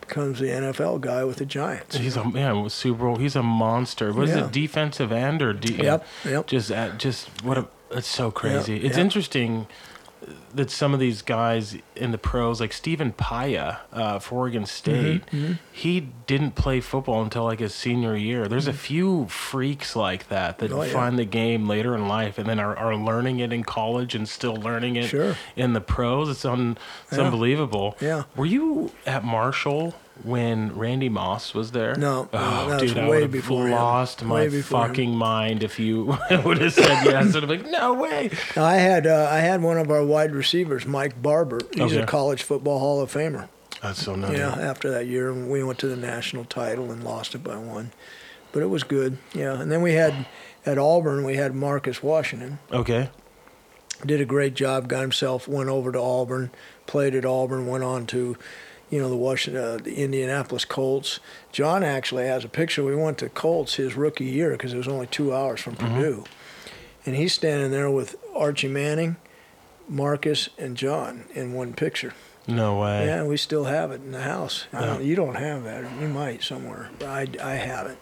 becomes 0.07 0.39
the 0.39 0.47
NFL 0.47 1.01
guy 1.01 1.25
with 1.25 1.37
the 1.37 1.47
Giants. 1.47 1.97
He's 1.97 2.17
a 2.17 2.25
man 2.25 2.63
with 2.63 2.73
Super 2.73 3.05
Bowl. 3.05 3.17
He's 3.17 3.37
a 3.37 3.43
monster. 3.43 4.13
Was 4.13 4.31
Yeah. 4.31 4.47
it 4.47 4.53
defensive 4.53 5.13
end 5.13 5.43
or 5.43 5.53
de- 5.53 5.83
Yep, 5.83 6.07
yep. 6.25 6.47
Just 6.47 6.71
at, 6.71 6.99
just 6.99 7.29
what 7.43 7.59
a 7.59 7.67
it's 7.91 8.07
so 8.09 8.31
crazy. 8.31 8.77
it's 8.77 8.97
yep. 8.97 9.05
interesting 9.05 9.67
that 10.55 10.71
some 10.71 10.95
of 10.95 11.01
these 11.01 11.23
guys 11.23 11.77
in 11.95 12.11
the 12.13 12.19
pros, 12.19 12.61
like 12.61 12.73
Stephen 12.73 13.13
Paea 13.13 13.79
uh, 13.93 14.19
for 14.19 14.37
Oregon 14.41 14.67
State, 14.67 15.27
Mm-hmm, 15.27 15.53
he 15.73 16.01
didn't 16.27 16.53
play 16.55 16.81
football 16.81 17.23
until 17.23 17.45
like 17.45 17.61
his 17.61 17.75
senior 17.75 18.17
year. 18.17 18.49
There's 18.49 18.67
a 18.67 18.73
few 18.73 19.27
freaks 19.27 19.95
like 19.95 20.29
that 20.29 20.59
that 20.59 20.71
Mm-hmm. 20.71 20.79
Oh, 20.81 20.83
yeah. 20.85 20.93
find 20.93 21.19
the 21.19 21.25
game 21.25 21.69
later 21.69 21.95
in 21.95 22.09
life 22.09 22.39
and 22.39 22.49
then 22.49 22.59
are, 22.59 22.77
are 22.77 22.97
learning 22.97 23.41
it 23.41 23.53
in 23.53 23.63
college 23.65 24.15
and 24.15 24.29
still 24.29 24.57
learning 24.57 24.97
it 24.97 25.09
Sure. 25.09 25.37
in 25.57 25.73
the 25.75 25.81
pros. 25.81 26.29
It's 26.29 26.45
un, 26.45 26.79
it's 27.09 27.19
Yeah. 27.19 27.25
unbelievable. 27.25 27.97
Yeah. 28.01 28.25
Were 28.35 28.47
you 28.47 28.93
at 29.07 29.23
Marshall 29.25 29.95
when 30.25 30.77
Randy 30.77 31.09
Moss 31.09 31.55
was 31.55 31.73
there? 31.73 31.95
No, 31.95 32.29
Oh, 32.33 32.67
no, 32.71 32.79
dude, 32.79 32.97
I 32.99 33.03
way 33.03 33.09
would 33.09 33.23
have 33.23 33.31
before 33.33 33.67
him. 33.67 33.73
lost 33.73 34.25
my 34.25 34.49
before 34.49 34.83
him. 34.85 34.89
fucking 34.89 35.15
mind 35.17 35.63
if 35.63 35.79
you 35.79 36.05
would 36.45 36.59
have 36.59 36.73
said 36.73 37.05
yes. 37.05 37.35
I'd 37.35 37.43
have 37.43 37.49
been 37.49 37.63
like, 37.63 37.67
no 37.71 37.95
way. 37.95 38.31
I 38.57 38.75
had 38.77 39.07
uh, 39.07 39.29
I 39.31 39.39
had 39.39 39.63
one 39.63 39.79
of 39.79 39.91
our 39.91 40.05
wide 40.05 40.33
receivers, 40.35 40.87
Mike 40.87 41.21
Barber. 41.21 41.61
He's 41.73 41.93
Okay. 41.93 42.01
a 42.03 42.07
college 42.07 42.43
football 42.43 42.79
Hall 42.79 43.01
of 43.01 43.13
Famer. 43.13 43.49
That's 43.83 44.03
so 44.03 44.17
nutty. 44.17 44.39
Yeah, 44.39 44.53
after 44.53 44.91
that 44.91 45.07
year, 45.07 45.33
we 45.35 45.63
went 45.63 45.79
to 45.81 45.87
the 45.89 45.97
national 45.97 46.45
title 46.47 46.91
and 46.91 47.05
lost 47.05 47.35
it 47.35 47.45
by 47.45 47.57
one, 47.57 47.93
but 48.53 48.63
it 48.63 48.67
was 48.67 48.83
good. 48.85 49.19
Yeah, 49.35 49.61
and 49.61 49.71
then 49.71 49.83
we 49.83 49.93
had 49.93 50.27
at 50.65 50.79
Auburn 50.79 51.25
we 51.25 51.37
had 51.37 51.55
Marcus 51.55 52.03
Washington. 52.03 52.59
Okay. 52.73 53.11
Did 54.05 54.21
a 54.21 54.25
great 54.27 54.55
job. 54.55 54.89
Got 54.89 55.01
himself 55.03 55.47
went 55.49 55.69
over 55.71 55.91
to 55.93 55.99
Auburn, 56.01 56.51
played 56.87 57.15
at 57.15 57.25
Auburn, 57.25 57.67
went 57.67 57.83
on 57.85 58.07
to, 58.09 58.37
you 58.91 59.01
know, 59.01 59.09
the 59.09 59.17
Washington, 59.17 59.63
uh, 59.63 59.79
the 59.83 59.97
Indianapolis 59.97 60.65
Colts. 60.65 61.21
John 61.53 61.83
actually 61.83 62.27
has 62.27 62.45
a 62.45 62.49
picture. 62.49 62.85
We 62.85 62.95
went 62.95 63.19
to 63.19 63.29
Colts 63.29 63.75
his 63.75 63.97
rookie 63.97 64.27
year 64.27 64.53
because 64.53 64.73
it 64.73 64.77
was 64.77 64.89
only 64.89 65.07
two 65.07 65.35
hours 65.35 65.61
from 65.61 65.77
Purdue, 65.77 66.25
and 67.05 67.17
he's 67.17 67.33
standing 67.33 67.71
there 67.71 67.91
with 67.91 68.17
Archie 68.35 68.69
Manning, 68.69 69.17
Marcus, 69.89 70.49
and 70.59 70.77
John 70.77 71.25
in 71.35 71.53
one 71.53 71.73
picture. 71.73 72.15
No 72.49 72.79
way. 72.81 73.07
Yeah, 73.07 73.25
we 73.25 73.37
still 73.37 73.65
have 73.65 73.91
it 73.91 74.03
in 74.03 74.13
the 74.13 74.23
house. 74.23 74.67
I 74.73 74.87
don't, 74.87 75.05
you 75.05 75.17
don't 75.17 75.35
have 75.35 75.65
that. 75.65 75.85
You 76.01 76.09
might 76.09 76.45
somewhere. 76.45 76.91
But 76.99 77.09
I, 77.09 77.27
I 77.43 77.55
have 77.55 77.89
it. 77.89 77.99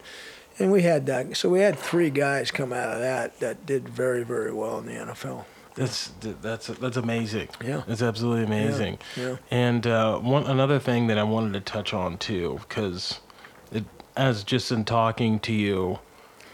And 0.58 0.70
we 0.70 0.82
had 0.82 1.06
that. 1.06 1.36
So 1.36 1.48
we 1.48 1.60
had 1.60 1.78
three 1.78 2.10
guys 2.10 2.50
come 2.50 2.72
out 2.72 2.92
of 2.92 3.00
that 3.00 3.40
that 3.40 3.64
did 3.64 3.88
very, 3.88 4.22
very 4.22 4.52
well 4.52 4.78
in 4.78 4.86
the 4.86 4.92
NFL. 4.92 5.46
That's 5.74 6.12
that's 6.22 6.68
that's 6.68 6.96
amazing. 6.96 7.48
Yeah. 7.64 7.82
It's 7.88 8.02
absolutely 8.02 8.44
amazing. 8.44 8.98
yeah. 9.16 9.36
And 9.50 9.86
uh, 9.86 10.18
one 10.18 10.44
another 10.44 10.78
thing 10.78 11.08
that 11.08 11.18
I 11.18 11.24
wanted 11.24 11.52
to 11.54 11.60
touch 11.60 11.92
on 11.92 12.16
too, 12.18 12.60
because 12.60 13.20
it, 13.72 13.84
as 14.16 14.44
just 14.44 14.70
in 14.70 14.84
talking 14.84 15.40
to 15.40 15.52
you, 15.52 15.98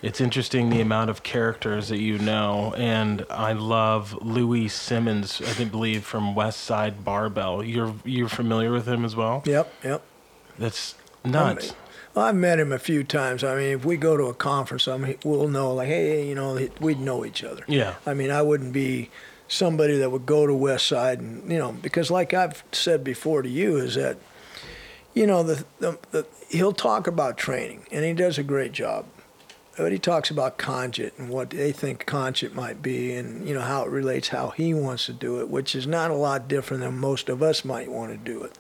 it's 0.02 0.20
interesting 0.20 0.70
the 0.70 0.80
amount 0.80 1.10
of 1.10 1.22
characters 1.22 1.90
that 1.90 1.98
you 1.98 2.18
know, 2.18 2.72
and 2.78 3.26
I 3.28 3.52
love 3.52 4.16
Louie 4.22 4.68
Simmons. 4.68 5.42
I 5.42 5.52
think 5.52 5.70
believe 5.70 6.04
from 6.04 6.34
Westside 6.34 7.04
Barbell. 7.04 7.62
You're 7.62 7.94
you're 8.04 8.30
familiar 8.30 8.72
with 8.72 8.88
him 8.88 9.04
as 9.04 9.14
well. 9.14 9.42
Yep, 9.44 9.72
yep. 9.84 10.02
That's 10.58 10.94
nuts. 11.24 11.74
I've 12.16 12.34
met 12.34 12.58
him 12.58 12.72
a 12.72 12.78
few 12.78 13.04
times. 13.04 13.44
I 13.44 13.54
mean, 13.54 13.72
if 13.76 13.84
we 13.84 13.96
go 13.96 14.16
to 14.16 14.24
a 14.24 14.34
conference, 14.34 14.88
I 14.88 14.96
mean, 14.96 15.18
we'll 15.24 15.48
know, 15.48 15.74
like, 15.74 15.88
hey, 15.88 16.28
you 16.28 16.34
know, 16.34 16.68
we'd 16.80 16.98
know 16.98 17.24
each 17.24 17.44
other. 17.44 17.64
Yeah. 17.68 17.94
I 18.04 18.14
mean, 18.14 18.30
I 18.30 18.42
wouldn't 18.42 18.72
be 18.72 19.10
somebody 19.46 19.96
that 19.98 20.10
would 20.10 20.26
go 20.26 20.46
to 20.46 20.52
Westside 20.52 21.18
and, 21.18 21.50
you 21.50 21.58
know, 21.58 21.72
because 21.72 22.10
like 22.10 22.34
I've 22.34 22.64
said 22.72 23.04
before 23.04 23.42
to 23.42 23.48
you, 23.48 23.76
is 23.76 23.94
that, 23.94 24.16
you 25.14 25.26
know, 25.26 25.42
the, 25.42 25.64
the, 25.78 25.98
the 26.10 26.26
he'll 26.48 26.72
talk 26.72 27.06
about 27.06 27.36
training, 27.36 27.86
and 27.92 28.04
he 28.04 28.12
does 28.12 28.38
a 28.38 28.42
great 28.42 28.72
job. 28.72 29.06
But 29.76 29.92
he 29.92 29.98
talks 29.98 30.30
about 30.30 30.58
conjugate 30.58 31.14
and 31.16 31.30
what 31.30 31.50
they 31.50 31.72
think 31.72 32.04
conjugate 32.04 32.54
might 32.54 32.82
be, 32.82 33.14
and 33.14 33.48
you 33.48 33.54
know 33.54 33.62
how 33.62 33.84
it 33.84 33.90
relates, 33.90 34.28
how 34.28 34.50
he 34.50 34.74
wants 34.74 35.06
to 35.06 35.12
do 35.12 35.40
it, 35.40 35.48
which 35.48 35.74
is 35.74 35.86
not 35.86 36.10
a 36.10 36.14
lot 36.14 36.48
different 36.48 36.82
than 36.82 36.98
most 36.98 37.28
of 37.28 37.42
us 37.42 37.64
might 37.64 37.90
want 37.90 38.12
to 38.12 38.18
do 38.18 38.42
it 38.42 38.58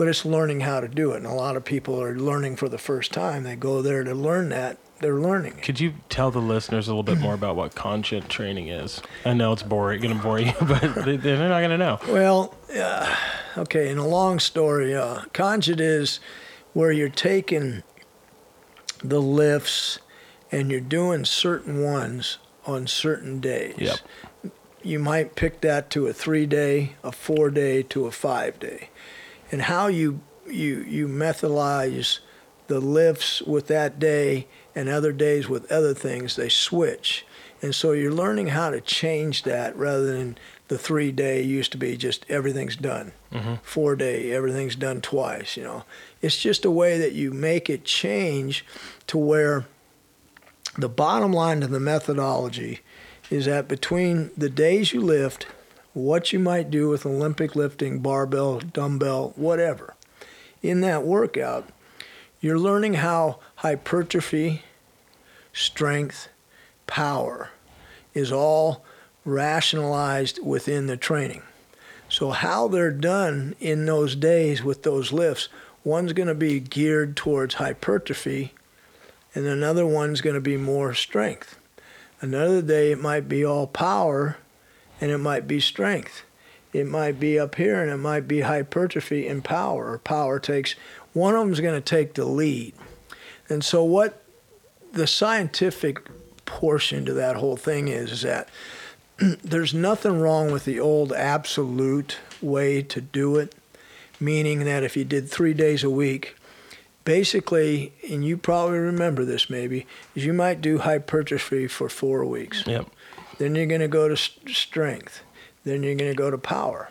but 0.00 0.08
it's 0.08 0.24
learning 0.24 0.60
how 0.60 0.80
to 0.80 0.88
do 0.88 1.12
it. 1.12 1.18
And 1.18 1.26
a 1.26 1.34
lot 1.34 1.58
of 1.58 1.64
people 1.66 2.02
are 2.02 2.16
learning 2.16 2.56
for 2.56 2.70
the 2.70 2.78
first 2.78 3.12
time. 3.12 3.42
They 3.42 3.54
go 3.54 3.82
there 3.82 4.02
to 4.02 4.14
learn 4.14 4.48
that. 4.48 4.78
They're 5.00 5.20
learning. 5.20 5.56
Could 5.60 5.78
you 5.78 5.92
tell 6.08 6.30
the 6.30 6.38
listeners 6.38 6.88
a 6.88 6.90
little 6.90 7.02
bit 7.02 7.18
more 7.18 7.34
about 7.34 7.54
what 7.54 7.74
conjugate 7.74 8.30
training 8.30 8.68
is? 8.68 9.02
I 9.26 9.34
know 9.34 9.52
it's 9.52 9.62
boring, 9.62 10.00
going 10.00 10.16
to 10.16 10.22
bore 10.22 10.38
you, 10.38 10.54
but 10.62 11.04
they, 11.04 11.18
they're 11.18 11.46
not 11.50 11.58
going 11.58 11.68
to 11.72 11.76
know. 11.76 11.98
Well, 12.08 12.54
uh, 12.74 13.14
okay, 13.58 13.90
in 13.90 13.98
a 13.98 14.06
long 14.06 14.38
story, 14.38 14.96
uh, 14.96 15.20
is 15.38 16.20
where 16.72 16.90
you're 16.90 17.10
taking 17.10 17.82
the 19.04 19.20
lifts 19.20 19.98
and 20.50 20.70
you're 20.70 20.80
doing 20.80 21.26
certain 21.26 21.82
ones 21.82 22.38
on 22.64 22.86
certain 22.86 23.38
days. 23.38 23.74
Yep. 23.76 23.98
You 24.82 24.98
might 24.98 25.34
pick 25.34 25.60
that 25.60 25.90
to 25.90 26.06
a 26.06 26.14
three 26.14 26.46
day, 26.46 26.94
a 27.04 27.12
four 27.12 27.50
day, 27.50 27.82
to 27.82 28.06
a 28.06 28.10
five 28.10 28.58
day. 28.58 28.88
And 29.50 29.62
how 29.62 29.88
you 29.88 30.20
you 30.46 30.84
you 30.88 31.08
methodolize 31.08 32.20
the 32.66 32.80
lifts 32.80 33.42
with 33.42 33.66
that 33.66 33.98
day 33.98 34.46
and 34.74 34.88
other 34.88 35.12
days 35.12 35.48
with 35.48 35.70
other 35.72 35.92
things, 35.92 36.36
they 36.36 36.48
switch. 36.48 37.26
And 37.62 37.74
so 37.74 37.92
you're 37.92 38.12
learning 38.12 38.48
how 38.48 38.70
to 38.70 38.80
change 38.80 39.42
that 39.42 39.76
rather 39.76 40.06
than 40.16 40.38
the 40.68 40.78
three 40.78 41.10
day 41.10 41.42
used 41.42 41.72
to 41.72 41.78
be 41.78 41.96
just 41.96 42.24
everything's 42.28 42.76
done. 42.76 43.12
Mm-hmm. 43.32 43.54
Four 43.62 43.96
day, 43.96 44.30
everything's 44.30 44.76
done 44.76 45.00
twice, 45.00 45.56
you 45.56 45.64
know. 45.64 45.84
It's 46.22 46.38
just 46.38 46.64
a 46.64 46.70
way 46.70 46.96
that 46.98 47.12
you 47.12 47.32
make 47.32 47.68
it 47.68 47.84
change 47.84 48.64
to 49.08 49.18
where 49.18 49.66
the 50.78 50.88
bottom 50.88 51.32
line 51.32 51.62
of 51.62 51.70
the 51.70 51.80
methodology 51.80 52.80
is 53.30 53.46
that 53.46 53.68
between 53.68 54.30
the 54.36 54.48
days 54.48 54.92
you 54.92 55.00
lift, 55.00 55.46
what 55.92 56.32
you 56.32 56.38
might 56.38 56.70
do 56.70 56.88
with 56.88 57.04
Olympic 57.04 57.56
lifting, 57.56 57.98
barbell, 57.98 58.60
dumbbell, 58.60 59.32
whatever, 59.36 59.94
in 60.62 60.80
that 60.82 61.04
workout, 61.04 61.68
you're 62.40 62.58
learning 62.58 62.94
how 62.94 63.38
hypertrophy, 63.56 64.62
strength, 65.52 66.28
power 66.86 67.50
is 68.14 68.32
all 68.32 68.84
rationalized 69.24 70.38
within 70.44 70.86
the 70.86 70.96
training. 70.96 71.42
So, 72.08 72.30
how 72.30 72.66
they're 72.66 72.90
done 72.90 73.54
in 73.60 73.86
those 73.86 74.16
days 74.16 74.64
with 74.64 74.82
those 74.82 75.12
lifts, 75.12 75.48
one's 75.84 76.12
going 76.12 76.28
to 76.28 76.34
be 76.34 76.58
geared 76.58 77.16
towards 77.16 77.54
hypertrophy, 77.54 78.52
and 79.34 79.46
another 79.46 79.86
one's 79.86 80.20
going 80.20 80.34
to 80.34 80.40
be 80.40 80.56
more 80.56 80.92
strength. 80.92 81.56
Another 82.20 82.62
day 82.62 82.90
it 82.90 83.00
might 83.00 83.28
be 83.28 83.44
all 83.44 83.66
power 83.66 84.38
and 85.00 85.10
it 85.10 85.18
might 85.18 85.46
be 85.46 85.60
strength. 85.60 86.24
It 86.72 86.86
might 86.86 87.18
be 87.18 87.38
up 87.38 87.56
here 87.56 87.82
and 87.82 87.90
it 87.90 87.96
might 87.96 88.28
be 88.28 88.42
hypertrophy 88.42 89.26
and 89.26 89.42
power. 89.42 89.98
Power 89.98 90.38
takes 90.38 90.74
one 91.12 91.34
of 91.34 91.40
them's 91.40 91.60
going 91.60 91.74
to 91.74 91.80
take 91.80 92.14
the 92.14 92.24
lead. 92.24 92.74
And 93.48 93.64
so 93.64 93.82
what 93.82 94.22
the 94.92 95.06
scientific 95.06 96.06
portion 96.44 97.04
to 97.04 97.12
that 97.14 97.36
whole 97.36 97.56
thing 97.56 97.88
is, 97.88 98.12
is 98.12 98.22
that 98.22 98.48
there's 99.18 99.74
nothing 99.74 100.20
wrong 100.20 100.52
with 100.52 100.64
the 100.64 100.78
old 100.78 101.12
absolute 101.12 102.18
way 102.40 102.82
to 102.82 103.00
do 103.00 103.36
it, 103.36 103.54
meaning 104.20 104.64
that 104.64 104.82
if 104.82 104.96
you 104.96 105.04
did 105.04 105.28
three 105.28 105.54
days 105.54 105.82
a 105.82 105.90
week, 105.90 106.36
basically, 107.04 107.92
and 108.08 108.24
you 108.24 108.36
probably 108.36 108.78
remember 108.78 109.24
this 109.24 109.50
maybe, 109.50 109.86
is 110.14 110.24
you 110.24 110.32
might 110.32 110.60
do 110.60 110.78
hypertrophy 110.78 111.66
for 111.66 111.88
four 111.88 112.24
weeks. 112.24 112.64
Yep. 112.66 112.86
Then 113.40 113.54
you're 113.54 113.64
going 113.64 113.80
to 113.80 113.88
go 113.88 114.06
to 114.06 114.18
strength. 114.18 115.22
Then 115.64 115.82
you're 115.82 115.94
going 115.94 116.10
to 116.10 116.16
go 116.16 116.30
to 116.30 116.36
power. 116.36 116.90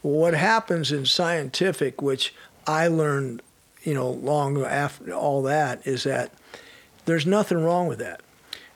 Well, 0.00 0.14
what 0.14 0.34
happens 0.34 0.92
in 0.92 1.06
scientific, 1.06 2.00
which 2.00 2.32
I 2.68 2.86
learned, 2.86 3.42
you 3.82 3.94
know, 3.94 4.08
long 4.08 4.62
after 4.62 5.12
all 5.12 5.42
that, 5.42 5.84
is 5.84 6.04
that 6.04 6.32
there's 7.06 7.26
nothing 7.26 7.64
wrong 7.64 7.88
with 7.88 7.98
that. 7.98 8.20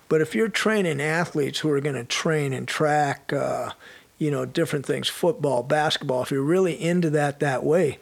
But 0.08 0.20
if 0.20 0.34
you're 0.34 0.48
training 0.48 1.00
athletes 1.00 1.60
who 1.60 1.70
are 1.70 1.80
going 1.80 1.94
to 1.94 2.02
train 2.02 2.52
and 2.52 2.66
track, 2.66 3.32
uh, 3.32 3.70
you 4.18 4.32
know, 4.32 4.44
different 4.44 4.84
things, 4.84 5.08
football, 5.08 5.62
basketball, 5.62 6.24
if 6.24 6.32
you're 6.32 6.42
really 6.42 6.74
into 6.74 7.08
that 7.10 7.38
that 7.38 7.62
way, 7.62 8.00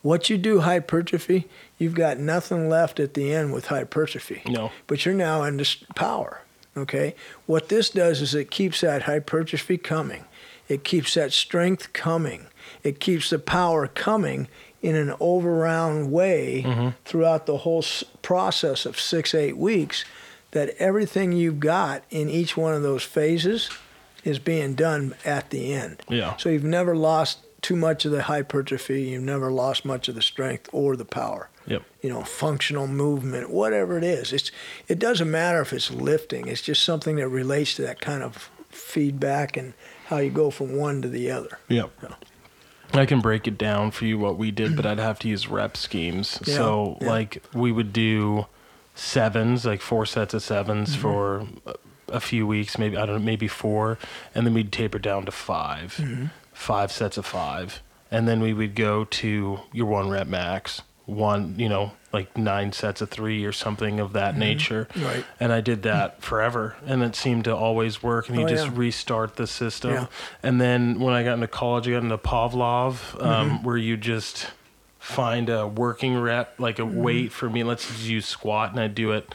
what 0.00 0.30
you 0.30 0.38
do 0.38 0.60
hypertrophy, 0.60 1.48
you've 1.76 1.94
got 1.94 2.18
nothing 2.18 2.70
left 2.70 2.98
at 2.98 3.12
the 3.12 3.30
end 3.34 3.52
with 3.52 3.66
hypertrophy. 3.66 4.40
No. 4.48 4.72
But 4.86 5.04
you're 5.04 5.14
now 5.14 5.42
into 5.42 5.84
power. 5.94 6.40
Okay. 6.76 7.14
What 7.46 7.68
this 7.68 7.90
does 7.90 8.20
is 8.20 8.34
it 8.34 8.50
keeps 8.50 8.80
that 8.80 9.02
hypertrophy 9.02 9.78
coming. 9.78 10.24
It 10.68 10.84
keeps 10.84 11.14
that 11.14 11.32
strength 11.32 11.92
coming. 11.92 12.46
It 12.82 13.00
keeps 13.00 13.30
the 13.30 13.38
power 13.38 13.86
coming 13.86 14.48
in 14.82 14.96
an 14.96 15.10
overround 15.20 16.08
way 16.08 16.64
mm-hmm. 16.66 16.88
throughout 17.04 17.46
the 17.46 17.58
whole 17.58 17.82
s- 17.82 18.04
process 18.22 18.86
of 18.86 18.98
six, 18.98 19.34
eight 19.34 19.56
weeks. 19.56 20.04
That 20.50 20.74
everything 20.78 21.32
you've 21.32 21.58
got 21.58 22.04
in 22.10 22.28
each 22.28 22.56
one 22.56 22.74
of 22.74 22.82
those 22.82 23.02
phases 23.02 23.70
is 24.22 24.38
being 24.38 24.74
done 24.74 25.14
at 25.24 25.50
the 25.50 25.72
end. 25.72 26.02
Yeah. 26.08 26.36
So 26.36 26.48
you've 26.48 26.64
never 26.64 26.96
lost 26.96 27.43
too 27.64 27.76
much 27.76 28.04
of 28.04 28.12
the 28.12 28.22
hypertrophy. 28.24 29.02
You've 29.10 29.22
never 29.22 29.50
lost 29.50 29.84
much 29.84 30.08
of 30.08 30.14
the 30.14 30.22
strength 30.22 30.68
or 30.72 30.96
the 30.96 31.04
power. 31.04 31.48
Yep. 31.66 31.82
You 32.02 32.10
know, 32.10 32.22
functional 32.24 32.86
movement, 32.86 33.48
whatever 33.50 33.96
it 33.96 34.04
is. 34.04 34.32
It's 34.32 34.50
it 34.86 34.98
doesn't 34.98 35.30
matter 35.30 35.60
if 35.62 35.72
it's 35.72 35.90
lifting. 35.90 36.46
It's 36.46 36.60
just 36.62 36.84
something 36.84 37.16
that 37.16 37.28
relates 37.28 37.74
to 37.76 37.82
that 37.82 38.00
kind 38.00 38.22
of 38.22 38.50
feedback 38.68 39.56
and 39.56 39.72
how 40.06 40.18
you 40.18 40.30
go 40.30 40.50
from 40.50 40.76
one 40.76 41.00
to 41.02 41.08
the 41.08 41.30
other. 41.30 41.58
Yep. 41.68 41.90
I 42.92 43.06
can 43.06 43.20
break 43.20 43.48
it 43.48 43.56
down 43.58 43.90
for 43.92 44.04
you 44.04 44.18
what 44.18 44.36
we 44.36 44.50
did, 44.50 44.76
but 44.76 44.84
I'd 44.86 44.98
have 44.98 45.18
to 45.20 45.28
use 45.28 45.48
rep 45.48 45.76
schemes. 45.76 46.38
Yeah, 46.46 46.54
so, 46.54 46.98
yeah. 47.00 47.08
like, 47.08 47.42
we 47.54 47.72
would 47.72 47.92
do 47.92 48.46
sevens, 48.94 49.64
like 49.64 49.80
four 49.80 50.06
sets 50.06 50.34
of 50.34 50.42
7s 50.42 50.90
Mm-hmm. 50.90 51.00
for 51.00 51.46
a- 51.66 51.74
a 52.08 52.20
few 52.20 52.46
weeks, 52.46 52.78
maybe, 52.78 52.96
I 52.98 53.06
don't 53.06 53.16
know, 53.16 53.22
maybe 53.24 53.48
four. 53.48 53.98
And 54.34 54.46
then 54.46 54.52
we'd 54.54 54.70
taper 54.70 54.98
down 54.98 55.24
to 55.24 55.32
5 55.32 55.96
Mm-hmm. 55.96 56.26
Five 56.54 56.90
sets 56.90 57.18
of 57.18 57.26
five. 57.26 57.82
And 58.10 58.26
then 58.26 58.40
we 58.40 58.54
would 58.54 58.74
go 58.74 59.04
to 59.04 59.60
your 59.72 59.86
one 59.86 60.08
rep 60.08 60.26
max, 60.28 60.82
one, 61.04 61.58
you 61.58 61.68
know, 61.68 61.92
like 62.12 62.36
nine 62.38 62.72
sets 62.72 63.00
of 63.00 63.10
three 63.10 63.44
or 63.44 63.50
something 63.52 63.98
of 63.98 64.12
that 64.12 64.36
nature. 64.38 64.86
Mm-hmm. 64.94 65.04
Right. 65.04 65.24
And 65.40 65.52
I 65.52 65.60
did 65.60 65.82
that 65.82 66.22
forever. 66.22 66.76
And 66.86 67.02
it 67.02 67.16
seemed 67.16 67.44
to 67.44 67.56
always 67.56 68.02
work. 68.04 68.28
And 68.28 68.38
you 68.38 68.44
Oh, 68.44 68.48
just 68.48 68.66
yeah. 68.66 68.72
restart 68.74 69.34
the 69.36 69.46
system. 69.48 69.90
Yeah. 69.92 70.06
And 70.42 70.60
then 70.60 71.00
when 71.00 71.12
I 71.12 71.24
got 71.24 71.34
into 71.34 71.48
college, 71.48 71.88
I 71.88 71.92
got 71.92 72.04
into 72.04 72.16
Pavlov, 72.18 73.20
um, 73.20 73.50
Mm-hmm. 73.50 73.64
where 73.66 73.76
you 73.76 73.96
just 73.96 74.52
find 75.00 75.48
a 75.48 75.66
working 75.66 76.16
rep, 76.16 76.60
like 76.60 76.78
a 76.78 76.82
Mm-hmm. 76.82 77.02
weight 77.02 77.32
for 77.32 77.50
me. 77.50 77.64
Let's 77.64 77.88
just 77.88 78.04
use 78.04 78.26
squat, 78.26 78.70
and 78.70 78.78
I 78.78 78.86
do 78.86 79.10
it. 79.10 79.34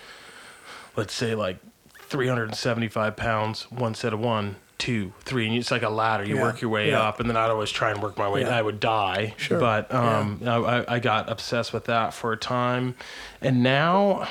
Let's 0.95 1.13
say 1.13 1.36
like 1.36 1.57
375 1.99 3.15
pounds, 3.17 3.63
one 3.72 3.93
set 3.93 4.13
of 4.13 4.20
one, 4.20 4.55
two, 4.80 5.13
three, 5.21 5.45
and 5.45 5.55
it's 5.55 5.69
like 5.69 5.84
a 5.84 5.89
ladder. 5.89 6.23
You 6.23 6.38
Yeah, 6.38 6.41
work 6.41 6.61
your 6.61 6.71
way 6.71 6.89
yeah. 6.89 7.01
up, 7.01 7.19
and 7.19 7.30
then 7.30 7.38
I'd 7.38 7.51
always 7.51 7.69
try 7.69 7.91
and 7.91 8.01
work 8.01 8.17
my 8.17 8.27
way. 8.27 8.41
Yeah. 8.41 8.57
I 8.57 8.61
would 8.63 8.80
die, 8.80 9.36
Sure, 9.38 9.59
but 9.59 9.93
um, 9.93 10.41
I, 10.45 10.55
I- 10.55 10.95
I 10.95 10.99
got 10.99 11.30
obsessed 11.32 11.71
with 11.73 11.86
that 11.86 12.13
for 12.15 12.32
a 12.32 12.38
time, 12.38 12.95
and 13.41 13.61
now, 13.61 14.27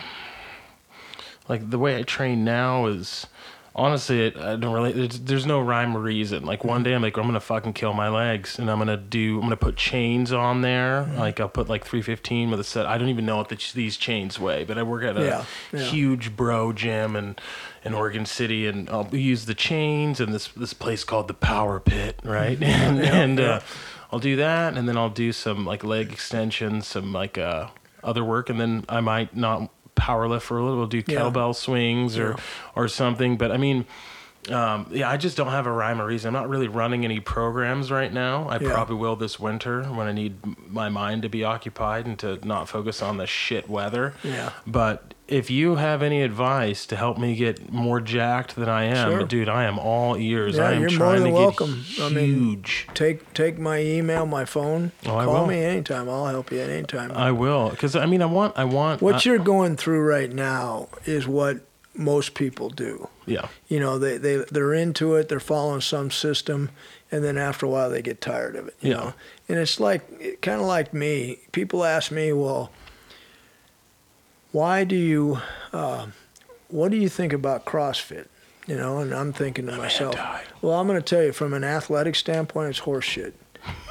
like 1.49 1.71
the 1.71 1.79
way 1.79 1.97
I 1.99 2.03
train 2.03 2.45
now 2.45 2.87
is 2.87 3.27
honestly, 3.79 4.27
it, 4.27 4.37
I 4.37 4.57
don't 4.57 4.75
really. 4.75 4.93
There's, 4.93 5.21
there's 5.21 5.47
no 5.47 5.61
rhyme 5.61 5.97
or 5.97 6.01
reason. 6.01 6.45
Like 6.45 6.65
one 6.65 6.83
day, 6.83 6.93
I'm 6.95 7.01
like, 7.03 7.17
I'm 7.17 7.25
gonna 7.25 7.41
fucking 7.41 7.73
kill 7.73 7.93
my 7.95 8.09
legs, 8.09 8.59
and 8.59 8.71
I'm 8.71 8.79
gonna 8.79 8.97
do. 8.97 9.37
I'm 9.37 9.43
gonna 9.45 9.57
put 9.57 9.77
chains 9.77 10.33
on 10.33 10.61
there. 10.63 11.05
Mm-hmm. 11.05 11.19
Like 11.19 11.41
I'll 11.41 11.49
put 11.49 11.69
like 11.69 11.85
315 11.85 12.51
with 12.51 12.61
a 12.61 12.65
set. 12.65 12.85
I 12.87 12.99
don't 12.99 13.09
even 13.09 13.25
know 13.25 13.37
what 13.37 13.49
the, 13.49 13.57
these 13.75 13.97
chains 13.97 14.39
weigh, 14.39 14.65
but 14.65 14.77
I 14.77 14.83
work 14.83 15.05
at 15.05 15.17
a 15.17 15.25
Yeah, 15.25 15.45
yeah. 15.73 15.81
huge 15.81 16.37
bro 16.37 16.73
gym 16.73 17.17
and 17.17 17.41
in 17.85 17.95
Oregon 17.95 18.27
City, 18.27 18.67
and 18.67 18.91
I'll 18.91 19.09
use 19.15 19.47
the 19.47 19.55
chains 19.55 20.21
and 20.21 20.35
this 20.35 20.49
this 20.49 20.75
place 20.75 21.05
called 21.05 21.29
the 21.29 21.35
Power 21.35 21.81
Pit, 21.81 22.21
right? 22.25 22.61
and 22.63 23.01
and 23.01 23.41
Uh, 23.41 23.61
I'll 24.11 24.19
do 24.19 24.37
that, 24.37 24.77
and 24.77 24.89
then 24.89 24.97
I'll 24.97 25.11
do 25.11 25.33
some 25.33 25.65
like 25.67 25.85
leg 25.85 26.11
extensions, 26.13 26.87
some 26.87 27.13
like 27.13 27.37
uh, 27.39 27.69
other 28.03 28.25
work, 28.25 28.49
and 28.49 28.59
then 28.61 28.85
I 28.89 29.01
might 29.01 29.37
not 29.37 29.71
power 29.99 30.27
lift 30.29 30.47
for 30.47 30.59
a 30.59 30.65
little. 30.65 30.87
do 30.87 30.99
Yeah. 31.07 31.21
kettlebell 31.21 31.55
swings 31.55 32.17
or 32.19 32.31
Yeah. 32.31 32.45
or 32.75 32.89
something. 32.89 33.37
But 33.37 33.53
I 33.53 33.57
mean, 33.59 33.85
um, 34.51 34.87
yeah, 34.91 35.11
I 35.11 35.17
just 35.19 35.37
don't 35.37 35.49
have 35.51 35.67
a 35.67 35.73
rhyme 35.73 36.01
or 36.01 36.07
reason. 36.07 36.29
I'm 36.29 36.41
not 36.41 36.49
really 36.49 36.69
running 36.69 37.05
any 37.05 37.21
programs 37.21 37.91
right 37.91 38.13
now. 38.13 38.49
I 38.49 38.59
Yeah. 38.59 38.73
probably 38.73 38.97
will 38.97 39.17
this 39.17 39.39
winter 39.39 39.83
when 39.85 40.07
I 40.07 40.13
need 40.13 40.37
my 40.71 40.89
mind 40.89 41.23
to 41.23 41.29
be 41.29 41.45
occupied 41.45 42.07
and 42.07 42.19
to 42.21 42.39
not 42.47 42.69
focus 42.69 43.03
on 43.03 43.19
the 43.19 43.27
shit 43.27 43.69
weather. 43.69 44.15
Yeah. 44.23 44.51
But 44.67 45.13
if 45.29 45.51
you 45.51 45.77
have 45.77 46.03
any 46.03 46.23
advice 46.23 46.87
to 46.87 46.97
help 46.97 47.19
me 47.19 47.35
get 47.35 47.71
more 47.73 48.01
jacked 48.01 48.57
than 48.57 48.69
I 48.69 48.85
am, 48.85 49.11
Sure. 49.11 49.25
dude, 49.27 49.49
I 49.49 49.65
am 49.65 49.79
all 49.79 50.17
ears. 50.17 50.57
Yeah, 50.57 50.69
I 50.69 50.73
am 50.73 50.81
you're 50.81 50.91
more 50.91 50.99
trying 50.99 51.23
than 51.23 51.33
to 51.33 51.39
get 51.39 51.39
welcome. 51.39 51.85
I 52.01 52.09
mean, 52.09 52.25
huge. 52.35 52.89
Take 52.95 53.35
take 53.35 53.59
my 53.59 53.79
email, 53.81 54.25
my 54.27 54.45
phone. 54.45 54.93
Oh, 55.07 55.11
Call 55.11 55.47
me 55.47 55.63
anytime. 55.63 56.09
I'll 56.09 56.27
help 56.27 56.51
you 56.51 56.61
anytime. 56.61 57.13
I 57.13 57.31
will, 57.31 57.71
because 57.71 57.95
I 57.95 58.07
mean, 58.07 58.23
I 58.23 58.27
want, 58.27 58.59
I 58.59 58.65
want. 58.65 59.03
what 59.03 59.17
I- 59.17 59.21
you're 59.31 59.39
going 59.39 59.77
through 59.77 60.01
right 60.01 60.33
now 60.33 60.89
is 61.05 61.29
what 61.29 61.59
most 61.95 62.35
people 62.35 62.71
do. 62.71 63.09
yeah, 63.27 63.49
You 63.67 63.81
know, 63.81 63.99
they, 63.99 64.19
they, 64.19 64.37
they're 64.53 64.73
into 64.73 65.17
it, 65.17 65.29
they're 65.29 65.41
following 65.41 65.81
some 65.81 66.13
system, 66.13 66.71
and 67.11 67.25
then 67.25 67.37
after 67.37 67.67
a 67.67 67.69
while 67.69 67.91
they 67.91 68.01
get 68.03 68.21
tired 68.21 68.55
of 68.55 68.69
it. 68.69 68.77
You 68.81 68.91
Yeah. 68.91 68.97
know? 68.97 69.15
And 69.49 69.59
it's 69.59 69.81
like, 69.81 70.39
kind 70.41 70.61
of 70.61 70.67
like 70.69 70.95
me. 70.95 71.41
People 71.51 71.85
ask 71.85 72.13
me, 72.13 72.33
well, 72.33 72.71
why 74.53 74.85
do 74.85 74.97
you, 74.97 75.39
uh, 75.73 76.07
what 76.69 76.91
do 76.91 76.97
you 76.97 77.09
think 77.09 77.33
about 77.33 77.65
CrossFit? 77.65 78.27
You 78.67 78.77
know, 78.77 78.99
and 78.99 79.15
I'm 79.15 79.33
thinking 79.33 79.67
to 79.67 79.77
myself, 79.77 80.17
anti. 80.19 80.43
well, 80.61 80.75
I'm 80.79 80.87
going 80.87 81.01
to 81.01 81.05
tell 81.05 81.23
you 81.25 81.33
from 81.33 81.55
an 81.55 81.65
athletic 81.65 82.15
standpoint, 82.15 82.69
it's 82.71 82.81
horseshit. 82.81 83.33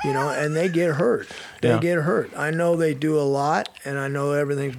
You 0.03 0.13
know, 0.13 0.29
and 0.29 0.55
they 0.55 0.69
get 0.69 0.95
hurt. 0.95 1.27
They 1.61 1.69
Yeah. 1.69 1.79
get 1.79 1.99
hurt. 1.99 2.31
I 2.37 2.51
know 2.51 2.75
they 2.75 2.93
do 2.93 3.19
a 3.19 3.21
lot, 3.23 3.69
and 3.83 3.99
I 3.99 4.07
know 4.07 4.31
everything's 4.31 4.77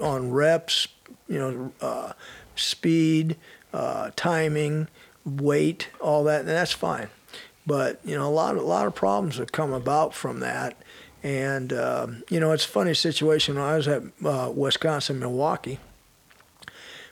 on 0.00 0.30
reps. 0.32 0.88
You 1.28 1.38
know, 1.38 1.72
uh, 1.80 2.12
speed, 2.56 3.36
uh, 3.72 4.10
timing, 4.16 4.88
weight, 5.24 5.88
all 6.00 6.24
that, 6.24 6.40
and 6.40 6.48
that's 6.48 6.72
fine. 6.72 7.08
But 7.66 8.00
you 8.04 8.16
know, 8.16 8.26
a 8.28 8.30
lot, 8.32 8.56
a 8.56 8.62
lot 8.62 8.86
of 8.86 8.94
problems 8.94 9.36
have 9.38 9.52
come 9.52 9.72
about 9.72 10.14
from 10.14 10.40
that. 10.40 10.76
And 11.22 11.72
um, 11.72 12.22
you 12.28 12.40
know, 12.40 12.52
it's 12.52 12.64
a 12.64 12.68
funny 12.68 12.94
situation. 12.94 13.54
When 13.54 13.64
I 13.64 13.76
was 13.76 13.86
at 13.88 14.02
uh, 14.24 14.50
Wisconsin, 14.54 15.18
Milwaukee, 15.18 15.78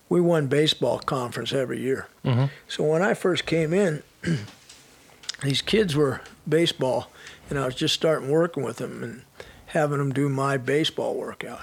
we 0.08 0.20
won 0.20 0.48
baseball 0.48 0.98
conference 0.98 1.52
every 1.52 1.80
year. 1.80 2.08
Mhm. 2.24 2.50
So 2.68 2.82
when 2.84 3.02
I 3.02 3.14
first 3.14 3.46
came 3.46 3.72
in, 3.72 4.02
these 5.42 5.62
kids 5.62 5.94
were 5.94 6.20
baseball, 6.48 7.10
and 7.48 7.58
I 7.58 7.66
was 7.66 7.74
just 7.76 7.94
starting 7.94 8.28
working 8.30 8.62
with 8.64 8.78
them 8.78 9.02
and 9.02 9.22
having 9.66 9.98
them 9.98 10.12
do 10.12 10.28
my 10.28 10.56
baseball 10.56 11.14
workout. 11.14 11.62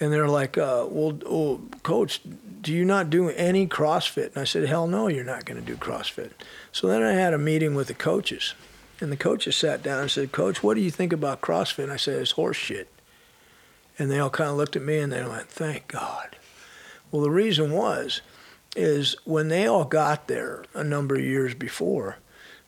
And 0.00 0.12
they're 0.12 0.28
like, 0.28 0.56
uh, 0.58 0.86
well, 0.88 1.18
well, 1.26 1.60
coach, 1.82 2.20
do 2.62 2.72
you 2.72 2.84
not 2.84 3.10
do 3.10 3.28
any 3.28 3.66
CrossFit? 3.66 4.28
And 4.28 4.38
I 4.38 4.44
said, 4.44 4.66
hell 4.66 4.86
no, 4.86 5.08
you're 5.08 5.22
not 5.24 5.44
going 5.44 5.60
to 5.60 5.66
do 5.66 5.76
CrossFit. 5.76 6.30
So 6.72 6.86
then 6.88 7.02
I 7.02 7.12
had 7.12 7.34
a 7.34 7.38
meeting 7.38 7.74
with 7.74 7.88
the 7.88 7.94
coaches. 7.94 8.54
And 9.00 9.10
the 9.10 9.16
coaches 9.16 9.56
sat 9.56 9.82
down 9.82 10.00
and 10.02 10.10
said, 10.10 10.30
Coach, 10.32 10.62
what 10.62 10.74
do 10.74 10.80
you 10.82 10.90
think 10.90 11.12
about 11.12 11.40
CrossFit? 11.40 11.84
And 11.84 11.92
I 11.92 11.96
said, 11.96 12.20
it's 12.20 12.32
horse 12.32 12.56
shit. 12.56 12.88
And 13.98 14.10
they 14.10 14.18
all 14.18 14.30
kind 14.30 14.50
of 14.50 14.56
looked 14.56 14.76
at 14.76 14.82
me 14.82 14.98
and 14.98 15.12
they 15.12 15.24
went, 15.24 15.48
thank 15.48 15.88
God. 15.88 16.36
Well, 17.10 17.22
the 17.22 17.30
reason 17.30 17.72
was, 17.72 18.20
is 18.76 19.16
when 19.24 19.48
they 19.48 19.66
all 19.66 19.84
got 19.84 20.28
there 20.28 20.64
a 20.74 20.84
number 20.84 21.16
of 21.16 21.24
years 21.24 21.54
before, 21.54 22.18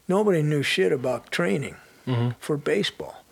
nobody 0.09 0.43
knew 0.43 0.63
shit 0.63 0.93
about 0.93 1.31
training 1.31 1.77
Mhm. 2.07 2.35
for 2.41 2.57
baseball. 2.57 3.25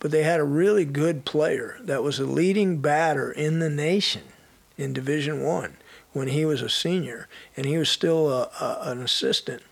But 0.00 0.10
they 0.10 0.22
had 0.22 0.38
a 0.40 0.44
really 0.44 0.84
good 0.84 1.24
player 1.24 1.78
that 1.80 2.02
was 2.02 2.18
a 2.18 2.24
leading 2.26 2.78
batter 2.78 3.32
in 3.32 3.58
the 3.60 3.70
nation 3.70 4.22
in 4.76 4.92
Division 4.92 5.42
One, 5.42 5.76
when 6.12 6.28
he 6.28 6.44
was 6.44 6.60
a 6.62 6.68
senior, 6.68 7.26
and 7.56 7.66
he 7.66 7.78
was 7.78 7.88
still 7.88 8.30
a, 8.30 8.42
a, 8.60 8.78
an 8.90 9.00
assistant. 9.02 9.62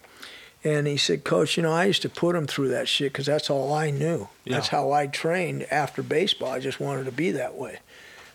And 0.67 0.89
he 0.89 0.97
said, 0.97 1.23
Coach, 1.23 1.57
you 1.57 1.63
know, 1.63 1.71
I 1.71 1.85
used 1.85 2.03
to 2.03 2.09
put 2.09 2.35
him 2.35 2.49
through 2.49 2.71
that 2.71 2.89
shit 2.89 3.13
because 3.13 3.27
that's 3.27 3.51
all 3.51 3.73
I 3.73 3.93
knew. 3.93 4.27
That's 4.45 4.67
how 4.67 4.91
I 4.91 5.07
trained 5.07 5.63
after 5.71 6.03
baseball. 6.03 6.51
I 6.51 6.59
just 6.59 6.81
wanted 6.81 7.05
to 7.05 7.13
be 7.13 7.31
that 7.31 7.55
way. 7.55 7.79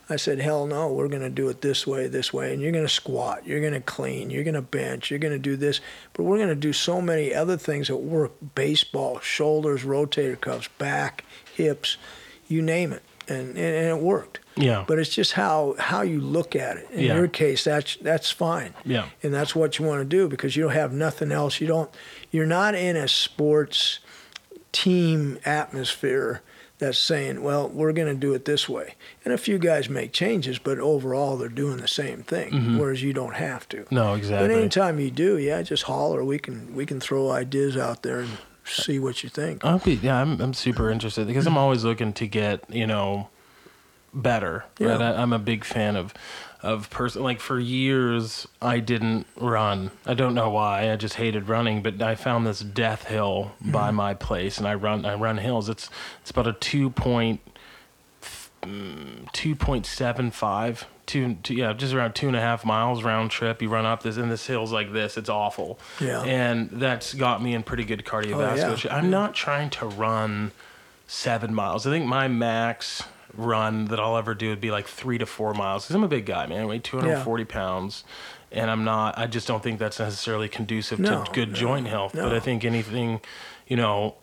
I 0.10 0.16
said, 0.16 0.40
hell 0.40 0.66
no, 0.66 0.94
we're 0.94 1.10
going 1.10 1.24
to 1.24 1.30
do 1.30 1.50
it 1.50 1.60
this 1.60 1.86
way, 1.86 2.08
this 2.08 2.32
way. 2.32 2.54
And 2.54 2.62
you're 2.62 2.72
going 2.72 2.86
to 2.86 2.90
squat, 2.90 3.46
you're 3.46 3.60
going 3.60 3.74
to 3.74 3.82
clean, 3.82 4.30
you're 4.30 4.46
going 4.46 4.54
to 4.54 4.62
bench, 4.62 5.10
you're 5.10 5.20
going 5.20 5.34
to 5.34 5.40
do 5.40 5.58
this. 5.58 5.82
But 6.14 6.24
we're 6.24 6.38
going 6.38 6.48
to 6.48 6.56
do 6.56 6.72
so 6.72 7.02
many 7.02 7.34
other 7.34 7.58
things 7.58 7.90
that 7.90 7.98
work 7.98 8.32
baseball, 8.56 9.20
shoulders, 9.20 9.84
rotator 9.84 10.40
cuffs, 10.40 10.70
back, 10.78 11.26
hips, 11.54 11.98
you 12.48 12.62
name 12.62 12.94
it. 12.94 13.04
And, 13.32 13.50
and, 13.50 13.58
and 13.58 13.88
it 13.88 14.00
worked. 14.00 14.40
Yeah. 14.56 14.84
But 14.88 15.00
it's 15.00 15.14
just 15.16 15.34
how, 15.34 15.76
how 15.80 16.02
you 16.02 16.20
look 16.22 16.56
at 16.56 16.78
it. 16.78 16.90
In 16.92 17.06
Yeah. 17.06 17.16
your 17.16 17.28
case, 17.28 17.64
that's, 17.64 17.96
that's 17.98 18.32
fine. 18.32 18.74
Yeah. 18.86 19.08
And 19.24 19.34
that's 19.34 19.56
what 19.56 19.80
you 19.80 19.86
want 19.86 20.02
to 20.02 20.06
do 20.06 20.28
because 20.28 20.56
you 20.56 20.64
don't 20.64 20.74
have 20.74 20.92
nothing 20.94 21.32
else. 21.32 21.62
You 21.62 21.68
don't, 21.68 21.90
you're 22.32 22.46
not 22.46 22.76
in 22.76 22.96
a 22.96 23.08
sports 23.08 24.00
team 24.72 25.38
atmosphere 25.46 26.42
that's 26.80 26.98
saying, 26.98 27.44
well, 27.44 27.70
we're 27.70 27.94
going 27.94 28.08
to 28.08 28.20
do 28.20 28.34
it 28.34 28.46
this 28.46 28.68
way. 28.68 28.96
And 29.24 29.34
a 29.34 29.38
few 29.38 29.60
guys 29.60 29.88
make 29.88 30.14
changes, 30.14 30.58
but 30.58 30.80
overall 30.80 31.38
they're 31.38 31.48
doing 31.48 31.78
the 31.78 31.88
same 31.88 32.24
thing, 32.24 32.52
mm-hmm. 32.52 32.80
whereas 32.80 33.04
you 33.04 33.14
don't 33.14 33.36
have 33.36 33.70
to. 33.70 33.86
No, 33.92 34.16
exactly. 34.16 34.48
But 34.48 34.58
anytime 34.58 35.00
you 35.00 35.12
do, 35.12 35.38
yeah, 35.38 35.62
just 35.62 35.84
holler. 35.84 36.24
We 36.24 36.40
can 36.40 36.74
we 36.74 36.88
can 36.88 37.00
throw 37.00 37.30
ideas 37.30 37.78
out 37.78 38.02
there 38.02 38.22
and 38.22 38.32
see 38.72 39.00
what 39.00 39.24
you 39.24 39.30
think. 39.30 39.64
I'll 39.66 39.80
be, 39.80 39.96
yeah, 39.96 40.22
I'm, 40.22 40.40
I'm 40.42 40.54
super 40.54 40.90
interested 40.90 41.28
because 41.28 41.48
I'm 41.48 41.58
always 41.58 41.84
looking 41.84 42.14
to 42.14 42.28
get, 42.28 42.64
you 42.70 42.88
know, 42.88 43.30
better. 44.14 44.66
Right? 44.80 45.00
Yeah. 45.00 45.12
I, 45.12 45.22
I'm 45.22 45.34
a 45.34 45.40
big 45.40 45.64
fan 45.64 45.96
of, 45.96 46.14
of 46.62 46.90
person. 46.90 47.24
Like 47.24 47.40
for 47.40 47.60
years, 47.60 48.48
I 48.62 48.80
didn't 48.80 49.28
run. 49.36 49.92
I 50.06 50.14
don't 50.14 50.36
know 50.36 50.50
why. 50.50 50.92
I 50.92 50.96
just 50.96 51.16
hated 51.16 51.50
running. 51.50 51.82
But 51.82 52.02
I 52.02 52.16
found 52.16 52.46
this 52.46 52.60
death 52.60 53.06
hill 53.06 53.54
by 53.62 53.88
mm-hmm. 53.88 53.96
my 53.96 54.14
place, 54.14 54.58
and 54.58 54.68
I 54.68 54.76
run. 54.76 55.06
I 55.06 55.16
run 55.16 55.38
hills. 55.38 55.70
It's 55.70 55.90
it's 56.22 56.32
about 56.32 56.48
a 56.48 56.54
two 56.54 56.90
point, 56.90 57.42
mm, 58.62 59.32
two 59.32 59.56
point 59.56 59.86
seven 59.86 60.32
five. 60.32 60.86
Two, 61.12 61.36
two, 61.44 61.56
yeah, 61.56 61.74
just 61.74 61.94
around 61.94 62.16
two 62.16 62.28
and 62.28 62.38
a 62.38 62.40
half 62.40 62.64
miles 62.64 63.04
round 63.04 63.32
trip. 63.32 63.62
You 63.62 63.68
run 63.68 63.86
up 63.86 64.02
this, 64.02 64.16
and 64.16 64.32
this 64.32 64.48
hill's 64.48 64.72
like 64.72 64.94
this. 64.94 65.18
It's 65.18 65.28
awful. 65.28 65.78
Yeah. 66.00 66.22
And 66.22 66.70
that's 66.70 67.14
got 67.14 67.44
me 67.44 67.54
in 67.54 67.64
pretty 67.64 67.84
good 67.84 68.02
oh, 68.08 68.10
cardiovascular 68.10 68.82
yeah. 68.86 68.96
I'm 68.96 69.10
not 69.10 69.34
trying 69.34 69.72
to 69.72 69.88
run 69.88 70.54
seven 71.08 71.54
miles. 71.54 71.86
I 71.86 71.90
think 71.90 72.06
my 72.06 72.30
max 72.30 73.04
run 73.36 73.86
that 73.86 74.00
I'll 74.00 74.16
ever 74.16 74.34
do 74.34 74.52
would 74.52 74.62
be 74.62 74.72
like 74.72 74.88
three 74.88 75.18
to 75.18 75.26
four 75.26 75.54
miles 75.54 75.84
because 75.84 75.98
I'm 75.98 76.04
a 76.06 76.08
big 76.08 76.26
guy, 76.26 76.46
man. 76.46 76.62
I 76.62 76.66
weigh 76.66 76.80
240 76.80 77.44
pounds. 77.44 78.06
And 78.54 78.72
I'm 78.72 78.86
not, 78.86 79.18
I 79.18 79.28
just 79.28 79.50
don't 79.50 79.62
think 79.62 79.80
that's 79.80 80.00
necessarily 80.00 80.48
conducive 80.48 80.98
No, 80.98 81.26
to 81.26 81.32
good 81.34 81.50
no, 81.50 81.56
joint 81.56 81.88
health. 81.88 82.14
But. 82.16 82.34
I 82.34 82.40
think 82.40 82.64
anything, 82.64 83.20
you 83.68 83.76
know, 83.76 84.16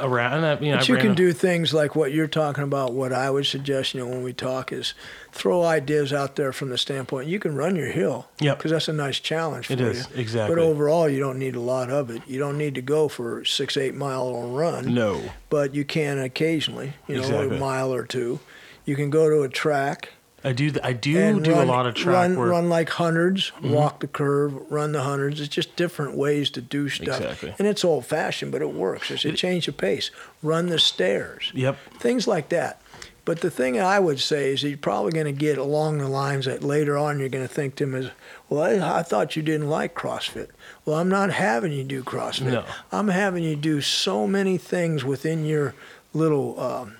around 0.00 0.42
that, 0.42 0.62
you 0.62 0.72
know, 0.72 0.78
But 0.78 0.88
you 0.88 0.96
can 0.96 1.14
do 1.14 1.32
things 1.32 1.72
like 1.72 1.94
what 1.94 2.12
you're 2.12 2.26
talking 2.26 2.64
about. 2.64 2.92
What 2.92 3.12
I 3.12 3.30
would 3.30 3.46
suggest, 3.46 3.94
you 3.94 4.00
know, 4.00 4.06
when 4.10 4.22
we 4.22 4.32
talk 4.32 4.72
is 4.72 4.94
throw 5.32 5.62
ideas 5.64 6.12
out 6.12 6.36
there 6.36 6.52
from 6.52 6.68
the 6.70 6.78
standpoint 6.78 7.28
you 7.28 7.38
can 7.38 7.54
run 7.54 7.76
your 7.76 7.90
hill. 7.90 8.28
Yep. 8.40 8.58
Because 8.58 8.70
that's 8.70 8.88
a 8.88 8.92
nice 8.92 9.18
challenge 9.20 9.66
for 9.66 9.72
It 9.74 9.80
you. 9.80 9.86
is, 9.86 10.08
exactly. 10.14 10.54
But 10.56 10.62
overall, 10.62 11.08
you 11.08 11.20
don't 11.20 11.38
need 11.38 11.56
a 11.56 11.60
lot 11.60 11.90
of 11.90 12.10
it. 12.10 12.22
You 12.26 12.38
don't 12.38 12.58
need 12.58 12.74
to 12.76 12.82
go 12.82 13.08
for 13.08 13.44
six, 13.44 13.76
eight 13.76 13.94
mile 13.94 14.48
run. 14.50 14.94
No. 14.94 15.20
But 15.50 15.74
you 15.74 15.84
can 15.84 16.18
occasionally, 16.18 16.94
you 17.06 17.16
know, 17.16 17.20
Exactly. 17.22 17.56
a 17.56 17.60
mile 17.60 17.92
or 17.94 18.04
two. 18.04 18.40
You 18.84 18.96
can 18.96 19.10
go 19.10 19.28
to 19.30 19.42
a 19.42 19.48
track 19.48 20.10
I 20.44 20.52
do, 20.52 20.70
I 20.84 20.92
do 20.92 21.40
do 21.40 21.52
run, 21.52 21.66
a 21.66 21.70
lot 21.70 21.86
of 21.86 21.94
track 21.94 22.12
run, 22.14 22.36
work. 22.36 22.44
Mm-hmm. 22.44 22.50
run 22.50 22.68
like 22.68 22.90
hundreds, 22.90 23.50
walk 23.62 24.00
the 24.00 24.06
curve, 24.06 24.70
run 24.70 24.92
the 24.92 25.02
hundreds. 25.02 25.40
It's 25.40 25.48
just 25.48 25.74
different 25.74 26.16
ways 26.16 26.50
to 26.50 26.60
do 26.60 26.90
stuff. 26.90 27.20
Exactly. 27.20 27.54
And 27.58 27.66
it's 27.66 27.82
old 27.82 28.04
fashioned, 28.04 28.52
but 28.52 28.60
it 28.60 28.72
works. 28.74 29.10
It's 29.10 29.24
a 29.24 29.32
change 29.32 29.68
of 29.68 29.78
pace. 29.78 30.10
Run 30.42 30.66
the 30.66 30.78
stairs 30.78 31.50
Yep. 31.54 31.78
things 31.98 32.28
like 32.28 32.50
that. 32.50 32.80
But 33.24 33.40
the 33.40 33.50
thing 33.50 33.80
I 33.80 33.98
would 33.98 34.20
say 34.20 34.52
is 34.52 34.62
you're 34.62 34.76
probably 34.76 35.12
going 35.12 35.24
to 35.24 35.32
get 35.32 35.56
along 35.56 35.96
the 35.96 36.08
lines 36.08 36.44
that 36.44 36.62
later 36.62 36.98
on 36.98 37.18
you're 37.18 37.30
going 37.30 37.48
to 37.48 37.52
think 37.52 37.76
to 37.76 37.84
him 37.84 37.94
as, 37.94 38.10
well, 38.50 38.62
I, 38.62 38.98
I 38.98 39.02
thought 39.02 39.36
you 39.36 39.42
didn't 39.42 39.70
like 39.70 39.94
CrossFit. 39.94 40.48
Well, 40.84 40.96
I'm 40.98 41.08
not 41.08 41.30
having 41.30 41.72
you 41.72 41.84
do 41.84 42.02
CrossFit. 42.04 42.52
No. 42.52 42.64
I'm 42.92 43.08
having 43.08 43.42
you 43.42 43.56
do 43.56 43.80
so 43.80 44.26
many 44.26 44.58
things 44.58 45.04
within 45.04 45.46
your 45.46 45.74
little 46.12 46.60
um, 46.60 46.96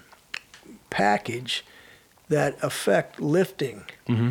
package 0.88 1.62
that 2.34 2.56
affect 2.62 3.20
lifting, 3.20 3.84
Mm-hmm. 4.08 4.30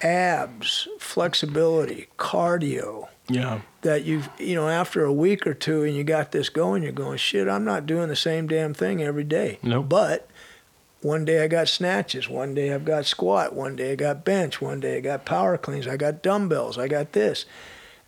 abs, 0.00 0.88
flexibility, 0.98 2.08
cardio 2.18 3.08
Yeah. 3.28 3.60
that 3.82 4.04
you've 4.04 4.28
you 4.38 4.54
know 4.54 4.68
after 4.68 5.04
a 5.04 5.12
week 5.12 5.46
or 5.46 5.54
two 5.54 5.84
and 5.84 5.94
you 5.94 6.02
got 6.04 6.32
this 6.32 6.48
going 6.48 6.82
you're 6.82 6.92
going 6.92 7.18
shit 7.18 7.48
i'm 7.48 7.64
not 7.64 7.86
doing 7.86 8.08
the 8.08 8.16
same 8.16 8.46
damn 8.48 8.74
thing 8.74 9.00
every 9.02 9.22
day 9.24 9.58
Nope. 9.62 9.88
but 9.88 10.28
one 11.02 11.24
day 11.24 11.42
i 11.44 11.46
got 11.46 11.68
snatches 11.68 12.28
one 12.28 12.52
day 12.54 12.72
i've 12.74 12.84
got 12.84 13.06
squat 13.06 13.54
one 13.54 13.76
day 13.76 13.92
i 13.92 13.94
got 13.94 14.24
bench 14.24 14.60
one 14.60 14.80
day 14.80 14.96
i 14.96 15.00
got 15.00 15.24
power 15.24 15.56
cleans 15.56 15.86
i 15.86 15.96
got 15.96 16.20
dumbbells 16.22 16.76
i 16.78 16.88
got 16.88 17.12
this 17.12 17.44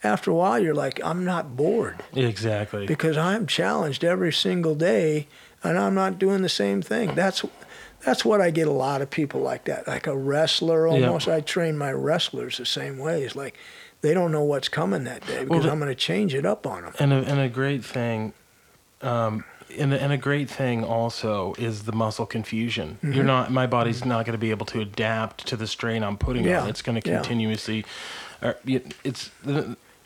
after 0.02 0.30
a 0.32 0.34
while 0.34 0.58
you're 0.58 0.74
like 0.74 1.00
i'm 1.04 1.24
not 1.24 1.56
bored 1.56 2.02
Exactly. 2.14 2.86
because 2.86 3.16
i'm 3.16 3.46
challenged 3.46 4.02
every 4.04 4.32
single 4.32 4.74
day 4.74 5.28
and 5.62 5.78
i'm 5.78 5.94
not 5.94 6.18
doing 6.18 6.42
the 6.42 6.48
same 6.48 6.82
thing 6.82 7.14
that's 7.14 7.44
that's 8.04 8.24
what 8.24 8.40
I 8.40 8.50
get 8.50 8.68
a 8.68 8.72
lot 8.72 9.02
of 9.02 9.10
people 9.10 9.40
like 9.40 9.64
that, 9.64 9.86
like 9.88 10.06
a 10.06 10.16
wrestler 10.16 10.86
Yeah. 10.88 11.06
almost. 11.06 11.28
I 11.28 11.40
train 11.40 11.76
my 11.78 11.92
wrestlers 11.92 12.58
the 12.58 12.66
same 12.66 12.98
way. 12.98 13.22
It's 13.22 13.36
like 13.36 13.56
they 14.02 14.12
don't 14.14 14.32
know 14.32 14.42
what's 14.44 14.68
coming 14.68 15.04
that 15.04 15.26
day 15.26 15.44
because 15.44 15.64
the- 15.64 15.70
I'm 15.70 15.78
going 15.78 15.90
to 15.90 15.94
change 15.94 16.34
it 16.34 16.44
up 16.44 16.66
on 16.66 16.82
them. 16.82 16.92
and 16.98 17.12
a, 17.12 17.16
and 17.24 17.40
a 17.40 17.48
great 17.48 17.84
thing 17.84 18.32
um 19.02 19.44
and 19.78 19.92
a, 19.94 20.00
and 20.00 20.12
a 20.12 20.16
great 20.16 20.48
thing 20.50 20.84
also 20.84 21.54
is 21.58 21.82
the 21.84 21.92
muscle 21.92 22.26
confusion. 22.26 22.98
Mm-hmm. 23.02 23.12
You're 23.12 23.24
not 23.24 23.50
my 23.50 23.66
body's 23.66 24.04
not 24.04 24.24
going 24.26 24.34
to 24.34 24.38
be 24.38 24.50
able 24.50 24.66
to 24.66 24.80
adapt 24.80 25.46
to 25.48 25.56
the 25.56 25.66
strain 25.66 26.02
I'm 26.04 26.16
putting 26.18 26.44
Yeah, 26.44 26.62
on. 26.62 26.68
It's 26.68 26.82
going 26.82 27.00
to 27.00 27.08
yeah. 27.10 27.16
continuously 27.16 27.84
uh, 28.42 28.52
it's 29.02 29.30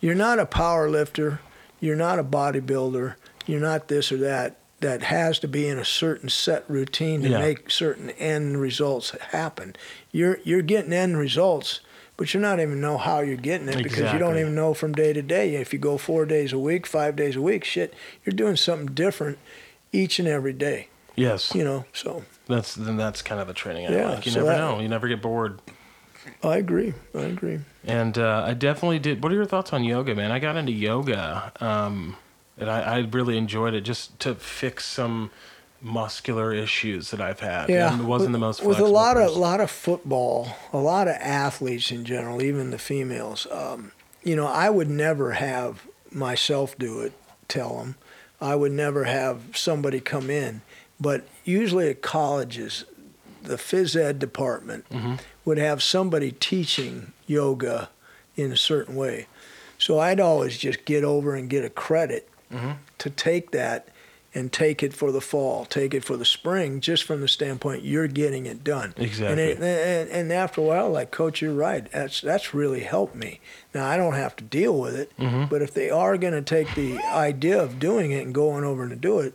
You're 0.01 0.15
not 0.15 0.39
a 0.39 0.47
power 0.47 0.89
lifter. 0.89 1.41
You're 1.81 1.97
not 1.97 2.19
a 2.21 2.25
bodybuilder. 2.25 3.17
You're 3.47 3.61
not 3.61 3.89
this 3.89 4.13
or 4.13 4.17
that. 4.19 4.58
That 4.81 5.03
has 5.03 5.41
to 5.41 5.49
be 5.49 5.67
in 5.67 5.77
a 5.79 5.85
certain 5.85 6.29
set 6.29 6.65
routine 6.69 7.23
to 7.23 7.29
Yeah. 7.31 7.39
make 7.41 7.69
certain 7.71 8.11
end 8.11 8.61
results 8.61 9.11
happen. 9.33 9.75
You're 10.13 10.39
you're 10.45 10.63
getting 10.63 10.93
end 10.93 11.19
results, 11.19 11.81
but 12.17 12.33
you're 12.33 12.41
not 12.41 12.61
even 12.61 12.81
know 12.81 12.97
how 12.97 13.19
you're 13.21 13.37
getting 13.37 13.69
it 13.69 13.83
because 13.83 14.13
you 14.13 14.21
don't 14.21 14.39
even 14.39 14.55
know 14.55 14.75
from 14.75 14.93
day 14.93 15.13
to 15.13 15.21
day. 15.23 15.57
If 15.57 15.73
you 15.73 15.81
go 15.81 15.99
four 15.99 16.25
days 16.27 16.53
a 16.53 16.61
week, 16.61 16.87
five 16.87 17.17
days 17.17 17.35
a 17.35 17.43
week, 17.43 17.65
shit, 17.65 17.93
you're 18.25 18.35
doing 18.37 18.55
something 18.55 18.95
different 18.95 19.39
each 19.93 20.21
and 20.21 20.29
every 20.29 20.53
day. 20.53 20.87
yes. 21.17 21.53
You 21.57 21.65
know, 21.65 21.85
so 21.93 22.23
That's 22.47 22.77
then 22.77 22.97
that's 22.97 23.21
kind 23.21 23.41
of 23.41 23.49
the 23.49 23.55
training 23.55 23.89
I 23.89 23.91
Yeah, 23.93 24.09
like. 24.11 24.27
You 24.27 24.31
so 24.33 24.41
never 24.41 24.53
that- 24.53 24.59
know. 24.59 24.79
You 24.81 24.89
never 24.89 25.09
get 25.09 25.21
bored. 25.21 25.59
I 26.45 26.57
agree. 26.59 26.95
I 27.17 27.23
agree. 27.23 27.61
And 27.85 28.17
uh, 28.17 28.45
I 28.47 28.55
definitely 28.55 28.99
did. 29.01 29.23
What 29.25 29.33
are 29.33 29.35
your 29.35 29.47
thoughts 29.47 29.73
on 29.73 29.83
yoga, 29.83 30.15
man? 30.15 30.31
I 30.31 30.39
got 30.39 30.57
into 30.57 30.73
yoga, 30.73 31.51
um, 31.61 32.17
and 32.59 32.71
I, 32.71 32.81
I 32.81 32.99
really 33.01 33.37
enjoyed 33.37 33.75
it 33.75 33.83
just 33.83 34.19
to 34.21 34.35
fix 34.35 34.85
some 34.85 35.31
muscular 35.81 36.53
issues 36.53 37.11
that 37.13 37.21
I've 37.21 37.41
had. 37.41 37.69
Yeah, 37.69 37.93
and 37.93 38.03
it 38.03 38.05
wasn't 38.05 38.31
with, 38.31 38.41
the 38.41 38.47
most 38.47 38.65
with 38.65 38.79
a 38.81 38.85
lot 38.85 39.17
of 39.17 39.29
person. 39.29 39.41
lot 39.41 39.61
of 39.61 39.71
football, 39.71 40.49
a 40.73 40.79
lot 40.79 41.09
of 41.09 41.15
athletes 41.15 41.91
in 41.91 42.05
general, 42.05 42.43
even 42.43 42.71
the 42.71 42.79
females. 42.79 43.47
Um, 43.51 43.93
you 44.25 44.35
know, 44.37 44.47
I 44.47 44.71
would 44.71 44.91
never 44.91 45.33
have 45.33 45.87
myself 46.11 46.77
do 46.79 47.01
it. 47.01 47.13
Tell 47.47 47.79
them, 47.79 47.95
I 48.41 48.55
would 48.57 48.73
never 48.73 49.05
have 49.05 49.57
somebody 49.57 50.01
come 50.01 50.29
in. 50.31 50.61
But 51.01 51.27
usually 51.45 51.89
at 51.89 52.03
colleges, 52.03 52.85
the 53.43 53.55
phys 53.57 53.95
ed 53.97 54.19
department 54.19 54.85
Mm-hmm. 54.91 55.15
would 55.45 55.59
have 55.59 55.83
somebody 55.83 56.33
teaching 56.33 57.13
yoga 57.27 57.89
in 58.37 58.51
a 58.53 58.57
certain 58.57 58.97
way. 58.97 59.27
So 59.79 59.99
I'd 60.01 60.19
always 60.21 60.59
just 60.59 60.85
get 60.85 61.05
over 61.05 61.35
and 61.37 61.49
get 61.49 61.65
a 61.65 61.71
credit 61.71 62.29
Mm-hmm. 62.53 62.73
to 62.99 63.11
take 63.11 63.51
that 63.51 63.89
and 64.35 64.53
take 64.53 64.83
it 64.83 64.93
for 64.93 65.11
the 65.11 65.21
fall, 65.23 65.65
take 65.65 65.95
it 65.95 66.05
for 66.05 66.17
the 66.17 66.25
spring, 66.25 66.81
just 66.81 67.03
from 67.05 67.21
the 67.23 67.29
standpoint 67.29 67.83
you're 67.83 68.07
getting 68.09 68.47
it 68.47 68.63
done. 68.63 68.93
Exactly. 68.97 69.27
And, 69.33 69.41
it, 69.41 69.59
and, 69.61 70.11
and 70.11 70.33
after 70.33 70.61
a 70.61 70.65
while, 70.65 70.91
like 70.91 71.11
coach, 71.11 71.41
you're 71.43 71.55
right. 71.55 71.91
That's 71.91 72.21
that's 72.21 72.53
really 72.55 72.81
helped 72.81 73.15
me. 73.15 73.41
Now 73.75 73.87
I 73.87 73.97
don't 73.97 74.15
have 74.15 74.37
to 74.37 74.45
deal 74.45 74.79
with 74.79 74.95
it, 74.97 75.13
Mm-hmm. 75.19 75.47
but 75.47 75.63
if 75.63 75.73
they 75.75 75.91
are 75.91 76.17
going 76.19 76.35
to 76.35 76.43
take 76.43 76.75
the 76.75 76.99
idea 76.99 77.61
of 77.63 77.79
doing 77.79 78.11
it 78.13 78.25
and 78.25 78.35
going 78.35 78.65
over 78.65 78.83
and 78.83 79.01
do 79.01 79.19
it, 79.21 79.35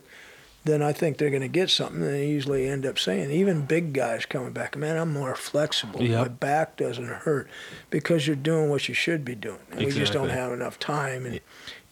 then 0.64 0.80
I 0.80 0.92
think 0.94 1.18
they're 1.18 1.28
going 1.28 1.42
to 1.42 1.48
get 1.48 1.68
something. 1.68 2.00
And 2.02 2.10
they 2.14 2.28
usually 2.28 2.66
end 2.66 2.86
up 2.86 2.98
saying, 2.98 3.30
even 3.30 3.66
big 3.66 3.92
guys 3.92 4.24
coming 4.24 4.52
back, 4.52 4.76
man, 4.78 4.96
I'm 4.96 5.12
more 5.12 5.34
flexible. 5.34 6.02
Yep. 6.02 6.18
My 6.18 6.28
back 6.28 6.76
doesn't 6.78 7.06
hurt 7.06 7.48
because 7.90 8.26
you're 8.26 8.34
doing 8.36 8.70
what 8.70 8.88
you 8.88 8.94
should 8.94 9.24
be 9.26 9.34
doing. 9.34 9.58
And 9.72 9.84
We 9.84 9.90
just 9.92 10.14
don't 10.14 10.30
have 10.30 10.52
enough 10.52 10.78
time 10.78 11.26
and, 11.26 11.40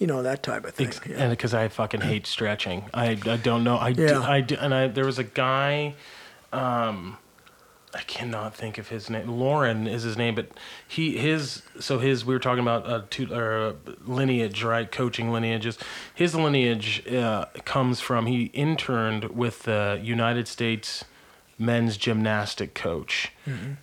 you 0.03 0.09
know, 0.09 0.20
that 0.24 0.42
type 0.42 0.64
of 0.64 0.74
thing. 0.74 0.88
Ex- 0.88 1.00
yeah. 1.09 1.16
And 1.16 1.30
because 1.30 1.55
I 1.55 1.68
fucking 1.68 2.00
hate 2.00 2.26
stretching, 2.26 2.86
I, 2.92 3.11
I 3.24 3.36
don't 3.36 3.62
know. 3.62 3.78
I 3.78 3.92
do, 3.92 4.03
Yeah. 4.03 4.20
I 4.20 4.40
do, 4.40 4.57
and 4.61 4.74
I 4.74 4.88
there 4.88 5.07
was 5.07 5.18
a 5.20 5.24
guy, 5.24 5.94
um, 6.53 7.18
I 7.94 8.00
cannot 8.00 8.53
think 8.53 8.78
of 8.78 8.88
his 8.88 9.09
name. 9.09 9.28
Lauren 9.28 9.86
is 9.86 10.03
his 10.03 10.16
name, 10.16 10.34
but 10.34 10.48
he 10.88 11.16
his 11.18 11.62
so 11.78 12.00
his 12.00 12.24
we 12.24 12.34
were 12.34 12.40
talking 12.40 12.62
about 12.62 12.84
uh, 12.84 13.03
two, 13.11 13.32
uh, 13.32 13.74
lineage, 14.05 14.64
right? 14.64 14.90
Coaching 14.90 15.30
lineages. 15.30 15.78
His 16.12 16.34
lineage 16.34 17.07
uh, 17.07 17.44
comes 17.64 18.00
from 18.00 18.26
he 18.26 18.46
interned 18.46 19.26
with 19.36 19.62
the 19.62 20.00
United 20.03 20.48
States 20.48 21.05
men's 21.59 21.96
gymnastic 21.96 22.74
coach, 22.74 23.30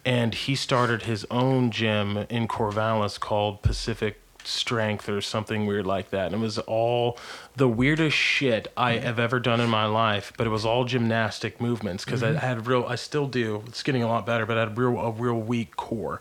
and 0.03 0.33
he 0.33 0.53
started 0.55 1.03
his 1.03 1.25
own 1.31 1.71
gym 1.71 2.17
in 2.29 2.45
Corvallis 2.45 3.17
called 3.17 3.61
Pacific 3.61 4.19
Strength 4.49 5.07
or 5.07 5.21
something 5.21 5.65
weird 5.65 5.85
like 5.85 6.09
that. 6.09 6.27
And 6.27 6.35
it 6.35 6.39
was 6.39 6.57
all 6.59 7.17
the 7.55 7.67
weirdest 7.67 8.17
shit 8.17 8.67
I 8.75 8.93
have 8.93 9.19
ever 9.19 9.39
done 9.39 9.59
in 9.61 9.69
my 9.69 9.85
life, 9.85 10.33
but 10.37 10.47
it 10.47 10.49
was 10.49 10.65
all 10.65 10.85
gymnastic 10.85 11.61
movements 11.61 12.03
because 12.03 12.23
I 12.23 12.33
had 12.33 12.67
real. 12.67 12.85
I 12.87 12.95
still 12.95 13.27
do. 13.27 13.63
It's 13.67 13.83
getting 13.83 14.03
a 14.03 14.07
lot 14.07 14.25
better, 14.25 14.45
but 14.45 14.57
I 14.57 14.61
had 14.61 14.77
real 14.77 14.97
a 14.99 15.11
real 15.11 15.39
weak 15.39 15.75
core. 15.75 16.19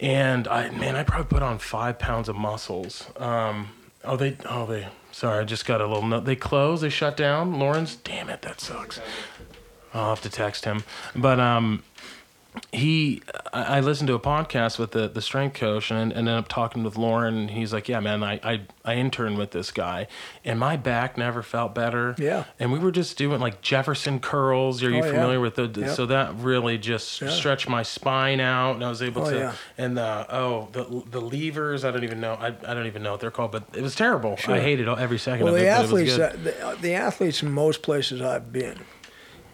And 0.00 0.46
I 0.48 0.70
man, 0.70 0.96
I 0.96 1.02
probably 1.04 1.26
put 1.26 1.42
on 1.42 1.58
five 1.58 1.98
pounds 1.98 2.28
of 2.28 2.36
muscles. 2.36 3.06
Um, 3.16 3.68
oh 4.04 4.16
they 4.16 4.36
oh 4.48 4.66
they. 4.66 4.88
Sorry, 5.12 5.40
I 5.40 5.44
just 5.44 5.64
got 5.64 5.80
a 5.80 5.86
little 5.86 6.06
note. 6.06 6.26
They 6.26 6.36
closed. 6.36 6.82
They 6.82 6.90
shut 6.90 7.16
down. 7.16 7.58
Lawrence, 7.58 7.96
damn 7.96 8.28
it, 8.28 8.42
that 8.42 8.60
sucks. 8.60 9.00
I'll 9.94 10.10
have 10.10 10.20
to 10.22 10.30
text 10.30 10.66
him. 10.66 10.84
But 11.14 11.40
um, 11.40 11.82
he, 12.72 13.22
I, 13.52 13.80
listened 13.80 14.08
to 14.08 14.14
a 14.14 14.20
podcast 14.20 14.78
with 14.78 14.92
the, 14.92 15.08
the 15.08 15.22
strength 15.22 15.54
coach 15.58 15.90
and 15.90 16.12
ended 16.12 16.34
up 16.34 16.48
talking 16.48 16.84
with 16.84 16.96
Lauren. 16.96 17.36
And 17.36 17.50
he's 17.50 17.72
like, 17.72 17.88
"Yeah, 17.88 18.00
man, 18.00 18.22
I, 18.22 18.40
I 18.42 18.60
I 18.84 18.94
interned 18.94 19.38
with 19.38 19.50
this 19.50 19.70
guy, 19.70 20.06
and 20.44 20.58
my 20.58 20.76
back 20.76 21.16
never 21.18 21.42
felt 21.42 21.74
better. 21.74 22.14
Yeah. 22.18 22.44
and 22.58 22.72
we 22.72 22.78
were 22.78 22.90
just 22.92 23.16
doing 23.18 23.40
like 23.40 23.60
Jefferson 23.62 24.20
curls. 24.20 24.82
Are 24.82 24.90
you 24.90 25.02
Oh, 25.02 25.04
yeah. 25.06 25.12
familiar 25.12 25.40
with 25.40 25.54
the? 25.56 25.66
Yep. 25.68 25.90
So 25.96 26.06
that 26.06 26.34
really 26.36 26.78
just 26.78 27.20
Yeah. 27.20 27.30
stretched 27.30 27.68
my 27.68 27.82
spine 27.82 28.40
out, 28.40 28.74
and 28.76 28.84
I 28.84 28.88
was 28.88 29.02
able 29.02 29.22
Oh, 29.26 29.30
to. 29.30 29.36
yeah. 29.36 29.52
And 29.78 29.96
the 29.96 30.26
oh 30.34 30.68
the 30.72 31.02
the 31.10 31.20
levers, 31.20 31.84
I 31.84 31.90
don't 31.90 32.04
even 32.04 32.20
know. 32.20 32.34
I, 32.34 32.48
I 32.48 32.74
don't 32.74 32.86
even 32.86 33.02
know 33.02 33.12
what 33.12 33.20
they're 33.20 33.30
called, 33.30 33.52
but 33.52 33.64
it 33.74 33.82
was 33.82 33.94
terrible. 33.94 34.36
Sure. 34.36 34.54
I 34.54 34.60
hated 34.60 34.88
every 34.88 35.18
second 35.18 35.44
Well, 35.44 35.54
of 35.54 35.60
it. 35.60 35.64
the 35.64 35.70
but 35.70 35.78
it 35.78 35.80
was 35.82 35.88
athletes, 35.90 36.16
good. 36.16 36.44
that, 36.44 36.76
the, 36.76 36.82
the 36.88 36.94
athletes 36.94 37.42
in 37.42 37.50
most 37.52 37.82
places 37.82 38.20
I've 38.20 38.52
been, 38.52 38.80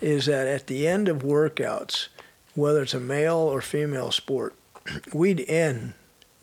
is 0.00 0.26
that 0.26 0.46
at 0.46 0.66
the 0.66 0.86
end 0.88 1.08
of 1.08 1.18
workouts, 1.18 2.08
whether 2.54 2.82
it's 2.82 2.94
a 2.94 3.00
male 3.00 3.36
or 3.36 3.60
female 3.60 4.10
sport, 4.10 4.54
we'd 5.14 5.40
end 5.48 5.94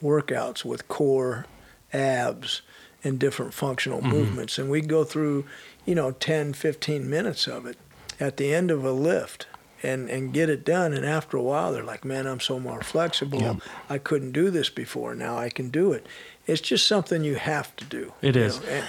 workouts 0.03 0.63
with 0.65 0.87
core, 0.87 1.45
abs, 1.93 2.61
and 3.03 3.19
different 3.19 3.53
functional 3.53 3.99
Mm-hmm. 3.99 4.09
movements, 4.09 4.57
and 4.59 4.69
we'd 4.69 4.87
go 4.89 5.03
through, 5.03 5.45
you 5.85 5.95
know, 5.95 6.11
10, 6.11 6.53
15 6.53 7.09
minutes 7.09 7.47
of 7.47 7.65
it 7.65 7.77
at 8.19 8.37
the 8.37 8.53
end 8.53 8.71
of 8.71 8.83
a 8.85 8.91
lift. 8.91 9.47
And, 9.81 10.09
and 10.09 10.33
get 10.33 10.49
it 10.49 10.65
done 10.65 10.91
and 10.91 11.05
after 11.05 11.37
a 11.37 11.41
while 11.41 11.71
they're 11.71 11.85
like 11.85 12.03
man 12.03 12.27
i'm 12.27 12.41
so 12.41 12.59
more 12.59 12.81
flexible 12.81 13.39
Yeah. 13.39 13.55
i 13.89 13.97
couldn't 13.97 14.33
do 14.33 14.49
this 14.49 14.69
before 14.69 15.15
now 15.15 15.37
i 15.37 15.49
can 15.49 15.69
do 15.69 15.93
it 15.93 16.05
it's 16.45 16.59
just 16.59 16.85
something 16.85 17.23
you 17.23 17.35
have 17.35 17.73
to 17.77 17.85
do 17.85 18.11
It 18.21 18.35
is. 18.35 18.59
know, 18.59 18.67
and- 18.67 18.85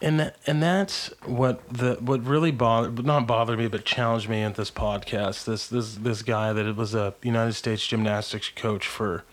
and 0.00 0.20
that, 0.20 0.36
and 0.46 0.62
that's 0.62 1.08
what 1.24 1.66
the 1.68 1.94
what 2.00 2.24
really 2.24 2.50
bothered 2.52 3.04
not 3.04 3.26
bothered 3.26 3.58
me 3.58 3.66
but 3.68 3.84
challenged 3.84 4.28
me 4.28 4.42
in 4.42 4.52
this 4.52 4.70
podcast 4.70 5.44
this 5.44 5.66
this 5.68 5.94
this 5.96 6.22
guy 6.22 6.52
that 6.52 6.66
it 6.66 6.76
was 6.76 6.94
a 6.94 7.14
United 7.22 7.54
States 7.54 7.86
gymnastics 7.86 8.50
coach 8.54 8.86
for 8.86 9.24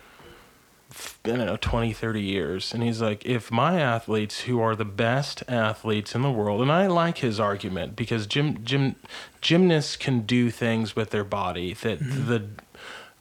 I 1.26 1.30
don't 1.30 1.39
know 1.45 1.57
20 1.57 1.91
30 1.93 2.22
years 2.22 2.74
and 2.74 2.82
he's 2.82 3.01
like 3.01 3.26
if 3.26 3.51
my 3.51 3.80
athletes 3.82 4.41
who 4.41 4.59
are 4.61 4.76
the 4.76 4.86
best 4.86 5.43
athletes 5.47 6.16
in 6.16 6.22
the 6.22 6.32
world 6.32 6.61
and 6.61 6.72
I 6.72 6.88
like 6.88 7.18
his 7.18 7.39
argument 7.39 7.95
because 7.95 8.26
gym 8.28 8.63
gym 8.63 8.95
gymnasts 9.41 9.97
can 9.97 10.22
do 10.22 10.49
things 10.49 10.95
with 10.95 11.09
their 11.09 11.24
body 11.26 11.74
that 11.76 11.99
Mm-hmm. 11.99 12.28
the 12.30 12.47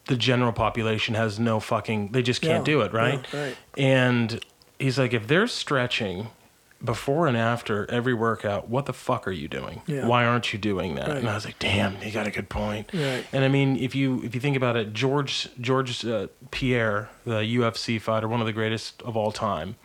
the 0.06 0.16
general 0.16 0.52
population 0.52 1.14
has 1.14 1.38
no 1.38 1.58
fucking 1.60 2.12
they 2.12 2.22
just 2.22 2.42
can't 2.42 2.60
No, 2.60 2.64
do 2.64 2.80
it 2.82 2.92
right 2.92 3.26
no, 3.32 3.40
right. 3.42 3.56
and 3.78 4.38
he's 4.78 4.98
like, 4.98 5.14
if 5.14 5.26
they're 5.26 5.46
stretching 5.46 6.28
before 6.84 7.26
and 7.26 7.36
after 7.36 7.90
every 7.90 8.12
workout, 8.14 8.68
what 8.68 8.84
the 8.86 8.92
fuck 8.92 9.26
are 9.26 9.32
you 9.32 9.48
doing? 9.48 9.80
Yeah. 9.86 10.06
Why 10.06 10.24
aren't 10.26 10.52
you 10.52 10.58
doing 10.58 10.94
that? 10.96 11.08
Right. 11.08 11.16
And 11.16 11.28
I 11.28 11.34
was 11.34 11.44
like, 11.46 11.58
damn, 11.58 12.00
you 12.02 12.10
got 12.12 12.26
a 12.26 12.30
good 12.30 12.48
point. 12.48 12.90
Right. 12.92 13.24
And 13.32 13.44
I 13.44 13.48
mean, 13.48 13.76
if 13.76 13.94
you 13.94 14.22
if 14.22 14.34
you 14.34 14.40
think 14.40 14.56
about 14.56 14.76
it, 14.76 14.92
George 14.92 15.48
George 15.60 16.04
uh, 16.04 16.26
Pierre, 16.50 17.08
the 17.24 17.40
UFC 17.40 18.00
fighter, 18.00 18.28
one 18.28 18.40
of 18.40 18.46
the 18.46 18.52
greatest 18.52 19.00
of 19.02 19.16
all 19.16 19.32
time, 19.32 19.76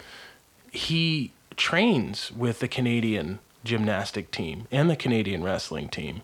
he 0.72 1.32
trains 1.56 2.32
with 2.32 2.60
the 2.60 2.68
Canadian 2.68 3.39
gymnastic 3.64 4.32
team 4.32 4.68
and 4.72 4.89
the 4.89 4.95
Canadian 4.95 5.43
wrestling 5.43 5.89
team, 5.89 6.22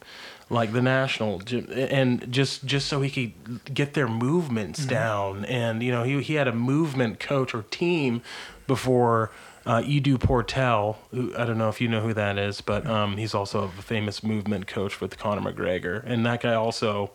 like 0.50 0.72
the 0.72 0.82
national, 0.82 1.40
gym, 1.40 1.68
and 1.72 2.32
just 2.32 2.66
just 2.66 2.88
so 2.88 3.02
he 3.02 3.10
could 3.10 3.74
get 3.74 3.94
their 3.94 4.08
movements 4.08 4.82
Mm-hmm. 4.82 4.90
down. 4.90 5.46
And 5.46 5.82
you 5.84 5.92
know, 5.92 6.04
he 6.04 6.22
he 6.22 6.36
had 6.36 6.48
a 6.48 6.54
movement 6.54 7.20
coach 7.20 7.54
or 7.54 7.64
team 7.64 8.22
before. 8.68 9.32
Uh, 9.66 9.82
Ido 9.84 10.18
Portal, 10.18 10.98
who, 11.12 11.36
I 11.36 11.44
don't 11.44 11.58
know 11.58 11.70
if 11.70 11.82
you 11.82 11.88
know 11.88 12.02
who 12.02 12.14
that 12.14 12.38
is, 12.38 12.62
but 12.62 12.86
um, 12.86 13.18
he's 13.18 13.34
also 13.34 13.64
a 13.64 13.70
famous 13.70 14.24
movement 14.24 14.68
coach 14.68 15.02
with 15.02 15.18
Conor 15.18 15.42
McGregor, 15.52 16.04
and 16.06 16.24
that 16.26 16.42
guy 16.42 16.54
also 16.54 17.10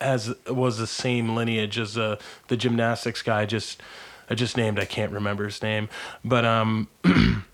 has 0.00 0.34
was 0.46 0.76
the 0.76 0.86
same 0.86 1.34
lineage 1.34 1.78
as 1.78 1.96
uh, 1.96 2.16
the 2.48 2.56
gymnastics 2.56 3.22
guy. 3.22 3.46
Just 3.46 3.82
I 4.28 4.34
just 4.34 4.56
named. 4.58 4.78
I 4.78 4.84
can't 4.84 5.12
remember 5.12 5.44
his 5.44 5.62
name, 5.62 5.88
but 6.22 6.44
um, 6.44 6.88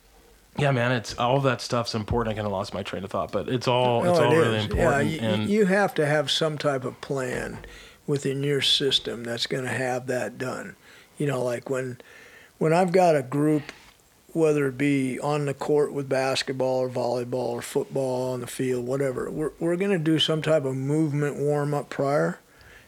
yeah, 0.58 0.70
man, 0.70 0.92
it's 0.92 1.16
all 1.18 1.40
that 1.40 1.60
stuff's 1.60 1.94
important. 1.94 2.34
I 2.34 2.36
kind 2.36 2.46
of 2.46 2.52
lost 2.52 2.74
my 2.74 2.82
train 2.82 3.04
of 3.04 3.10
thought, 3.10 3.30
but 3.32 3.48
it's 3.48 3.68
all 3.68 4.04
it's 4.04 4.18
No, 4.18 4.24
all 4.24 4.32
it 4.32 4.38
really 4.38 4.60
important. 4.60 4.78
Yeah, 4.78 5.00
you, 5.00 5.20
and 5.20 5.48
you 5.48 5.66
have 5.66 5.94
to 5.94 6.06
have 6.06 6.30
some 6.30 6.58
type 6.58 6.84
of 6.84 7.00
plan 7.00 7.58
within 8.06 8.42
your 8.42 8.60
system 8.60 9.24
that's 9.24 9.46
going 9.46 9.64
to 9.64 9.70
have 9.70 10.08
that 10.08 10.36
done. 10.36 10.76
You 11.16 11.26
know, 11.26 11.42
like 11.42 11.70
when 11.70 11.98
when 12.58 12.72
I've 12.72 12.92
got 12.92 13.16
a 13.16 13.22
group, 13.22 13.62
whether 14.32 14.66
it 14.66 14.78
be 14.78 15.18
on 15.20 15.44
the 15.46 15.54
court 15.54 15.92
with 15.92 16.08
basketball 16.08 16.78
or 16.80 16.88
volleyball 16.88 17.50
or 17.50 17.62
football 17.62 18.32
on 18.32 18.40
the 18.40 18.46
field, 18.46 18.86
whatever, 18.86 19.30
we're 19.30 19.52
we're 19.60 19.76
going 19.76 19.90
to 19.90 19.98
do 19.98 20.18
some 20.18 20.42
type 20.42 20.64
of 20.64 20.74
movement 20.74 21.36
warm 21.36 21.74
up 21.74 21.90
prior. 21.90 22.38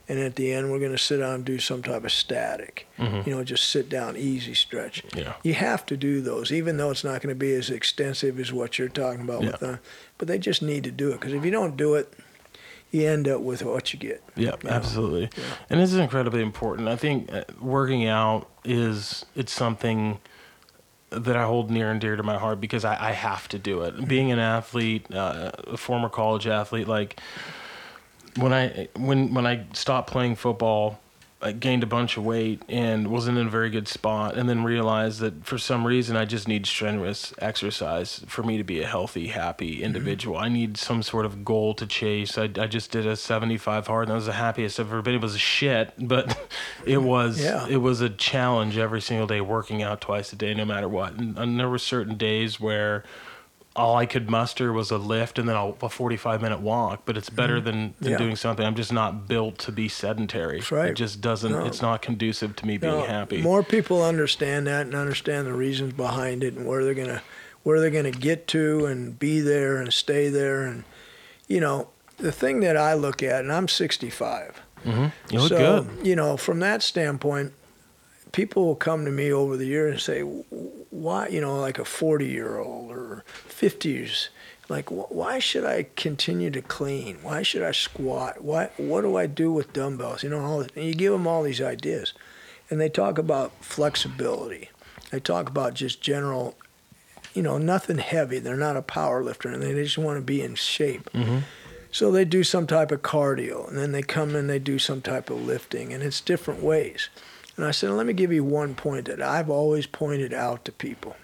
And 0.07 0.19
at 0.19 0.37
the 0.37 0.53
end, 0.53 0.71
we're 0.71 0.81
going 0.81 0.93
to 0.93 0.99
sit 0.99 1.17
down 1.17 1.37
and 1.37 1.45
do 1.47 1.59
some 1.59 1.83
type 1.83 2.05
of 2.05 2.13
static. 2.13 2.87
Mhm. 2.99 3.27
You 3.27 3.35
know, 3.37 3.43
just 3.43 3.71
sit 3.71 3.89
down, 3.89 4.19
easy 4.19 4.53
stretch. 4.53 5.03
yeah, 5.17 5.33
You 5.43 5.55
have 5.55 5.87
to 5.87 5.97
do 5.97 6.21
those, 6.21 6.53
even 6.53 6.77
though 6.77 6.91
it's 6.91 7.05
not 7.05 7.23
going 7.23 7.35
to 7.35 7.39
be 7.39 7.55
as 7.55 7.71
extensive 7.71 8.39
as 8.39 8.53
what 8.53 8.79
you're 8.79 8.91
talking 8.91 9.23
about 9.23 9.41
with 9.41 9.53
Yeah. 9.53 9.57
them. 9.67 9.79
But 10.19 10.29
they 10.29 10.39
just 10.39 10.61
need 10.61 10.85
to 10.85 10.91
do 10.91 11.09
it 11.13 11.21
because 11.21 11.33
if 11.33 11.43
you 11.43 11.51
don't 11.51 11.75
do 11.79 11.95
it, 11.95 12.13
you 12.91 13.09
end 13.09 13.27
up 13.27 13.41
with 13.41 13.65
what 13.65 13.95
you 13.95 13.99
get. 13.99 14.23
yeah, 14.37 14.53
Yeah. 14.63 14.73
absolutely. 14.75 15.31
Yeah. 15.39 15.45
And 15.71 15.81
this 15.81 15.91
is 15.91 15.99
incredibly 15.99 16.43
important. 16.43 16.87
I 16.89 16.97
think 16.97 17.33
uh, 17.33 17.45
working 17.59 18.07
out 18.07 18.47
is 18.63 19.25
it's 19.35 19.53
something 19.55 20.19
that 21.19 21.37
I 21.37 21.45
hold 21.45 21.71
near 21.71 21.91
and 21.91 22.01
dear 22.01 22.17
to 22.17 22.23
my 22.23 22.39
heart 22.39 22.61
because 22.61 22.85
I, 22.85 23.09
I 23.09 23.13
have 23.13 23.49
to 23.49 23.59
do 23.59 23.83
it. 23.83 24.07
Being 24.09 24.33
an 24.33 24.39
athlete, 24.39 25.13
uh, 25.13 25.53
a 25.67 25.77
former 25.77 26.09
college 26.09 26.47
athlete, 26.47 26.89
like 26.89 27.21
when 28.37 28.53
I 28.53 28.89
when 28.97 29.35
when 29.35 29.47
I 29.47 29.67
stopped 29.73 30.11
playing 30.11 30.37
football, 30.37 31.01
I 31.45 31.53
gained 31.53 31.83
a 31.83 31.87
bunch 31.87 32.17
of 32.17 32.25
weight 32.25 32.63
and 32.69 33.09
wasn't 33.09 33.37
in 33.39 33.47
a 33.47 33.51
very 33.51 33.69
good 33.71 33.87
spot, 33.87 34.37
and 34.37 34.49
then 34.49 34.65
realized 34.65 35.21
that 35.21 35.45
for 35.45 35.59
some 35.59 35.87
reason 35.87 36.17
I 36.17 36.25
just 36.25 36.49
need 36.49 36.65
strenuous 36.67 37.35
exercise 37.39 38.25
for 38.27 38.43
me 38.43 38.57
to 38.57 38.65
be 38.65 38.81
a 38.83 38.87
healthy, 38.87 39.27
happy 39.29 39.77
Mm-hmm. 39.77 39.85
individual. 39.85 40.37
I 40.39 40.49
need 40.49 40.77
some 40.77 41.03
sort 41.03 41.27
of 41.27 41.45
goal 41.45 41.75
to 41.75 41.87
chase. 41.87 42.37
I, 42.39 42.45
I 42.45 42.67
just 42.67 42.91
did 42.91 43.07
a 43.07 43.15
75 43.15 43.87
hard, 43.87 44.05
and 44.09 44.11
that 44.11 44.15
was 44.17 44.27
the 44.27 44.33
happiest 44.33 44.81
I've 44.81 44.87
ever 44.89 45.03
been. 45.03 45.15
It 45.15 45.21
was 45.23 45.35
a 45.35 45.39
shit, 45.39 45.93
but 45.99 46.37
it 46.87 46.99
was 47.03 47.43
Yeah. 47.43 47.67
it 47.69 47.77
was 47.79 48.01
a 48.01 48.09
challenge 48.09 48.79
every 48.79 49.01
single 49.03 49.27
day, 49.27 49.41
working 49.41 49.83
out 49.83 50.01
twice 50.01 50.33
a 50.33 50.37
day, 50.37 50.55
no 50.55 50.65
matter 50.65 50.89
what. 50.89 51.13
And, 51.15 51.39
and 51.39 51.61
there 51.61 51.69
were 51.69 51.79
certain 51.79 52.17
days 52.17 52.59
where 52.59 53.05
all 53.77 53.97
I 53.97 54.07
could 54.07 54.31
muster 54.31 54.73
was 54.73 54.91
a 54.93 54.99
lift 54.99 55.39
and 55.39 55.49
then 55.49 55.57
a, 55.57 55.69
a 55.83 55.89
45 55.89 56.41
minute 56.41 56.61
walk, 56.61 57.03
but 57.05 57.17
it's 57.17 57.29
better 57.29 57.61
than, 57.61 57.75
than 57.81 57.93
Mm-hmm. 57.95 58.09
Yeah. 58.13 58.19
doing 58.19 58.37
something. 58.37 58.65
I'm 58.65 58.77
just 58.77 58.93
not 58.93 59.27
built 59.27 59.59
to 59.61 59.73
be 59.73 59.89
sedentary. 59.89 60.59
That's 60.59 60.71
right. 60.71 60.91
It 60.91 60.95
just 60.95 61.21
doesn't, 61.21 61.51
No. 61.51 61.65
it's 61.67 61.83
not 61.83 62.01
conducive 62.01 62.55
to 62.57 62.67
me 62.67 62.79
being 62.79 63.01
happy. 63.05 63.43
More 63.43 63.65
people 63.65 64.03
understand 64.05 64.69
that 64.69 64.87
and 64.87 64.95
understand 64.95 65.47
the 65.49 65.53
reasons 65.55 65.93
behind 65.95 66.45
it 66.45 66.55
and 66.55 66.67
where 66.67 66.85
they're 66.85 66.95
gonna 66.95 67.23
where 67.65 67.81
they're 67.81 67.91
gonna 67.91 68.11
get 68.13 68.47
to 68.49 68.87
and 68.87 69.19
be 69.19 69.41
there 69.41 69.79
and 69.79 69.93
stay 69.93 70.29
there 70.29 70.63
and 70.65 70.85
you 71.49 71.59
know 71.61 71.89
the 72.19 72.31
thing 72.31 72.61
that 72.61 72.77
I 72.77 72.95
look 72.95 73.23
at 73.25 73.41
and 73.41 73.53
I'm 73.53 73.67
65. 73.67 74.63
hmm 74.85 75.07
You 75.31 75.41
look 75.41 75.49
so, 75.49 75.83
good. 75.83 76.07
You 76.07 76.15
know, 76.15 76.37
from 76.37 76.61
that 76.61 76.81
standpoint, 76.83 77.53
people 78.31 78.67
will 78.67 78.77
come 78.77 79.05
to 79.05 79.11
me 79.11 79.33
over 79.33 79.57
the 79.57 79.67
years 79.67 79.93
and 79.93 80.01
say, 80.01 80.23
why, 80.95 81.27
you 81.29 81.41
know, 81.41 81.59
like 81.61 81.79
a 81.79 81.85
40 81.85 82.27
year 82.27 82.59
old 82.59 82.93
or 82.93 83.25
50s, 83.49 84.29
like, 84.69 84.89
wh- 84.89 85.11
why 85.13 85.39
should 85.41 85.65
I 85.65 85.87
continue 85.97 86.51
to 86.51 86.63
clean? 86.63 87.19
Why 87.23 87.43
should 87.43 87.63
I 87.63 87.73
squat? 87.73 88.43
Why, 88.43 88.71
what 88.77 89.01
do 89.03 89.17
I 89.17 89.27
do 89.27 89.53
with 89.53 89.73
dumbbells? 89.73 90.23
You 90.23 90.31
know, 90.31 90.41
all 90.41 90.59
this, 90.61 90.69
and 90.77 90.85
you 90.87 90.95
give 90.95 91.13
them 91.13 91.27
all 91.27 91.43
these 91.43 91.61
ideas. 91.61 92.15
And 92.71 92.81
they 92.81 92.89
talk 92.89 93.19
about 93.19 93.53
flexibility. 93.61 94.71
They 95.11 95.21
talk 95.21 95.49
about 95.49 95.75
just 95.75 96.01
general, 96.01 96.57
you 97.35 97.43
know, 97.43 97.59
nothing 97.59 97.99
heavy. 97.99 98.39
They're 98.39 98.57
not 98.57 98.77
a 98.77 98.83
power 98.83 99.23
lifter 99.23 99.49
and 99.49 99.63
they 99.63 99.75
just 99.75 99.99
want 99.99 100.17
to 100.19 100.23
be 100.25 100.41
in 100.43 100.55
shape. 100.55 101.11
hmm 101.11 101.41
So 101.93 102.11
they 102.11 102.25
do 102.25 102.43
some 102.45 102.67
type 102.67 102.91
of 102.93 103.03
cardio, 103.03 103.69
and 103.69 103.77
then 103.77 103.93
they 103.93 104.03
come 104.03 104.35
in, 104.35 104.47
they 104.47 104.59
do 104.59 104.79
some 104.79 105.01
type 105.03 105.29
of 105.31 105.45
lifting, 105.45 105.93
and 105.93 106.03
it's 106.03 106.21
different 106.21 106.63
ways. 106.63 107.09
And 107.57 107.65
I 107.65 107.71
said, 107.71 107.91
let 107.91 108.07
me 108.07 108.13
give 108.13 108.33
you 108.33 108.43
one 108.45 108.75
point 108.75 109.07
that 109.07 109.23
I've 109.23 109.49
always 109.49 109.87
pointed 109.87 110.33
out 110.35 110.65
to 110.65 110.73
people. 110.73 111.17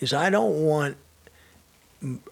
Is 0.00 0.12
I 0.14 0.30
don't 0.30 0.64
want 0.64 0.96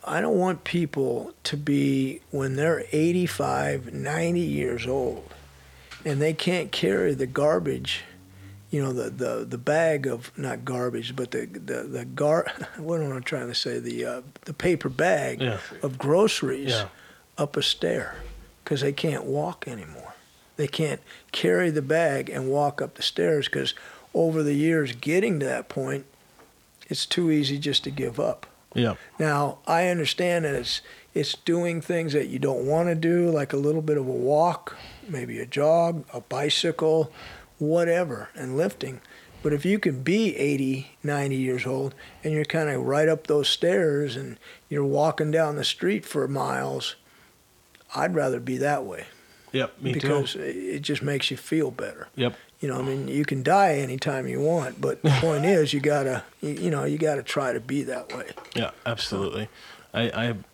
I 0.07 0.22
don't 0.22 0.38
want 0.38 0.64
people 0.64 1.34
to 1.44 1.57
be 1.59 2.20
when 2.30 2.57
they're 2.57 2.84
85, 2.90 3.92
90 3.92 4.40
years 4.40 4.86
old 4.86 5.30
and 6.07 6.22
they 6.22 6.32
can't 6.32 6.72
carry 6.72 7.12
the 7.12 7.26
garbage, 7.26 8.03
you 8.70 8.82
know, 8.82 8.94
the, 8.94 9.11
the, 9.11 9.44
the 9.44 9.59
bag 9.59 10.07
of 10.07 10.32
not 10.38 10.64
garbage, 10.64 11.14
but 11.14 11.32
the 11.32 11.44
the, 11.44 11.82
the 11.82 12.05
gar 12.07 12.46
what 12.78 13.03
am 13.03 13.12
I 13.14 13.20
trying 13.20 13.49
to 13.49 13.55
say? 13.55 13.78
The 13.78 14.05
uh, 14.07 14.22
the 14.46 14.55
paper 14.55 14.88
bag 14.88 15.42
Yeah. 15.42 15.59
of 15.82 15.99
groceries 15.99 16.70
Yeah. 16.70 16.88
up 17.36 17.55
a 17.59 17.62
stair 17.62 18.16
because 18.64 18.80
they 18.80 18.92
can't 18.92 19.24
walk 19.24 19.68
anymore. 19.68 20.14
They 20.59 20.66
can't 20.66 21.00
carry 21.30 21.70
the 21.70 21.82
bag 21.82 22.28
and 22.28 22.50
walk 22.50 22.82
up 22.82 22.96
the 22.96 23.02
stairs 23.02 23.46
because 23.46 23.74
over 24.12 24.42
the 24.42 24.54
years 24.54 24.92
getting 24.92 25.38
to 25.38 25.46
that 25.46 25.68
point, 25.68 26.04
it's 26.88 27.06
too 27.06 27.30
easy 27.30 27.59
just 27.59 27.84
to 27.84 27.90
give 27.90 28.18
up. 28.18 28.44
Yeah. 28.74 28.94
Now, 29.20 29.59
I 29.66 29.86
understand 29.86 30.44
that 30.44 30.54
it's 30.54 30.82
it's 31.14 31.34
doing 31.34 31.80
things 31.80 32.12
that 32.12 32.28
you 32.28 32.38
don't 32.38 32.66
want 32.66 32.88
to 32.88 32.94
do, 32.94 33.30
like 33.30 33.52
a 33.52 33.56
little 33.56 33.82
bit 33.82 33.96
of 33.96 34.06
a 34.06 34.12
walk, 34.12 34.76
maybe 35.09 35.38
a 35.38 35.46
jog, 35.46 36.04
a 36.12 36.20
bicycle, 36.20 37.12
whatever, 37.59 38.28
and 38.34 38.56
lifting. 38.56 39.00
But 39.42 39.52
if 39.52 39.64
you 39.64 39.78
can 39.78 40.02
be 40.02 40.36
80, 40.36 40.96
90 41.04 41.36
years 41.36 41.66
old 41.66 41.94
and 42.24 42.34
you're 42.34 42.44
kind 42.44 42.68
of 42.68 42.82
right 42.82 43.09
up 43.09 43.26
those 43.26 43.48
stairs 43.48 44.16
and 44.16 44.38
you're 44.68 44.84
walking 44.84 45.30
down 45.30 45.54
the 45.54 45.64
street 45.64 46.04
for 46.04 46.26
miles, 46.26 46.96
I'd 47.94 48.16
rather 48.16 48.40
be 48.40 48.59
that 48.59 48.84
way 48.84 49.06
Yep. 49.53 49.80
Me 49.82 49.92
because 49.92 50.32
too. 50.34 50.40
it 50.40 50.57
it 50.57 50.82
just 50.82 51.03
makes 51.03 51.30
you 51.30 51.36
feel 51.36 51.70
better. 51.70 52.09
Yep. 52.16 52.34
You 52.61 52.68
know, 52.68 52.78
I 52.78 52.82
mean, 52.82 53.07
you 53.09 53.24
can 53.24 53.42
die 53.44 53.74
anytime 53.76 54.26
you 54.26 54.40
want, 54.40 54.80
but 54.80 55.01
the 55.03 55.11
point 55.20 55.44
is, 55.44 55.72
you 55.72 55.78
gotta, 55.80 56.24
you, 56.40 56.51
you 56.51 56.70
know, 56.70 56.84
you 56.84 56.99
gotta 56.99 57.22
try 57.22 57.53
to 57.53 57.61
be 57.61 57.82
that 57.84 58.12
way. 58.16 58.26
Yeah, 58.57 58.72
absolutely. 58.84 59.49
I, 59.94 60.03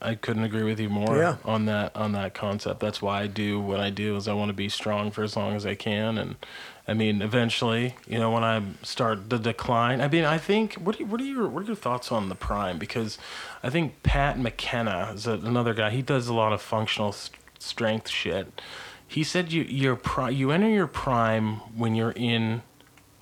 I, 0.01 0.11
I 0.11 0.15
couldn't 0.15 0.45
agree 0.45 0.63
with 0.63 0.79
you 0.79 0.89
more 0.89 1.17
Yeah. 1.17 1.37
on 1.45 1.65
that 1.67 1.97
on 1.97 2.13
that 2.13 2.35
concept. 2.35 2.79
That's 2.81 3.03
why 3.03 3.23
I 3.23 3.27
do 3.27 3.59
what 3.61 3.81
I 3.81 3.91
do 3.91 4.17
is 4.17 4.29
I 4.29 4.33
want 4.33 4.51
to 4.51 4.55
be 4.55 4.69
strong 4.69 5.11
for 5.11 5.25
as 5.25 5.37
long 5.37 5.57
as 5.57 5.67
I 5.67 5.75
can 5.75 6.19
and 6.19 6.37
I 6.87 6.95
mean 6.95 7.21
eventually, 7.21 7.97
you 8.07 8.19
know, 8.21 8.31
when 8.31 8.45
I 8.45 8.63
start 8.83 9.31
the 9.31 9.39
decline, 9.39 10.01
I 10.01 10.07
mean 10.09 10.25
I 10.25 10.39
think 10.39 10.75
what 10.75 11.01
are, 11.01 11.05
what 11.07 11.21
are 11.21 11.25
your 11.25 11.49
what 11.49 11.65
are 11.65 11.67
your 11.67 11.75
thoughts 11.75 12.13
on 12.13 12.29
the 12.29 12.37
prime 12.37 12.79
because 12.79 13.19
I 13.63 13.71
think 13.71 14.03
Pat 14.05 14.39
McKenna 14.39 15.11
is 15.15 15.27
a, 15.27 15.33
another 15.33 15.75
guy. 15.75 15.91
He 15.91 16.03
does 16.03 16.29
a 16.29 16.35
lot 16.35 16.53
of 16.53 16.63
functional 16.63 17.11
st- 17.11 17.37
strength 17.59 18.09
shit. 18.11 18.61
He 19.15 19.23
said 19.23 19.53
you 19.53 19.63
your 19.63 19.95
pri- 19.95 20.31
you 20.31 20.51
enter 20.51 20.69
your 20.69 20.89
prime 20.89 21.59
when 21.79 21.95
you're 21.95 22.11
in 22.17 22.63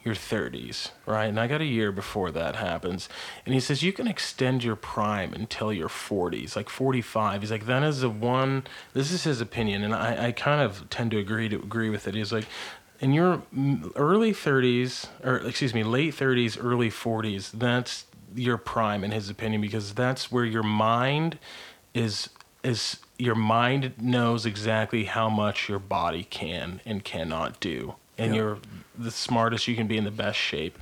your 0.02 0.14
30s, 0.14 0.90
right? 1.04 1.26
And 1.26 1.38
I 1.38 1.46
got 1.46 1.60
a 1.60 1.66
year 1.66 1.92
before 1.92 2.30
that 2.30 2.56
happens. 2.56 3.10
And 3.44 3.52
he 3.52 3.60
says 3.60 3.82
you 3.82 3.92
can 3.92 4.08
extend 4.08 4.64
your 4.64 4.74
prime 4.74 5.34
until 5.34 5.70
your 5.70 5.90
40s, 5.90 6.56
like 6.56 6.70
45. 6.70 7.42
He's 7.42 7.50
like, 7.50 7.66
that 7.66 7.82
is 7.82 8.00
the 8.00 8.08
one, 8.08 8.64
this 8.94 9.12
is 9.12 9.24
his 9.24 9.42
opinion. 9.42 9.84
And 9.84 9.94
I, 9.94 10.28
I 10.28 10.32
kind 10.32 10.62
of 10.62 10.88
tend 10.88 11.10
to 11.10 11.18
agree 11.18 11.50
to 11.50 11.56
agree 11.56 11.90
with 11.90 12.08
it. 12.08 12.14
He's 12.14 12.32
like, 12.32 12.46
in 12.98 13.12
your 13.12 13.42
early 13.94 14.32
30s, 14.32 15.08
or 15.22 15.36
excuse 15.46 15.74
me, 15.74 15.84
late 15.84 16.14
30s, 16.14 16.56
early 16.58 16.88
40s, 16.88 17.50
that's 17.52 18.06
your 18.34 18.56
prime 18.56 19.04
in 19.04 19.10
his 19.10 19.28
opinion, 19.28 19.60
because 19.60 19.92
that's 19.92 20.32
where 20.32 20.46
your 20.46 20.62
mind 20.62 21.38
is 21.92 22.30
is 22.62 22.98
your 23.22 23.34
mind 23.36 23.92
knows 24.00 24.44
exactly 24.44 25.04
how 25.04 25.28
much 25.28 25.68
your 25.68 25.78
body 25.78 26.24
can 26.24 26.80
and 26.84 27.04
cannot 27.04 27.60
do. 27.60 27.94
And 28.18 28.34
Yeah. 28.34 28.40
you're 28.40 28.58
the 28.98 29.12
smartest 29.12 29.68
you 29.68 29.76
can 29.76 29.86
be 29.86 29.96
in 29.96 30.02
the 30.02 30.10
best 30.10 30.36
shape 30.36 30.76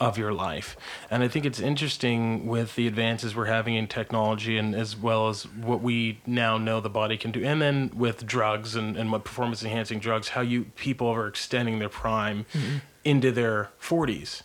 of 0.00 0.16
your 0.16 0.32
life. 0.32 0.74
And 1.10 1.22
i 1.22 1.28
think 1.28 1.44
it's 1.44 1.60
interesting 1.60 2.46
with 2.46 2.76
the 2.76 2.86
advances 2.86 3.36
we're 3.36 3.44
having 3.44 3.74
in 3.74 3.88
technology 3.88 4.56
and 4.56 4.74
as 4.74 4.96
well 4.96 5.28
as 5.28 5.44
what 5.46 5.82
we 5.82 6.18
now 6.26 6.56
know 6.56 6.80
the 6.80 6.88
body 6.88 7.18
can 7.18 7.30
do. 7.30 7.44
And 7.44 7.60
then 7.60 7.90
with 7.94 8.24
drugs 8.26 8.74
and, 8.74 8.96
and 8.96 9.12
what 9.12 9.24
performance 9.24 9.62
enhancing 9.62 9.98
drugs 9.98 10.28
how 10.30 10.40
you 10.40 10.64
people 10.76 11.08
are 11.08 11.26
extending 11.28 11.78
their 11.78 11.90
prime 11.90 12.46
mm-hmm. 12.54 12.78
into 13.04 13.30
their 13.30 13.68
40s 13.78 14.42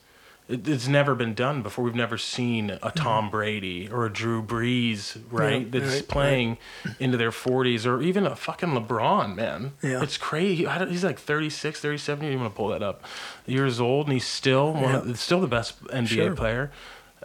it, 0.48 0.68
it's 0.68 0.88
never 0.88 1.14
been 1.16 1.34
done 1.34 1.62
before. 1.62 1.84
We've 1.84 1.96
never 1.96 2.18
seen 2.18 2.78
a 2.82 2.92
Tom 2.92 3.30
Brady 3.30 3.90
or 3.90 4.06
a 4.06 4.12
Drew 4.12 4.42
Brees, 4.42 5.18
right? 5.32 5.62
Yeah, 5.64 5.68
that's 5.70 5.86
right, 5.86 5.94
right. 5.96 6.08
playing 6.08 6.58
into 7.00 7.18
their 7.18 7.32
40s 7.32 7.86
or 7.86 8.02
even 8.02 8.26
a 8.26 8.36
fucking 8.36 8.70
LeBron, 8.70 9.36
man. 9.36 9.74
Yeah. 9.84 10.02
It's 10.02 10.18
crazy. 10.18 10.66
I 10.66 10.78
don't- 10.78 10.90
He's 10.92 11.04
like 11.04 11.20
36, 11.20 11.80
37, 11.80 12.32
you 12.32 12.38
want 12.40 12.54
to 12.54 12.56
pull 12.58 12.70
that 12.70 12.82
up, 12.84 13.04
years 13.46 13.80
old, 13.80 14.08
and 14.08 14.14
he's 14.14 14.26
still 14.28 14.74
one 14.74 14.96
of, 14.96 15.20
still 15.20 15.42
the 15.42 15.48
best 15.48 15.84
NBA 15.86 16.08
Sure. 16.08 16.36
player. 16.36 16.72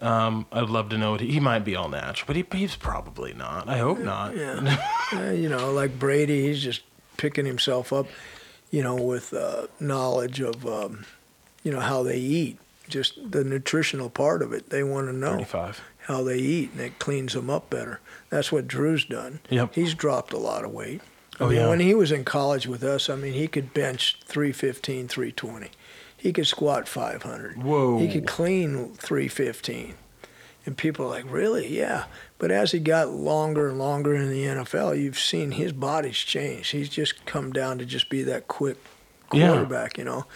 Um, 0.01 0.47
I'd 0.51 0.69
love 0.69 0.89
to 0.89 0.99
know 0.99 1.13
what 1.13 1.21
he, 1.21 1.31
he 1.33 1.39
might 1.41 1.61
be 1.61 1.77
all 1.77 1.89
natural, 1.89 2.27
but 2.27 2.35
he, 2.35 2.45
he's 2.59 2.75
probably 2.75 3.35
not. 3.35 3.69
I 3.69 3.79
hope 3.79 3.99
not. 4.01 4.35
Yeah. 4.37 5.31
You 5.31 5.49
know, 5.49 5.71
like 5.73 5.97
Brady, 5.99 6.43
he's 6.49 6.61
just 6.63 6.81
picking 7.19 7.45
himself 7.47 7.93
up, 7.93 8.07
you 8.73 8.83
know, 8.83 8.97
with 8.97 9.33
uh, 9.33 9.67
knowledge 9.79 10.41
of, 10.41 10.67
um, 10.67 11.05
you 11.63 11.71
know, 11.71 11.79
how 11.81 12.03
they 12.03 12.17
eat. 12.17 12.59
Just 12.93 13.33
the 13.33 13.43
nutritional 13.45 14.11
part 14.11 14.43
of 14.43 14.53
it. 14.53 14.71
They 14.71 14.83
want 14.83 15.07
to 15.09 15.13
know 15.13 15.33
35. 15.39 15.81
how 16.07 16.23
they 16.23 16.39
eat, 16.39 16.73
and 16.73 16.81
it 16.81 16.99
cleans 16.99 17.33
them 17.33 17.49
up 17.51 17.71
better. 17.71 18.01
That's 18.29 18.53
what 18.53 18.69
Drew's 18.69 19.05
done. 19.05 19.41
Yep. 19.51 19.75
He's 19.75 19.95
dropped 19.95 20.33
a 20.33 20.39
lot 20.39 20.65
of 20.65 20.71
weight. 20.73 21.01
I 21.41 21.45
Oh, 21.45 21.49
mean, 21.49 21.57
yeah. 21.59 21.69
when 21.71 21.81
he 21.81 21.95
was 21.95 22.13
in 22.13 22.25
college 22.25 22.67
with 22.67 22.83
us, 22.85 23.09
I 23.09 23.17
mean, 23.17 23.33
he 23.33 23.49
could 23.49 23.73
bench 23.73 24.19
315, 24.27 25.09
320. 25.09 25.71
He 26.17 26.33
could 26.33 26.47
squat 26.47 26.87
500. 26.87 27.63
Whoa. 27.63 27.99
He 27.99 28.13
could 28.13 28.27
clean 28.27 28.93
315. 28.95 29.95
And 30.65 30.77
people 30.77 31.07
are 31.07 31.09
like, 31.09 31.25
really? 31.29 31.67
Yeah. 31.77 32.05
But 32.39 32.51
as 32.53 32.71
he 32.73 32.79
got 32.79 33.09
longer 33.09 33.69
and 33.71 33.79
longer 33.79 34.15
in 34.15 34.29
the 34.31 34.45
NFL, 34.45 35.01
you've 35.01 35.19
seen 35.19 35.53
his 35.53 35.73
body's 35.73 36.19
changed. 36.19 36.71
He's 36.73 36.89
just 36.89 37.25
come 37.27 37.53
down 37.53 37.79
to 37.79 37.85
just 37.85 38.09
be 38.11 38.23
that 38.25 38.47
quick 38.47 38.77
Yeah. 39.33 39.49
quarterback, 39.49 39.99
you 39.99 40.05
know. 40.05 40.27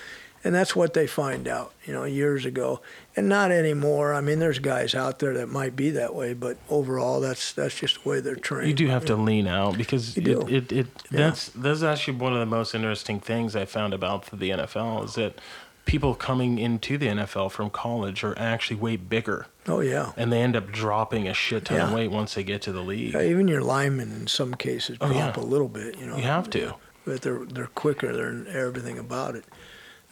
And 0.46 0.54
that's 0.54 0.76
what 0.76 0.92
they 0.94 1.08
find 1.08 1.48
out, 1.48 1.72
you 1.84 1.92
know, 1.92 2.04
years 2.04 2.44
ago. 2.46 2.80
And 3.16 3.28
not 3.28 3.50
anymore. 3.50 4.14
I 4.14 4.20
mean, 4.20 4.38
there's 4.38 4.60
guys 4.60 4.94
out 4.94 5.18
there 5.18 5.34
that 5.34 5.48
might 5.48 5.74
be 5.74 5.90
that 5.90 6.14
way, 6.14 6.34
but 6.34 6.56
overall, 6.70 7.20
that's 7.20 7.52
that's 7.52 7.80
just 7.80 8.04
the 8.04 8.08
way 8.08 8.20
they're 8.20 8.36
trained. 8.36 8.68
You 8.68 8.74
do 8.74 8.86
have 8.86 9.04
to 9.06 9.16
lean 9.16 9.48
out 9.48 9.76
because 9.76 10.16
it, 10.16 10.28
it, 10.28 10.70
it 10.70 10.86
Yeah. 11.10 11.18
that's 11.30 11.48
that's 11.48 11.82
actually 11.82 12.18
one 12.18 12.32
of 12.32 12.38
the 12.38 12.46
most 12.46 12.74
interesting 12.76 13.18
things 13.18 13.56
I 13.56 13.64
found 13.64 13.92
about 13.92 14.26
the 14.30 14.50
NFL 14.50 15.04
is 15.06 15.14
that 15.16 15.40
people 15.84 16.14
coming 16.14 16.58
into 16.60 16.96
the 16.98 17.06
NFL 17.08 17.50
from 17.50 17.70
college 17.70 18.22
are 18.22 18.38
actually 18.38 18.76
way 18.76 18.96
bigger 18.96 19.46
Oh 19.68 19.80
yeah. 19.80 20.12
and 20.16 20.32
they 20.32 20.42
end 20.42 20.54
up 20.56 20.70
dropping 20.70 21.26
a 21.28 21.34
shit 21.34 21.64
ton 21.64 21.80
of 21.80 21.92
weight 21.92 22.10
once 22.10 22.34
they 22.34 22.44
get 22.44 22.62
to 22.62 22.72
the 22.72 22.82
league. 22.82 23.14
Yeah, 23.14 23.22
even 23.22 23.48
your 23.48 23.62
linemen 23.62 24.12
in 24.12 24.26
some 24.28 24.54
cases 24.54 24.96
Oh, 25.00 25.06
drop 25.12 25.36
yeah. 25.36 25.42
a 25.42 25.44
little 25.44 25.68
bit, 25.68 25.98
you 25.98 26.06
know. 26.06 26.16
You 26.16 26.22
have 26.24 26.50
to. 26.50 26.74
But 27.04 27.22
they're 27.22 27.44
they're 27.46 27.68
quicker. 27.68 28.12
They're 28.12 28.46
everything 28.48 28.98
about 28.98 29.36
it. 29.36 29.44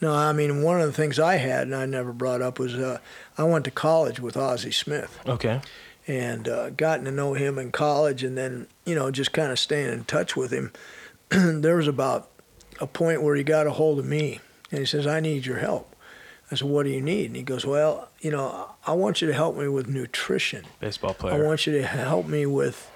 No, 0.01 0.13
I 0.13 0.33
mean 0.33 0.61
one 0.61 0.81
of 0.81 0.87
the 0.87 0.93
things 0.93 1.19
I 1.19 1.35
had 1.37 1.63
and 1.63 1.75
I 1.75 1.85
never 1.85 2.11
brought 2.11 2.41
up 2.41 2.59
was 2.59 2.75
uh, 2.75 2.99
I 3.37 3.43
went 3.43 3.65
to 3.65 3.71
college 3.71 4.19
with 4.19 4.35
Ozzie 4.37 4.71
Smith 4.71 5.19
Okay. 5.25 5.61
and 6.07 6.47
uh, 6.47 6.69
gotten 6.71 7.05
to 7.05 7.11
know 7.11 7.33
him 7.33 7.57
in 7.57 7.71
college, 7.71 8.23
and 8.23 8.37
then 8.37 8.67
you 8.85 8.93
know 8.95 9.09
just 9.11 9.31
kind 9.33 9.51
of 9.51 9.59
staying 9.59 9.91
in 9.93 10.03
touch 10.03 10.35
with 10.35 10.51
him. 10.51 10.71
there 11.29 11.77
was 11.77 11.87
about 11.87 12.29
a 12.81 12.87
point 12.87 13.21
where 13.23 13.35
he 13.35 13.43
got 13.43 13.67
a 13.67 13.71
hold 13.71 13.99
of 13.99 14.05
me, 14.05 14.39
and 14.69 14.79
he 14.79 14.85
says, 14.85 15.07
"I 15.07 15.19
need 15.21 15.45
your 15.45 15.57
help." 15.59 15.95
I 16.51 16.55
said, 16.55 16.67
"What 16.67 16.83
do 16.83 16.89
you 16.91 17.01
need?" 17.01 17.27
And 17.27 17.35
he 17.37 17.41
goes, 17.43 17.65
"Well, 17.65 18.09
you 18.19 18.31
know, 18.31 18.69
I 18.85 18.93
want 18.93 19.21
you 19.21 19.27
to 19.27 19.33
help 19.33 19.55
me 19.57 19.67
with 19.67 19.87
nutrition." 19.87 20.65
Baseball 20.79 21.13
player. 21.13 21.33
I 21.41 21.45
want 21.47 21.65
you 21.65 21.73
to 21.73 21.83
help 21.87 22.27
me 22.27 22.45
with, 22.45 22.91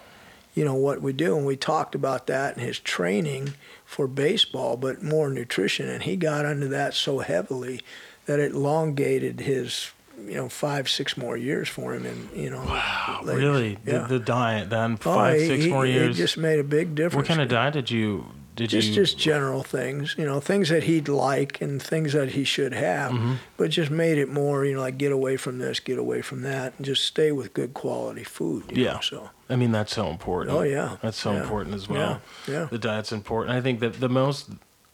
you 0.54 0.64
know, 0.66 0.76
what 0.76 1.02
we 1.02 1.14
do. 1.14 1.36
And 1.38 1.46
we 1.46 1.56
talked 1.56 1.96
about 1.96 2.28
that 2.28 2.56
and 2.58 2.64
his 2.66 2.78
training 2.78 3.54
for 3.90 4.08
baseball, 4.08 4.78
but 4.78 5.02
more 5.02 5.32
nutrition. 5.32 5.90
And 5.90 6.04
he 6.04 6.16
got 6.16 6.46
into 6.46 6.68
that 6.68 6.94
so 6.94 7.20
heavily 7.20 7.82
that 8.28 8.40
it 8.40 8.52
elongated 8.52 9.40
his, 9.40 9.90
you 10.28 10.36
know, 10.36 10.48
five, 10.48 10.88
six 10.88 11.18
more 11.18 11.36
years 11.36 11.68
for 11.68 11.96
him. 11.96 12.06
And, 12.06 12.30
you 12.38 12.52
know, 12.52 12.62
wow, 12.62 13.22
later. 13.24 13.40
really? 13.40 13.80
Yeah. 13.84 14.00
The, 14.02 14.20
the 14.20 14.20
diet 14.20 14.70
then 14.70 14.94
Oh, 14.94 15.16
five, 15.16 15.42
he- 15.42 15.48
six 15.48 15.64
he- 15.64 15.72
more 15.72 15.88
years. 15.88 16.16
It 16.16 16.22
just 16.22 16.38
made 16.38 16.60
a 16.60 16.64
big 16.64 16.94
difference. 16.94 17.16
what 17.16 17.26
kind 17.26 17.42
of 17.42 17.50
diet 17.50 17.74
did 17.74 17.90
you 17.90 18.26
did 18.68 18.70
just 18.70 18.90
you 18.90 18.96
just 18.96 19.18
general 19.18 19.64
things, 19.64 20.16
you 20.18 20.26
know, 20.26 20.40
things 20.40 20.70
that 20.70 20.84
he'd 20.84 21.08
like 21.08 21.62
and 21.62 21.82
things 21.82 22.14
that 22.14 22.30
he 22.30 22.44
should 22.44 22.74
have, 22.74 23.12
Mm-hmm. 23.12 23.34
but 23.58 23.70
just 23.72 23.92
made 23.92 24.18
it 24.18 24.30
more, 24.30 24.66
you 24.66 24.76
know, 24.76 24.82
like 24.82 24.98
get 24.98 25.12
away 25.12 25.38
from 25.38 25.58
this, 25.60 25.80
get 25.80 25.98
away 25.98 26.22
from 26.22 26.42
that, 26.44 26.74
and 26.78 26.86
just 26.86 27.06
stay 27.06 27.32
with 27.32 27.54
good 27.54 27.74
quality 27.74 28.24
food. 28.24 28.64
You 28.70 28.84
Yeah. 28.86 28.94
Know, 28.94 29.00
so 29.02 29.30
I 29.50 29.56
mean, 29.56 29.72
that's 29.72 29.94
so 29.94 30.08
important. 30.10 30.56
Oh, 30.56 30.62
yeah. 30.62 30.98
That's 31.02 31.18
so 31.18 31.32
Yeah. 31.34 31.42
important 31.42 31.76
as 31.76 31.90
well. 31.90 32.22
Yeah, 32.48 32.54
yeah. 32.54 32.66
The 32.70 32.78
diet's 32.78 33.12
important. 33.12 33.56
I 33.58 33.62
think 33.62 33.80
that 33.80 34.00
the 34.00 34.10
most 34.10 34.50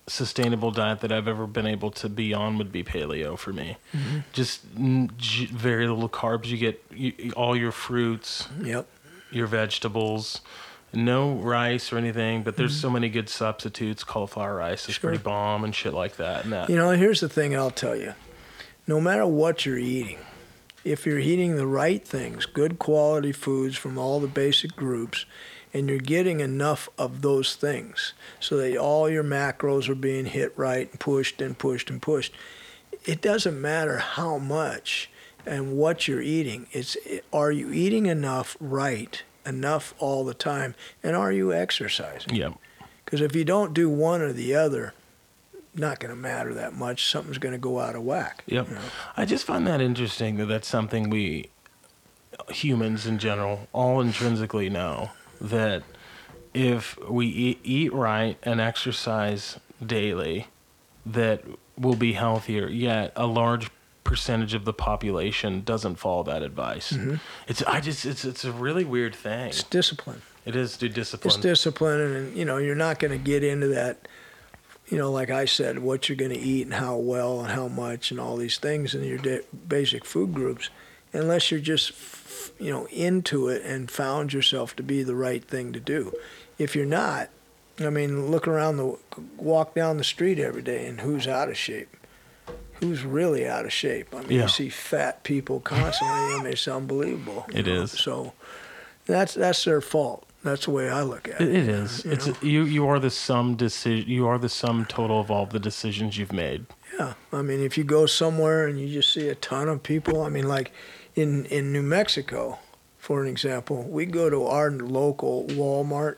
sustainable 0.08 0.70
diet 0.72 1.00
that 1.02 1.12
I've 1.12 1.28
ever 1.28 1.48
been 1.48 1.66
able 1.66 1.90
to 1.92 2.08
be 2.10 2.32
on 2.34 2.58
would 2.60 2.72
be 2.72 2.84
paleo 2.84 3.38
for 3.38 3.52
me. 3.52 3.78
Mm-hmm. 3.92 4.20
Just 4.34 4.62
very 4.64 5.88
little 5.88 6.10
carbs. 6.10 6.46
You 6.46 6.58
get 6.58 6.84
you, 6.94 7.34
all 7.36 7.56
your 7.58 7.72
fruits, 7.72 8.48
yep. 8.64 8.88
your 9.32 9.48
vegetables, 9.48 10.42
no 10.96 11.34
rice 11.36 11.92
or 11.94 11.98
anything, 11.98 12.44
but 12.44 12.58
there's 12.58 12.76
so 12.80 12.90
many 12.90 13.10
good 13.10 13.30
substitutes. 13.30 14.04
Cauliflower 14.04 14.56
rice 14.56 14.82
is 14.90 14.96
Mm-hmm. 14.96 15.02
Sure. 15.02 15.10
pretty 15.12 15.24
bomb 15.24 15.64
and 15.64 15.74
shit 15.76 15.94
like 15.94 16.18
that. 16.18 16.44
And 16.44 16.54
that 16.54 16.70
You 16.70 16.76
know, 16.76 16.92
here's 16.92 17.20
the 17.22 17.30
thing 17.30 17.56
I'll 17.56 17.72
tell 17.72 17.96
you. 17.96 18.14
No 18.88 19.02
matter 19.02 19.26
what 19.26 19.66
you're 19.66 19.78
eating, 19.80 20.20
if 20.84 21.06
you're 21.06 21.20
eating 21.20 21.56
the 21.56 21.66
right 21.68 22.06
things, 22.08 22.46
good 22.46 22.78
quality 22.80 23.32
foods 23.32 23.76
from 23.76 23.98
all 23.98 24.20
the 24.20 24.28
basic 24.28 24.76
groups, 24.76 25.26
and 25.74 25.90
you're 25.90 25.98
getting 25.98 26.40
enough 26.40 26.88
of 26.98 27.22
those 27.22 27.56
things 27.56 28.14
so 28.40 28.56
that 28.58 28.78
all 28.78 29.10
your 29.10 29.24
macros 29.24 29.90
are 29.90 29.96
being 29.96 30.26
hit 30.26 30.54
right 30.58 30.90
and 30.92 31.00
pushed 31.00 31.42
and 31.42 31.58
pushed 31.58 31.90
and 31.90 32.02
pushed, 32.02 32.34
it 33.06 33.22
doesn't 33.22 33.60
matter 33.60 33.98
how 33.98 34.38
much 34.38 35.10
and 35.46 35.76
what 35.76 36.08
you're 36.08 36.22
eating. 36.22 36.68
It's 36.72 36.96
are 37.34 37.52
you 37.52 37.72
eating 37.74 38.06
enough 38.06 38.56
right, 38.60 39.22
enough 39.46 39.94
all 40.00 40.24
the 40.26 40.34
time, 40.34 40.76
and 41.04 41.16
are 41.16 41.32
you 41.32 41.54
exercising? 41.54 42.36
yeah. 42.36 42.54
Because 43.04 43.22
if 43.22 43.36
you 43.36 43.46
don't 43.46 43.74
do 43.74 43.88
one 43.88 44.22
or 44.22 44.34
the 44.34 44.56
other, 44.56 44.96
not 45.76 46.00
going 46.00 46.10
to 46.10 46.20
matter 46.20 46.54
that 46.54 46.74
much. 46.74 47.10
Something's 47.10 47.38
going 47.38 47.54
to 47.54 47.60
go 47.60 47.80
out 47.80 47.96
of 47.96 48.04
whack. 48.04 48.44
Yep. 48.48 48.70
you 48.70 48.76
know. 48.76 48.82
I 49.16 49.26
just 49.26 49.46
find 49.46 49.68
that 49.68 49.82
interesting 49.82 50.38
that 50.38 50.46
that's 50.46 50.68
something 50.68 51.10
we 51.10 51.50
humans 52.50 53.06
in 53.06 53.18
general 53.18 53.68
all 53.74 54.02
intrinsically 54.02 54.70
know 54.70 55.12
that 55.40 55.84
if 56.54 56.98
we 57.10 57.28
eat, 57.28 57.60
eat 57.64 57.94
right 57.94 58.38
and 58.44 58.60
exercise 58.60 59.60
daily 59.86 60.48
that 61.06 61.44
we'll 61.78 61.96
be 61.96 62.14
healthier 62.14 62.68
yet 62.68 63.12
a 63.16 63.26
large 63.26 63.70
percentage 64.06 64.54
of 64.54 64.64
the 64.64 64.72
population 64.72 65.62
doesn't 65.66 65.96
follow 65.96 66.24
that 66.24 66.42
advice 66.42 66.94
mm-hmm. 66.94 67.16
it's 67.48 67.62
i 67.64 67.82
just 67.82 68.06
it's 68.06 68.24
it's 68.24 68.46
a 68.46 68.52
really 68.52 68.86
weird 68.86 69.14
thing 69.14 69.48
It's 69.50 69.64
discipline. 69.64 70.22
it 70.46 70.56
is 70.56 70.78
to 70.78 70.88
discipline 70.88 71.34
It's 71.34 71.42
discipline, 71.42 72.00
and 72.00 72.38
you 72.38 72.46
know 72.46 72.58
you're 72.58 72.76
not 72.76 73.00
going 73.00 73.12
to 73.12 73.18
get 73.18 73.44
into 73.44 73.68
that. 73.68 74.08
You 74.88 75.00
know, 75.00 75.12
like 75.12 75.32
I 75.32 75.46
said, 75.46 75.80
what 75.80 76.08
you're 76.08 76.16
going 76.16 76.30
to 76.32 76.40
eat 76.40 76.62
and 76.68 76.76
how 76.76 76.96
well 76.98 77.40
and 77.42 77.50
how 77.50 77.68
much 77.68 78.12
and 78.12 78.20
all 78.20 78.38
these 78.38 78.60
things 78.60 78.94
in 78.94 79.04
your 79.04 79.20
basic 79.68 80.06
food 80.06 80.32
groups, 80.36 80.70
unless 81.12 81.50
you're 81.50 81.60
just, 81.60 81.92
you 82.60 82.70
know, 82.72 82.86
into 82.92 83.48
it 83.48 83.64
and 83.66 83.90
found 83.90 84.32
yourself 84.32 84.76
to 84.76 84.84
be 84.84 85.02
the 85.02 85.16
right 85.16 85.44
thing 85.44 85.74
to 85.74 85.80
do. 85.80 86.14
If 86.60 86.76
you're 86.76 86.86
not, 86.86 87.30
I 87.80 87.90
mean, 87.90 88.30
look 88.30 88.48
around 88.48 88.78
the, 88.78 88.96
walk 89.38 89.74
down 89.74 89.98
the 89.98 90.04
street 90.04 90.38
every 90.38 90.62
day, 90.62 90.86
and 90.86 91.02
who's 91.02 91.28
out 91.28 91.50
of 91.50 91.58
shape? 91.58 91.90
Who's 92.82 93.04
really 93.04 93.48
out 93.48 93.66
of 93.66 93.72
shape? 93.74 94.14
I 94.14 94.22
mean, 94.22 94.32
Yeah. 94.32 94.42
you 94.44 94.48
see 94.50 94.70
fat 94.70 95.24
people 95.24 95.60
constantly. 95.60 96.16
I 96.36 96.38
mean, 96.44 96.54
it's 96.54 96.68
unbelievable. 96.68 97.46
It 97.54 97.66
know? 97.68 97.84
is. 97.84 97.92
So 97.92 98.34
that's 99.06 99.34
that's 99.34 99.64
their 99.64 99.82
fault. 99.82 100.26
That's 100.44 100.66
the 100.66 100.72
way 100.72 100.90
I 100.90 101.02
look 101.02 101.28
at 101.28 101.42
It, 101.42 101.50
it. 101.50 101.56
it 101.56 101.70
is. 101.70 102.06
you 102.06 102.12
It's 102.12 102.28
know? 102.28 102.36
you. 102.42 102.64
You 102.64 102.88
are 102.88 103.00
the 103.00 103.10
sum 103.10 103.56
decision. 103.56 104.08
You 104.10 104.28
are 104.28 104.38
the 104.38 104.50
sum 104.50 104.86
total 104.86 105.20
of 105.20 105.32
all 105.32 105.46
the 105.46 105.60
decisions 105.60 106.18
you've 106.18 106.34
made. 106.34 106.66
Yeah, 107.00 107.14
I 107.34 107.42
mean, 107.42 107.62
if 107.62 107.78
you 107.78 107.84
go 107.84 108.06
somewhere 108.06 108.68
and 108.68 108.80
you 108.80 108.88
just 108.88 109.12
see 109.12 109.28
a 109.28 109.36
ton 109.36 109.68
of 109.70 109.82
people, 109.84 110.22
I 110.22 110.30
mean, 110.30 110.48
like 110.48 110.72
in 111.16 111.46
in 111.48 111.72
New 111.74 111.82
Mexico, 111.82 112.60
for 113.00 113.22
an 113.24 113.28
example, 113.30 113.84
we 113.84 114.06
go 114.06 114.30
to 114.30 114.46
our 114.46 114.70
local 114.72 115.46
Walmart, 115.50 116.18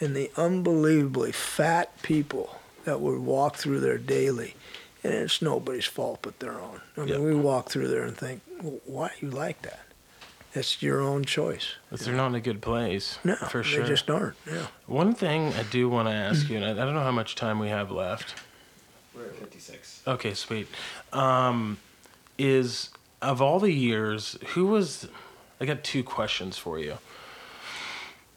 and 0.00 0.14
the 0.14 0.30
unbelievably 0.36 1.32
fat 1.32 2.00
people 2.02 2.56
that 2.84 3.00
would 3.00 3.18
walk 3.20 3.56
through 3.56 3.80
there 3.80 3.98
daily, 3.98 4.54
and 5.04 5.12
it's 5.14 5.40
nobody's 5.42 5.84
fault 5.86 6.20
but 6.22 6.38
their 6.40 6.60
own. 6.60 6.80
I 6.96 7.00
mean, 7.00 7.08
Yep. 7.08 7.20
we 7.20 7.34
walk 7.34 7.68
through 7.70 7.88
there 7.88 8.02
and 8.02 8.16
think, 8.16 8.42
well, 8.62 8.80
why 8.84 9.10
you 9.20 9.30
like 9.30 9.62
that? 9.62 9.80
It's 10.54 10.82
your 10.82 11.00
own 11.00 11.24
choice. 11.24 11.74
But 11.90 12.00
they're 12.00 12.14
not 12.14 12.28
in 12.28 12.34
a 12.34 12.40
good 12.40 12.62
place. 12.62 13.18
No, 13.22 13.36
for 13.36 13.62
sure. 13.62 13.82
they 13.82 13.88
just 13.88 14.08
aren't. 14.10 14.34
Yeah. 14.50 14.66
One 14.86 15.14
thing 15.14 15.52
I 15.54 15.62
do 15.64 15.88
want 15.88 16.08
to 16.08 16.14
ask 16.14 16.48
you, 16.48 16.56
and 16.56 16.64
I, 16.64 16.70
I 16.70 16.84
don't 16.86 16.94
know 16.94 17.02
how 17.02 17.12
much 17.12 17.34
time 17.34 17.58
we 17.58 17.68
have 17.68 17.90
left. 17.90 18.34
We're 19.14 19.26
at 19.26 19.36
56. 19.36 20.02
Okay, 20.06 20.32
sweet. 20.34 20.68
Um, 21.12 21.78
is 22.38 22.90
of 23.20 23.42
all 23.42 23.60
the 23.60 23.72
years, 23.72 24.38
who 24.54 24.66
was? 24.66 25.06
I 25.60 25.66
got 25.66 25.84
two 25.84 26.02
questions 26.02 26.56
for 26.56 26.78
you. 26.78 26.98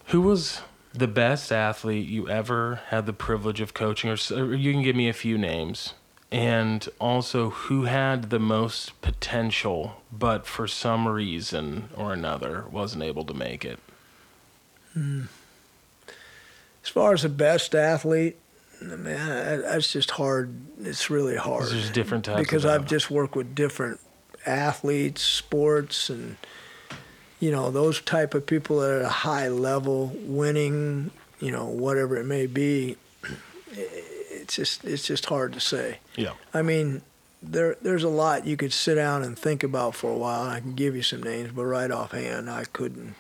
Who 0.08 0.22
was 0.22 0.62
the 0.94 1.08
best 1.08 1.52
athlete 1.52 2.08
you 2.08 2.28
ever 2.28 2.82
had 2.88 3.06
the 3.06 3.14
privilege 3.14 3.62
of 3.62 3.74
coaching, 3.74 4.10
or, 4.10 4.18
or 4.36 4.54
you 4.54 4.74
can 4.74 4.82
give 4.82 4.96
me 4.96 5.08
a 5.08 5.14
few 5.14 5.38
names, 5.38 5.94
and 6.32 6.88
also 7.00 7.50
who 7.50 7.84
had 7.84 8.30
the 8.30 8.40
most 8.40 9.00
potential, 9.02 10.02
but 10.12 10.46
for 10.46 10.68
some 10.68 11.08
reason 11.08 11.90
or 11.96 12.14
another 12.14 12.66
wasn't 12.72 13.04
able 13.04 13.26
to 13.26 13.34
make 13.34 13.66
it. 13.66 13.80
Hmm. 14.94 15.24
As 16.84 16.90
far 16.90 17.14
as 17.14 17.22
the 17.24 17.30
best 17.30 17.76
athlete, 17.76 18.38
man, 18.82 19.04
that- 19.04 19.62
that's 19.64 19.92
just 19.92 20.12
hard. 20.12 20.54
It's 20.82 21.10
really 21.10 21.36
hard. 21.36 21.68
There's 21.70 21.90
different 21.90 22.26
types. 22.26 22.40
because 22.40 22.66
I've 22.66 22.86
just 22.88 23.12
worked 23.12 23.36
with 23.36 23.54
different 23.54 24.00
athletes, 24.46 25.22
sports, 25.22 26.10
and 26.10 26.38
you 27.40 27.52
know 27.52 27.70
those 27.72 28.02
type 28.02 28.34
of 28.34 28.46
people 28.46 28.80
that 28.80 28.90
are 28.90 29.00
at 29.00 29.06
a 29.06 29.10
high 29.10 29.48
level, 29.50 30.08
winning, 30.24 31.12
you 31.40 31.52
know, 31.52 31.66
whatever 31.66 32.18
it 32.18 32.26
may 32.26 32.48
be. 32.48 32.98
It's 34.52 34.58
just 34.58 34.84
it's 34.84 35.08
just 35.08 35.28
hard 35.28 35.54
to 35.54 35.62
say. 35.62 36.00
yeah. 36.18 36.34
I 36.54 36.62
mean, 36.62 37.04
there 37.42 37.78
there's 37.82 38.04
a 38.04 38.10
lot 38.10 38.46
you 38.46 38.58
could 38.58 38.74
sit 38.74 38.96
down 38.96 39.24
and 39.24 39.40
think 39.40 39.64
about 39.64 39.96
for 39.96 40.12
a 40.12 40.18
while. 40.18 40.42
I 40.42 40.60
can 40.60 40.74
give 40.74 40.94
you 40.94 41.04
some 41.04 41.24
names, 41.24 41.52
but 41.56 41.64
right 41.64 41.90
offhand, 41.90 42.50
I 42.50 42.66
couldn't. 42.66 43.16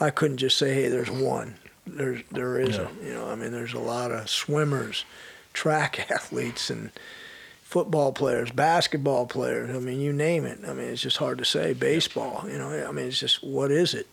I 0.00 0.10
couldn't 0.10 0.38
just 0.38 0.58
say, 0.58 0.74
"Hey, 0.74 0.88
there's 0.88 1.10
one." 1.10 1.54
There's 1.86 2.22
there 2.32 2.58
isn't. 2.58 3.00
You 3.00 3.14
know, 3.14 3.28
I 3.28 3.36
mean, 3.36 3.52
there's 3.52 3.74
a 3.74 3.78
lot 3.78 4.10
of 4.10 4.28
swimmers, 4.28 5.04
track 5.52 6.10
athletes, 6.10 6.68
and 6.68 6.90
football 7.62 8.12
players, 8.12 8.50
basketball 8.50 9.26
players. 9.26 9.70
I 9.70 9.78
mean, 9.78 10.00
you 10.00 10.12
name 10.12 10.44
it. 10.44 10.58
I 10.66 10.72
mean, 10.72 10.88
it's 10.88 11.02
just 11.02 11.18
hard 11.18 11.38
to 11.38 11.44
say. 11.44 11.74
Baseball. 11.74 12.44
You 12.50 12.58
know, 12.58 12.88
I 12.88 12.90
mean, 12.90 13.06
it's 13.06 13.20
just 13.20 13.44
what 13.44 13.70
is 13.70 13.94
it? 13.94 14.08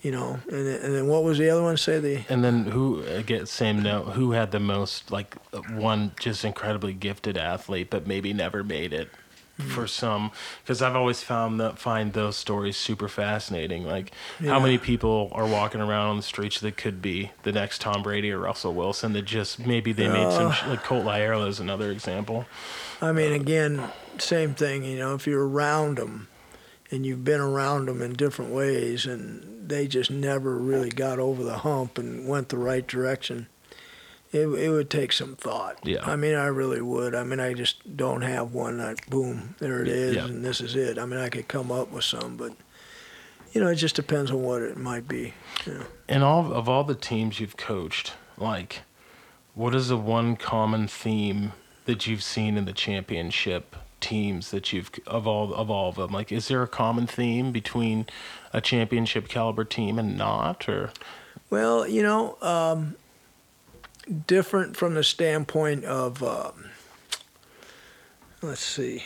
You 0.00 0.12
know, 0.12 0.38
and 0.48 0.66
then, 0.66 0.80
and 0.80 0.94
then 0.94 1.06
what 1.08 1.24
was 1.24 1.38
the 1.38 1.50
other 1.50 1.62
one? 1.62 1.76
Say 1.76 1.98
the 1.98 2.24
And 2.28 2.44
then 2.44 2.66
who 2.66 3.02
again? 3.02 3.46
Same 3.46 3.82
note. 3.82 4.12
Who 4.12 4.30
had 4.30 4.52
the 4.52 4.60
most 4.60 5.10
like 5.10 5.34
one 5.72 6.12
just 6.20 6.44
incredibly 6.44 6.92
gifted 6.92 7.36
athlete, 7.36 7.90
but 7.90 8.06
maybe 8.06 8.32
never 8.32 8.62
made 8.62 8.92
it 8.92 9.10
mm. 9.58 9.68
for 9.68 9.88
some? 9.88 10.30
Because 10.62 10.82
I've 10.82 10.94
always 10.94 11.24
found 11.24 11.58
that 11.58 11.80
find 11.80 12.12
those 12.12 12.36
stories 12.36 12.76
super 12.76 13.08
fascinating. 13.08 13.84
Like 13.84 14.12
how 14.40 14.60
many 14.60 14.78
people 14.78 15.30
are 15.32 15.48
walking 15.48 15.80
around 15.80 16.10
on 16.10 16.16
the 16.16 16.22
streets 16.22 16.60
that 16.60 16.76
could 16.76 17.02
be 17.02 17.32
the 17.42 17.50
next 17.50 17.80
Tom 17.80 18.04
Brady 18.04 18.30
or 18.30 18.38
Russell 18.38 18.74
Wilson 18.74 19.14
that 19.14 19.22
just 19.22 19.66
maybe 19.66 19.92
they 19.92 20.06
made 20.06 20.30
some 20.30 20.52
uh. 20.52 20.68
like 20.68 20.84
Colt 20.84 21.04
Lyerla 21.04 21.48
is 21.48 21.58
another 21.58 21.90
example. 21.90 22.46
I 23.02 23.10
mean, 23.10 23.32
uh. 23.32 23.34
again, 23.34 23.90
same 24.18 24.54
thing. 24.54 24.84
You 24.84 24.98
know, 24.98 25.14
if 25.16 25.26
you're 25.26 25.46
around 25.46 25.98
them, 25.98 26.28
and 26.90 27.04
you've 27.04 27.24
been 27.24 27.40
around 27.40 27.86
them 27.86 28.00
in 28.02 28.14
different 28.14 28.52
ways, 28.52 29.06
and 29.06 29.68
they 29.68 29.86
just 29.86 30.10
never 30.10 30.56
really 30.56 30.90
got 30.90 31.18
over 31.18 31.42
the 31.44 31.58
hump 31.58 31.98
and 31.98 32.26
went 32.26 32.48
the 32.48 32.58
right 32.58 32.86
direction, 32.86 33.46
it 34.32 34.46
it 34.46 34.70
would 34.70 34.90
take 34.90 35.12
some 35.12 35.36
thought. 35.36 35.78
Yeah. 35.82 36.00
I 36.02 36.16
mean, 36.16 36.34
I 36.34 36.46
really 36.46 36.80
would. 36.80 37.14
I 37.14 37.24
mean, 37.24 37.40
I 37.40 37.52
just 37.54 37.96
don't 37.96 38.22
have 38.22 38.52
one. 38.52 38.78
That 38.78 39.08
boom, 39.08 39.54
there 39.58 39.82
it 39.82 39.88
is, 39.88 40.16
Yeah. 40.16 40.26
and 40.26 40.44
this 40.44 40.60
is 40.60 40.76
it. 40.76 40.98
I 40.98 41.04
mean, 41.06 41.18
I 41.20 41.28
could 41.28 41.48
come 41.48 41.70
up 41.70 41.90
with 41.90 42.04
some, 42.04 42.36
but 42.36 42.52
you 43.52 43.60
know, 43.62 43.68
it 43.68 43.76
just 43.76 43.96
depends 43.96 44.30
on 44.30 44.42
what 44.42 44.62
it 44.62 44.76
might 44.76 45.08
be. 45.08 45.32
Know. 45.66 45.84
And 46.08 46.22
all 46.22 46.52
of 46.52 46.68
all 46.68 46.84
the 46.84 46.94
teams 46.94 47.40
you've 47.40 47.56
coached, 47.56 48.12
like, 48.36 48.82
what 49.54 49.74
is 49.74 49.88
the 49.88 49.96
one 49.96 50.36
common 50.36 50.86
theme 50.88 51.52
that 51.86 52.06
you've 52.06 52.22
seen 52.22 52.56
in 52.58 52.66
the 52.66 52.72
championship 52.74 53.74
teams 54.00 54.50
that 54.50 54.72
you've 54.72 54.90
of 55.06 55.26
all 55.26 55.52
of 55.54 55.70
all 55.70 55.88
of 55.90 55.96
them? 55.96 56.10
Like, 56.12 56.30
is 56.32 56.48
there 56.48 56.62
a 56.62 56.68
common 56.68 57.06
theme 57.06 57.52
between 57.52 58.06
a 58.52 58.60
championship 58.60 59.28
caliber 59.28 59.64
team 59.64 59.98
and 59.98 60.16
not, 60.16 60.68
or 60.68 60.90
Well, 61.50 61.86
you 61.88 62.02
know, 62.02 62.36
um, 62.42 62.96
different 64.26 64.76
from 64.76 64.94
the 64.94 65.04
standpoint 65.04 65.84
of, 65.84 66.22
um, 66.22 66.70
let's 68.42 68.64
see, 68.64 69.04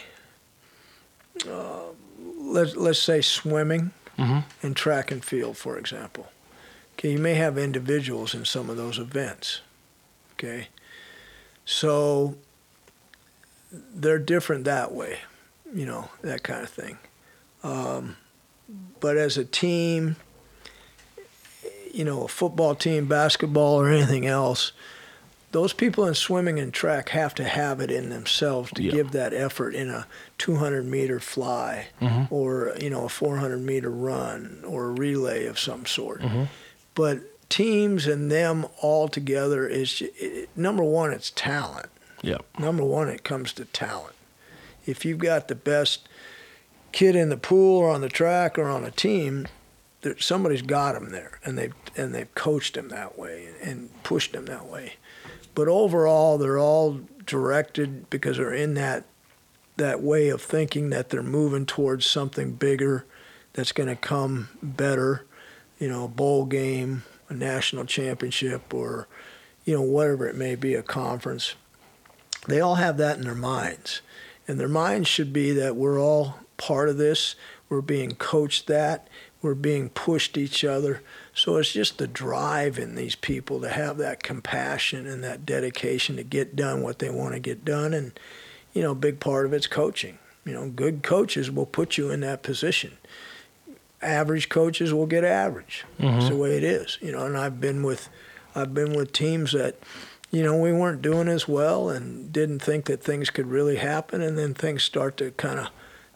uh, 1.48 1.80
let's 2.38 2.76
let's 2.76 2.98
say 3.00 3.20
swimming 3.20 3.92
Mhm. 4.18 4.44
and 4.62 4.76
track 4.76 5.10
and 5.10 5.24
field, 5.24 5.56
for 5.56 5.78
example. 5.78 6.30
Okay, 6.98 7.12
you 7.12 7.18
may 7.18 7.34
have 7.34 7.56
individuals 7.58 8.34
in 8.34 8.44
some 8.44 8.68
of 8.70 8.76
those 8.76 8.98
events. 8.98 9.60
Okay, 10.34 10.68
so 11.64 12.36
they're 13.72 14.18
different 14.18 14.64
that 14.64 14.92
way, 14.92 15.18
you 15.74 15.86
know, 15.86 16.08
that 16.22 16.42
kind 16.42 16.62
of 16.62 16.68
thing. 16.70 16.98
Um, 17.62 18.16
but 19.00 19.16
as 19.16 19.36
a 19.38 19.44
team, 19.44 20.16
you 21.92 22.04
know, 22.04 22.24
a 22.24 22.28
football 22.28 22.74
team, 22.74 23.06
basketball, 23.06 23.80
or 23.80 23.88
anything 23.88 24.26
else, 24.26 24.72
those 25.52 25.74
people 25.74 26.06
in 26.06 26.14
swimming 26.14 26.58
and 26.58 26.72
track 26.72 27.10
have 27.10 27.34
to 27.34 27.44
have 27.44 27.80
it 27.80 27.90
in 27.90 28.08
themselves 28.08 28.70
to 28.72 28.82
Yeah. 28.82 28.92
give 28.92 29.10
that 29.12 29.34
effort 29.34 29.74
in 29.74 29.90
a 29.90 30.06
200 30.38 30.86
meter 30.86 31.20
fly 31.20 31.88
Mhm. 32.00 32.28
or, 32.30 32.72
you 32.80 32.88
know, 32.88 33.04
a 33.04 33.08
400 33.10 33.58
meter 33.60 33.90
run 33.90 34.62
or 34.66 34.86
a 34.86 34.92
relay 34.92 35.44
of 35.44 35.58
some 35.58 35.84
sort. 35.84 36.22
Mhm. 36.22 36.48
But 36.94 37.18
teams 37.50 38.06
and 38.06 38.30
them 38.30 38.64
all 38.80 39.08
together 39.08 39.68
is 39.68 40.00
it, 40.18 40.48
number 40.56 40.82
one, 40.82 41.12
it's 41.12 41.30
talent. 41.30 41.90
Yep. 42.22 42.44
Number 42.58 42.84
one, 42.84 43.08
it 43.08 43.24
comes 43.24 43.52
to 43.54 43.64
talent. 43.66 44.14
If 44.86 45.04
you've 45.04 45.18
got 45.18 45.48
the 45.48 45.54
best 45.54 46.08
kid 46.92 47.16
in 47.16 47.28
the 47.28 47.36
pool 47.36 47.78
or 47.78 47.90
on 47.90 48.00
the 48.00 48.08
track 48.08 48.58
or 48.58 48.68
on 48.68 48.84
a 48.84 48.90
team, 48.90 49.48
there, 50.02 50.18
somebody's 50.18 50.62
got 50.62 50.96
him 50.96 51.10
there, 51.10 51.38
and 51.44 51.56
they've 51.56 51.74
and 51.96 52.14
they've 52.14 52.32
coached 52.34 52.76
him 52.76 52.88
that 52.88 53.18
way 53.18 53.46
and, 53.46 53.68
and 53.68 54.02
pushed 54.02 54.34
him 54.34 54.46
that 54.46 54.66
way. 54.66 54.94
But 55.54 55.68
overall, 55.68 56.38
they're 56.38 56.58
all 56.58 57.00
directed 57.24 58.10
because 58.10 58.36
they're 58.36 58.54
in 58.54 58.74
that 58.74 59.04
that 59.76 60.02
way 60.02 60.28
of 60.28 60.42
thinking 60.42 60.90
that 60.90 61.08
they're 61.08 61.22
moving 61.22 61.66
towards 61.66 62.06
something 62.06 62.52
bigger 62.52 63.06
that's 63.54 63.72
going 63.72 63.88
to 63.88 63.96
come 63.96 64.48
better, 64.62 65.24
you 65.78 65.88
know, 65.88 66.04
a 66.04 66.08
bowl 66.08 66.44
game, 66.44 67.02
a 67.28 67.34
national 67.34 67.84
championship, 67.84 68.74
or 68.74 69.08
you 69.64 69.74
know 69.74 69.82
whatever 69.82 70.28
it 70.28 70.36
may 70.36 70.54
be, 70.54 70.74
a 70.74 70.82
conference. 70.82 71.54
They 72.48 72.60
all 72.60 72.76
have 72.76 72.96
that 72.96 73.18
in 73.18 73.24
their 73.24 73.34
minds, 73.34 74.02
and 74.48 74.58
their 74.58 74.68
minds 74.68 75.08
should 75.08 75.32
be 75.32 75.52
that 75.52 75.76
we're 75.76 76.00
all 76.00 76.36
part 76.56 76.88
of 76.88 76.96
this. 76.96 77.36
We're 77.68 77.80
being 77.80 78.14
coached 78.16 78.66
that. 78.66 79.08
We're 79.40 79.54
being 79.54 79.88
pushed 79.88 80.38
each 80.38 80.64
other. 80.64 81.02
So 81.34 81.56
it's 81.56 81.72
just 81.72 81.98
the 81.98 82.06
drive 82.06 82.78
in 82.78 82.94
these 82.94 83.16
people 83.16 83.60
to 83.60 83.68
have 83.68 83.96
that 83.98 84.22
compassion 84.22 85.06
and 85.06 85.24
that 85.24 85.44
dedication 85.44 86.16
to 86.16 86.22
get 86.22 86.54
done 86.54 86.82
what 86.82 87.00
they 87.00 87.10
want 87.10 87.34
to 87.34 87.40
get 87.40 87.64
done. 87.64 87.92
And, 87.92 88.18
you 88.72 88.82
know, 88.82 88.92
a 88.92 88.96
big 88.96 89.18
part 89.18 89.46
of 89.46 89.52
it's 89.52 89.66
coaching. 89.66 90.18
You 90.44 90.52
know, 90.52 90.68
good 90.68 91.02
coaches 91.02 91.50
will 91.50 91.66
put 91.66 91.96
you 91.96 92.10
in 92.10 92.20
that 92.20 92.42
position. 92.42 92.98
Average 94.00 94.48
coaches 94.48 94.92
will 94.94 95.06
get 95.06 95.24
average. 95.24 95.84
It's 95.98 96.26
the 96.26 96.30
mm-hmm. 96.30 96.38
way 96.38 96.56
it 96.56 96.64
is. 96.64 96.98
You 97.00 97.12
know, 97.12 97.26
and 97.26 97.36
I've 97.36 97.60
been 97.60 97.82
with 97.82 98.08
I've 98.54 98.74
been 98.74 98.92
with 98.92 99.12
teams 99.12 99.52
that, 99.52 99.76
you 100.32 100.42
know, 100.42 100.58
we 100.58 100.72
weren't 100.72 101.02
doing 101.02 101.28
as 101.28 101.46
well 101.46 101.88
and 101.88 102.32
didn't 102.32 102.58
think 102.58 102.86
that 102.86 103.02
things 103.02 103.30
could 103.30 103.46
really 103.46 103.76
happen 103.76 104.20
and 104.20 104.36
then 104.36 104.54
things 104.54 104.82
start 104.82 105.16
to 105.18 105.30
kind 105.32 105.60
of 105.60 105.68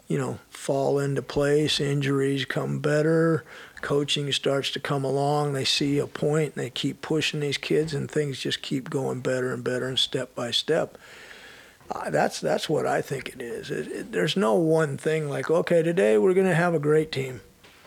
you 0.09 0.19
know, 0.19 0.39
fall 0.49 0.99
into 0.99 1.23
place. 1.23 1.81
Injuries 1.81 2.45
come 2.45 2.79
better. 2.79 3.45
Coaching 3.81 4.33
starts 4.33 4.71
to 4.73 4.81
come 4.81 5.05
along. 5.05 5.53
They 5.53 5.65
see 5.65 5.99
a 5.99 6.07
point 6.07 6.55
and 6.55 6.65
they 6.65 6.71
keep 6.71 7.03
pushing 7.03 7.41
these 7.41 7.59
kids, 7.59 7.93
and 7.93 8.11
things 8.11 8.41
just 8.41 8.63
keep 8.63 8.89
going 8.89 9.21
better 9.21 9.53
and 9.53 9.65
better, 9.65 9.87
and 9.87 9.99
step 9.99 10.35
by 10.35 10.51
step. 10.51 10.97
Uh, 11.91 12.11
that's 12.11 12.41
that's 12.41 12.69
what 12.69 12.87
I 12.87 13.03
think 13.03 13.29
it 13.29 13.43
is. 13.43 13.71
It, 13.71 13.89
it, 13.89 14.13
there's 14.13 14.37
no 14.37 14.55
one 14.55 14.97
thing 14.97 15.29
like, 15.29 15.51
okay, 15.51 15.83
today 15.83 16.19
we're 16.19 16.35
going 16.35 16.49
to 16.49 16.55
have 16.55 16.75
a 16.75 16.81
great 16.81 17.13
team. 17.13 17.41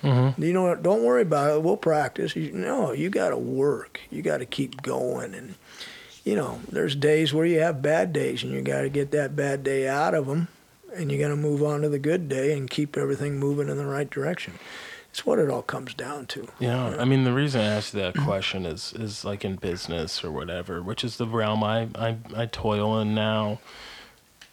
Mm-hmm. 0.04 0.42
You 0.42 0.54
know, 0.54 0.76
don't 0.76 1.04
worry 1.04 1.24
about 1.24 1.58
it. 1.58 1.64
We'll 1.64 1.76
practice. 1.76 2.36
You, 2.36 2.52
no, 2.54 2.94
you 2.94 3.10
got 3.10 3.30
to 3.30 3.38
work. 3.38 4.00
You 4.10 4.22
got 4.22 4.38
to 4.38 4.46
keep 4.46 4.82
going, 4.82 5.34
and 5.34 5.56
you 6.24 6.36
know, 6.36 6.60
there's 6.72 6.96
days 6.96 7.34
where 7.34 7.46
you 7.46 7.60
have 7.60 7.82
bad 7.82 8.14
days, 8.14 8.44
and 8.44 8.52
you 8.52 8.62
got 8.62 8.82
to 8.82 8.90
get 8.90 9.12
that 9.12 9.36
bad 9.36 9.64
day 9.64 9.88
out 9.88 10.14
of 10.14 10.28
them 10.28 10.48
and 10.96 11.12
you 11.12 11.20
got 11.20 11.30
to 11.30 11.36
move 11.36 11.64
on 11.64 11.82
to 11.82 11.90
the 11.90 12.00
good 12.00 12.30
day 12.30 12.58
and 12.58 12.70
keep 12.70 12.98
everything 12.98 13.40
moving 13.40 13.70
in 13.70 13.78
the 13.78 13.86
right 13.86 14.10
direction. 14.10 14.54
It's 15.12 15.26
what 15.26 15.40
it 15.40 15.50
all 15.50 15.64
comes 15.64 15.94
down 15.94 16.28
to. 16.28 16.48
Yeah, 16.60 16.96
I 17.00 17.06
mean 17.06 17.24
the 17.24 17.34
reason 17.34 17.62
I 17.62 17.66
asked 17.66 17.94
that 17.94 18.16
question 18.16 18.66
is 18.66 18.94
is 18.94 19.26
like 19.26 19.44
in 19.44 19.56
business 19.56 20.24
or 20.24 20.32
whatever, 20.32 20.84
which 20.84 21.04
is 21.04 21.18
the 21.18 21.26
realm 21.26 21.64
I 21.64 21.88
I, 21.96 22.18
I 22.36 22.46
toil 22.46 23.00
in 23.00 23.16
now. 23.16 23.60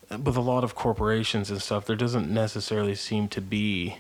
With 0.09 0.37
a 0.37 0.41
lot 0.41 0.63
of 0.63 0.77
corporations 0.77 1.51
and 1.51 1.61
stuff, 1.61 1.85
there 1.85 1.97
doesn't 1.97 2.31
necessarily 2.31 2.95
seem 2.95 3.29
to 3.29 3.41
be 3.41 3.99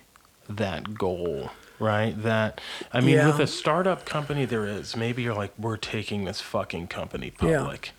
that 0.48 0.94
goal, 0.94 1.50
right? 1.78 2.20
That 2.22 2.60
I 2.92 3.00
mean, 3.00 3.16
Yeah. 3.16 3.26
with 3.28 3.40
a 3.40 3.46
startup 3.46 4.04
company, 4.04 4.44
there 4.44 4.66
is. 4.66 4.96
Maybe 4.96 5.22
you're 5.22 5.34
like, 5.34 5.52
we're 5.58 5.76
taking 5.76 6.24
this 6.24 6.40
fucking 6.40 6.88
company 6.88 7.32
Yeah. 7.42 7.58
public. 7.58 7.92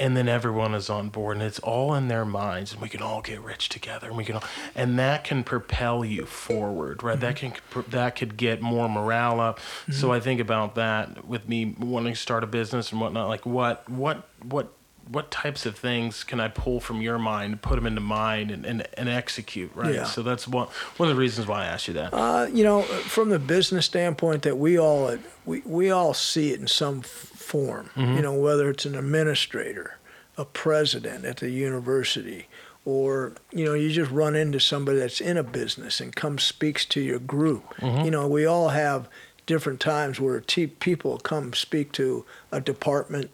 And 0.00 0.16
then 0.16 0.28
everyone 0.28 0.74
is 0.74 0.88
on 0.88 1.08
board, 1.08 1.38
and 1.38 1.44
it's 1.44 1.58
all 1.58 1.92
in 1.92 2.06
their 2.06 2.24
minds, 2.24 2.72
and 2.72 2.80
we 2.80 2.88
can 2.88 3.02
all 3.02 3.20
get 3.20 3.40
rich 3.40 3.68
together, 3.68 4.06
and 4.06 4.16
we 4.16 4.24
can 4.24 4.36
all, 4.36 4.44
and 4.76 4.96
that 4.96 5.24
can 5.24 5.42
propel 5.42 6.04
you 6.04 6.24
forward, 6.24 7.02
right? 7.02 7.18
That 7.18 7.34
mm-hmm. 7.34 7.80
can 7.80 7.90
that 7.90 8.14
could 8.14 8.36
get 8.36 8.62
more 8.62 8.88
morale 8.88 9.40
up. 9.40 9.58
So 9.90 10.06
mm-hmm. 10.06 10.10
I 10.12 10.20
think 10.20 10.40
about 10.40 10.76
that 10.76 11.26
with 11.26 11.48
me 11.48 11.74
wanting 11.80 12.12
to 12.12 12.18
start 12.18 12.44
a 12.44 12.46
business 12.46 12.92
and 12.92 13.00
whatnot. 13.00 13.26
Like, 13.26 13.44
what 13.44 13.90
what 13.90 14.28
what 14.44 14.72
what 15.10 15.30
types 15.30 15.64
of 15.66 15.76
things 15.76 16.22
can 16.24 16.38
I 16.40 16.48
pull 16.48 16.80
from 16.80 17.00
your 17.00 17.18
mind, 17.18 17.62
put 17.62 17.76
them 17.76 17.86
into 17.86 18.00
mine, 18.00 18.50
and, 18.50 18.66
and, 18.66 18.86
and 18.94 19.08
execute, 19.08 19.70
right? 19.74 19.94
Yeah. 19.94 20.04
So 20.04 20.22
that's 20.22 20.46
one 20.46 20.68
one 20.96 21.08
of 21.08 21.16
the 21.16 21.20
reasons 21.20 21.46
why 21.46 21.62
I 21.62 21.66
asked 21.66 21.88
you 21.88 21.94
that. 21.94 22.12
Uh, 22.12 22.46
you 22.52 22.64
know, 22.64 22.82
from 22.82 23.30
the 23.30 23.38
business 23.38 23.86
standpoint, 23.86 24.42
that 24.42 24.58
we 24.58 24.78
all 24.78 25.16
we 25.46 25.62
we 25.64 25.90
all 25.90 26.14
see 26.14 26.52
it 26.52 26.60
in 26.60 26.66
some 26.66 27.00
form. 27.02 27.90
You 27.96 28.20
know, 28.20 28.34
whether 28.34 28.68
it's 28.68 28.84
an 28.84 28.94
administrator, 28.94 29.96
a 30.36 30.44
president 30.44 31.24
at 31.24 31.38
the 31.38 31.50
university, 31.50 32.48
or 32.84 33.32
you 33.50 33.64
know, 33.64 33.74
you 33.74 33.90
just 33.90 34.10
run 34.10 34.34
into 34.36 34.60
somebody 34.60 34.98
that's 34.98 35.20
in 35.20 35.36
a 35.36 35.42
business 35.42 36.00
and 36.00 36.14
comes 36.14 36.42
speaks 36.42 36.84
to 36.86 37.00
your 37.00 37.18
group. 37.18 37.64
You 37.82 38.10
know, 38.10 38.28
we 38.28 38.44
all 38.44 38.68
have 38.70 39.08
different 39.46 39.80
times 39.80 40.20
where 40.20 40.40
te- 40.40 40.66
people 40.66 41.16
come 41.18 41.54
speak 41.54 41.90
to 41.92 42.26
a 42.52 42.60
department 42.60 43.30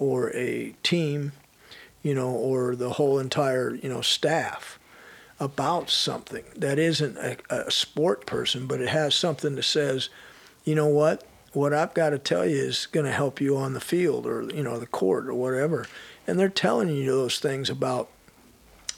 or 0.00 0.34
a 0.34 0.74
team, 0.82 1.30
you 2.02 2.14
know, 2.14 2.30
or 2.30 2.74
the 2.74 2.90
whole 2.90 3.20
entire 3.20 3.76
you 3.76 3.88
know 3.88 4.00
staff 4.00 4.80
about 5.38 5.88
something 5.88 6.44
that 6.56 6.78
isn't 6.78 7.16
a, 7.16 7.36
a 7.48 7.70
sport 7.70 8.26
person, 8.26 8.66
but 8.66 8.80
it 8.80 8.88
has 8.88 9.14
something 9.14 9.54
that 9.54 9.62
says, 9.62 10.10
you 10.64 10.74
know 10.74 10.86
what, 10.86 11.24
what 11.52 11.72
I've 11.72 11.94
got 11.94 12.10
to 12.10 12.18
tell 12.18 12.44
you 12.46 12.56
is 12.56 12.86
going 12.86 13.06
to 13.06 13.12
help 13.12 13.40
you 13.40 13.56
on 13.56 13.72
the 13.72 13.80
field 13.80 14.26
or 14.26 14.42
you 14.54 14.62
know 14.62 14.78
the 14.78 14.86
court 14.86 15.28
or 15.28 15.34
whatever, 15.34 15.86
and 16.26 16.38
they're 16.38 16.48
telling 16.48 16.88
you 16.88 17.06
those 17.06 17.38
things 17.38 17.70
about 17.70 18.08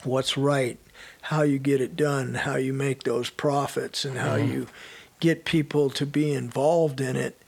what's 0.05 0.37
right, 0.37 0.79
how 1.23 1.43
you 1.43 1.59
get 1.59 1.81
it 1.81 1.97
done, 1.97 2.35
how 2.35 2.57
you 2.57 2.73
make 2.73 3.03
those 3.03 3.31
profits, 3.31 4.05
and 4.05 4.19
how 4.19 4.37
mm-hmm. 4.37 4.53
you 4.53 4.67
get 5.21 5.45
people 5.45 5.89
to 5.91 6.05
be 6.05 6.33
involved 6.33 7.01
in 7.01 7.17
it, 7.17 7.41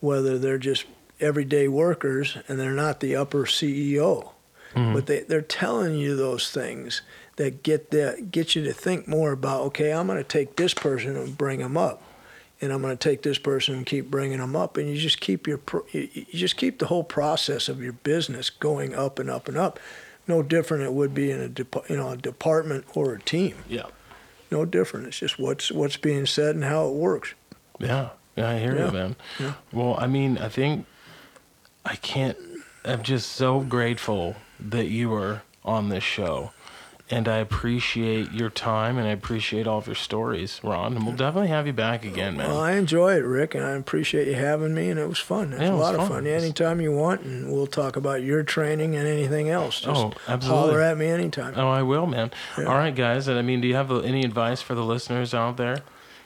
whether 0.00 0.38
they're 0.38 0.58
just 0.58 0.84
everyday 1.22 1.68
workers 1.68 2.36
and 2.48 2.58
they're 2.58 2.72
not 2.72 3.00
the 3.00 3.16
upper 3.16 3.44
CEO, 3.44 4.30
mm-hmm. 4.74 4.92
but 4.94 5.06
they 5.06 5.20
they're 5.20 5.40
telling 5.42 5.94
you 5.96 6.16
those 6.16 6.50
things 6.50 7.02
that 7.36 7.62
get 7.62 7.90
that 7.92 8.30
get 8.30 8.54
you 8.54 8.62
to 8.64 8.72
think 8.72 9.08
more 9.08 9.32
about 9.32 9.62
okay, 9.62 9.92
I'm 9.92 10.06
going 10.06 10.18
to 10.18 10.24
take 10.24 10.56
this 10.56 10.74
person 10.74 11.16
and 11.16 11.36
bring 11.38 11.60
them 11.60 11.76
up. 11.76 12.02
And 12.60 12.72
I'm 12.72 12.80
going 12.80 12.96
to 12.96 13.08
take 13.10 13.22
this 13.22 13.38
person 13.38 13.74
and 13.74 13.84
keep 13.84 14.08
bringing 14.08 14.38
them 14.38 14.54
up, 14.54 14.76
and 14.76 14.88
you 14.88 14.96
just 14.96 15.20
keep 15.20 15.48
your 15.48 15.58
you 15.90 16.08
just 16.32 16.56
keep 16.56 16.78
the 16.78 16.86
whole 16.86 17.02
process 17.02 17.68
of 17.68 17.82
your 17.82 17.92
business 17.92 18.50
going 18.50 18.94
up 18.94 19.18
and 19.18 19.28
up 19.28 19.48
and 19.48 19.56
up. 19.58 19.80
No 20.28 20.44
different 20.44 20.84
it 20.84 20.92
would 20.92 21.12
be 21.12 21.32
in 21.32 21.40
a 21.40 21.82
you 21.92 21.96
know 21.96 22.10
a 22.10 22.16
department 22.16 22.84
or 22.94 23.14
a 23.14 23.20
team. 23.20 23.56
yeah, 23.68 23.86
No 24.52 24.64
different. 24.64 25.08
It's 25.08 25.18
just 25.18 25.40
what's 25.40 25.72
what's 25.72 25.96
being 25.96 26.24
said 26.24 26.54
and 26.54 26.62
how 26.62 26.86
it 26.86 26.94
works. 26.94 27.34
yeah, 27.80 28.10
yeah. 28.36 28.50
I 28.50 28.58
hear 28.60 28.76
Yeah. 28.76 28.86
you, 28.86 28.92
man. 28.92 29.16
Yeah. 29.40 29.54
Well, 29.72 29.96
I 29.98 30.06
mean, 30.06 30.38
I 30.38 30.48
think 30.48 30.86
I 31.84 31.96
can't. 31.96 32.36
I'm 32.84 33.02
just 33.02 33.32
so 33.32 33.60
grateful 33.60 34.36
that 34.60 34.86
you 34.86 35.12
are 35.14 35.42
on 35.64 35.88
this 35.88 36.02
show, 36.02 36.50
and 37.10 37.28
I 37.28 37.36
appreciate 37.36 38.32
your 38.32 38.50
time 38.50 38.98
and 38.98 39.06
I 39.06 39.10
appreciate 39.10 39.66
all 39.68 39.78
of 39.78 39.86
your 39.86 39.94
stories, 39.96 40.60
Ron. 40.64 40.96
And 40.96 41.06
we'll 41.06 41.14
definitely 41.16 41.48
have 41.48 41.66
you 41.66 41.72
back 41.72 42.04
again, 42.04 42.36
man. 42.36 42.48
Well, 42.48 42.60
I 42.60 42.72
enjoy 42.72 43.14
it, 43.14 43.20
Rick, 43.24 43.54
and 43.54 43.64
I 43.64 43.70
appreciate 43.72 44.26
you 44.26 44.34
having 44.34 44.74
me, 44.74 44.90
and 44.90 44.98
it 44.98 45.08
was 45.08 45.18
fun. 45.18 45.52
It 45.52 45.58
was 45.58 45.60
Yeah, 45.60 45.66
it 45.66 45.70
a 45.70 45.72
was 45.72 45.80
lot 45.80 45.94
of 45.94 46.00
fun. 46.02 46.08
fun. 46.10 46.26
Yeah, 46.26 46.32
anytime 46.32 46.80
you 46.80 46.92
want, 46.92 47.22
and 47.22 47.52
we'll 47.52 47.66
talk 47.68 47.94
about 47.96 48.22
your 48.22 48.42
training 48.42 48.96
and 48.96 49.06
anything 49.06 49.48
else. 49.48 49.80
Just 49.80 50.00
Oh, 50.00 50.12
absolutely. 50.26 50.60
Holler 50.70 50.80
at 50.80 50.98
me 50.98 51.06
anytime. 51.06 51.54
Oh, 51.56 51.68
I 51.68 51.82
will, 51.82 52.06
man. 52.06 52.30
Yeah. 52.58 52.64
All 52.64 52.76
right, 52.76 52.94
guys. 52.94 53.28
And 53.28 53.38
I 53.38 53.42
mean, 53.42 53.60
do 53.60 53.68
you 53.68 53.74
have 53.76 53.90
any 54.04 54.24
advice 54.24 54.60
for 54.62 54.74
the 54.74 54.84
listeners 54.84 55.34
out 55.34 55.56
there? 55.56 55.78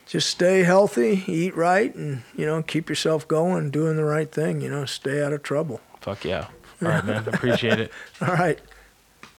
Just 0.06 0.30
stay 0.30 0.62
healthy, 0.62 1.24
eat 1.26 1.56
right, 1.56 1.92
and 1.94 2.22
you 2.36 2.46
know 2.46 2.62
keep 2.62 2.88
yourself 2.88 3.26
going, 3.26 3.70
doing 3.70 3.96
the 3.96 4.04
right 4.04 4.30
thing. 4.30 4.60
You 4.60 4.70
know, 4.70 4.84
stay 4.84 5.22
out 5.22 5.32
of 5.32 5.42
trouble. 5.42 5.80
Fuck 6.00 6.24
yeah. 6.24 6.46
All 6.80 6.88
right, 6.88 7.04
man. 7.04 7.26
Appreciate 7.28 7.80
it. 7.80 7.92
All 8.20 8.28
right. 8.34 8.60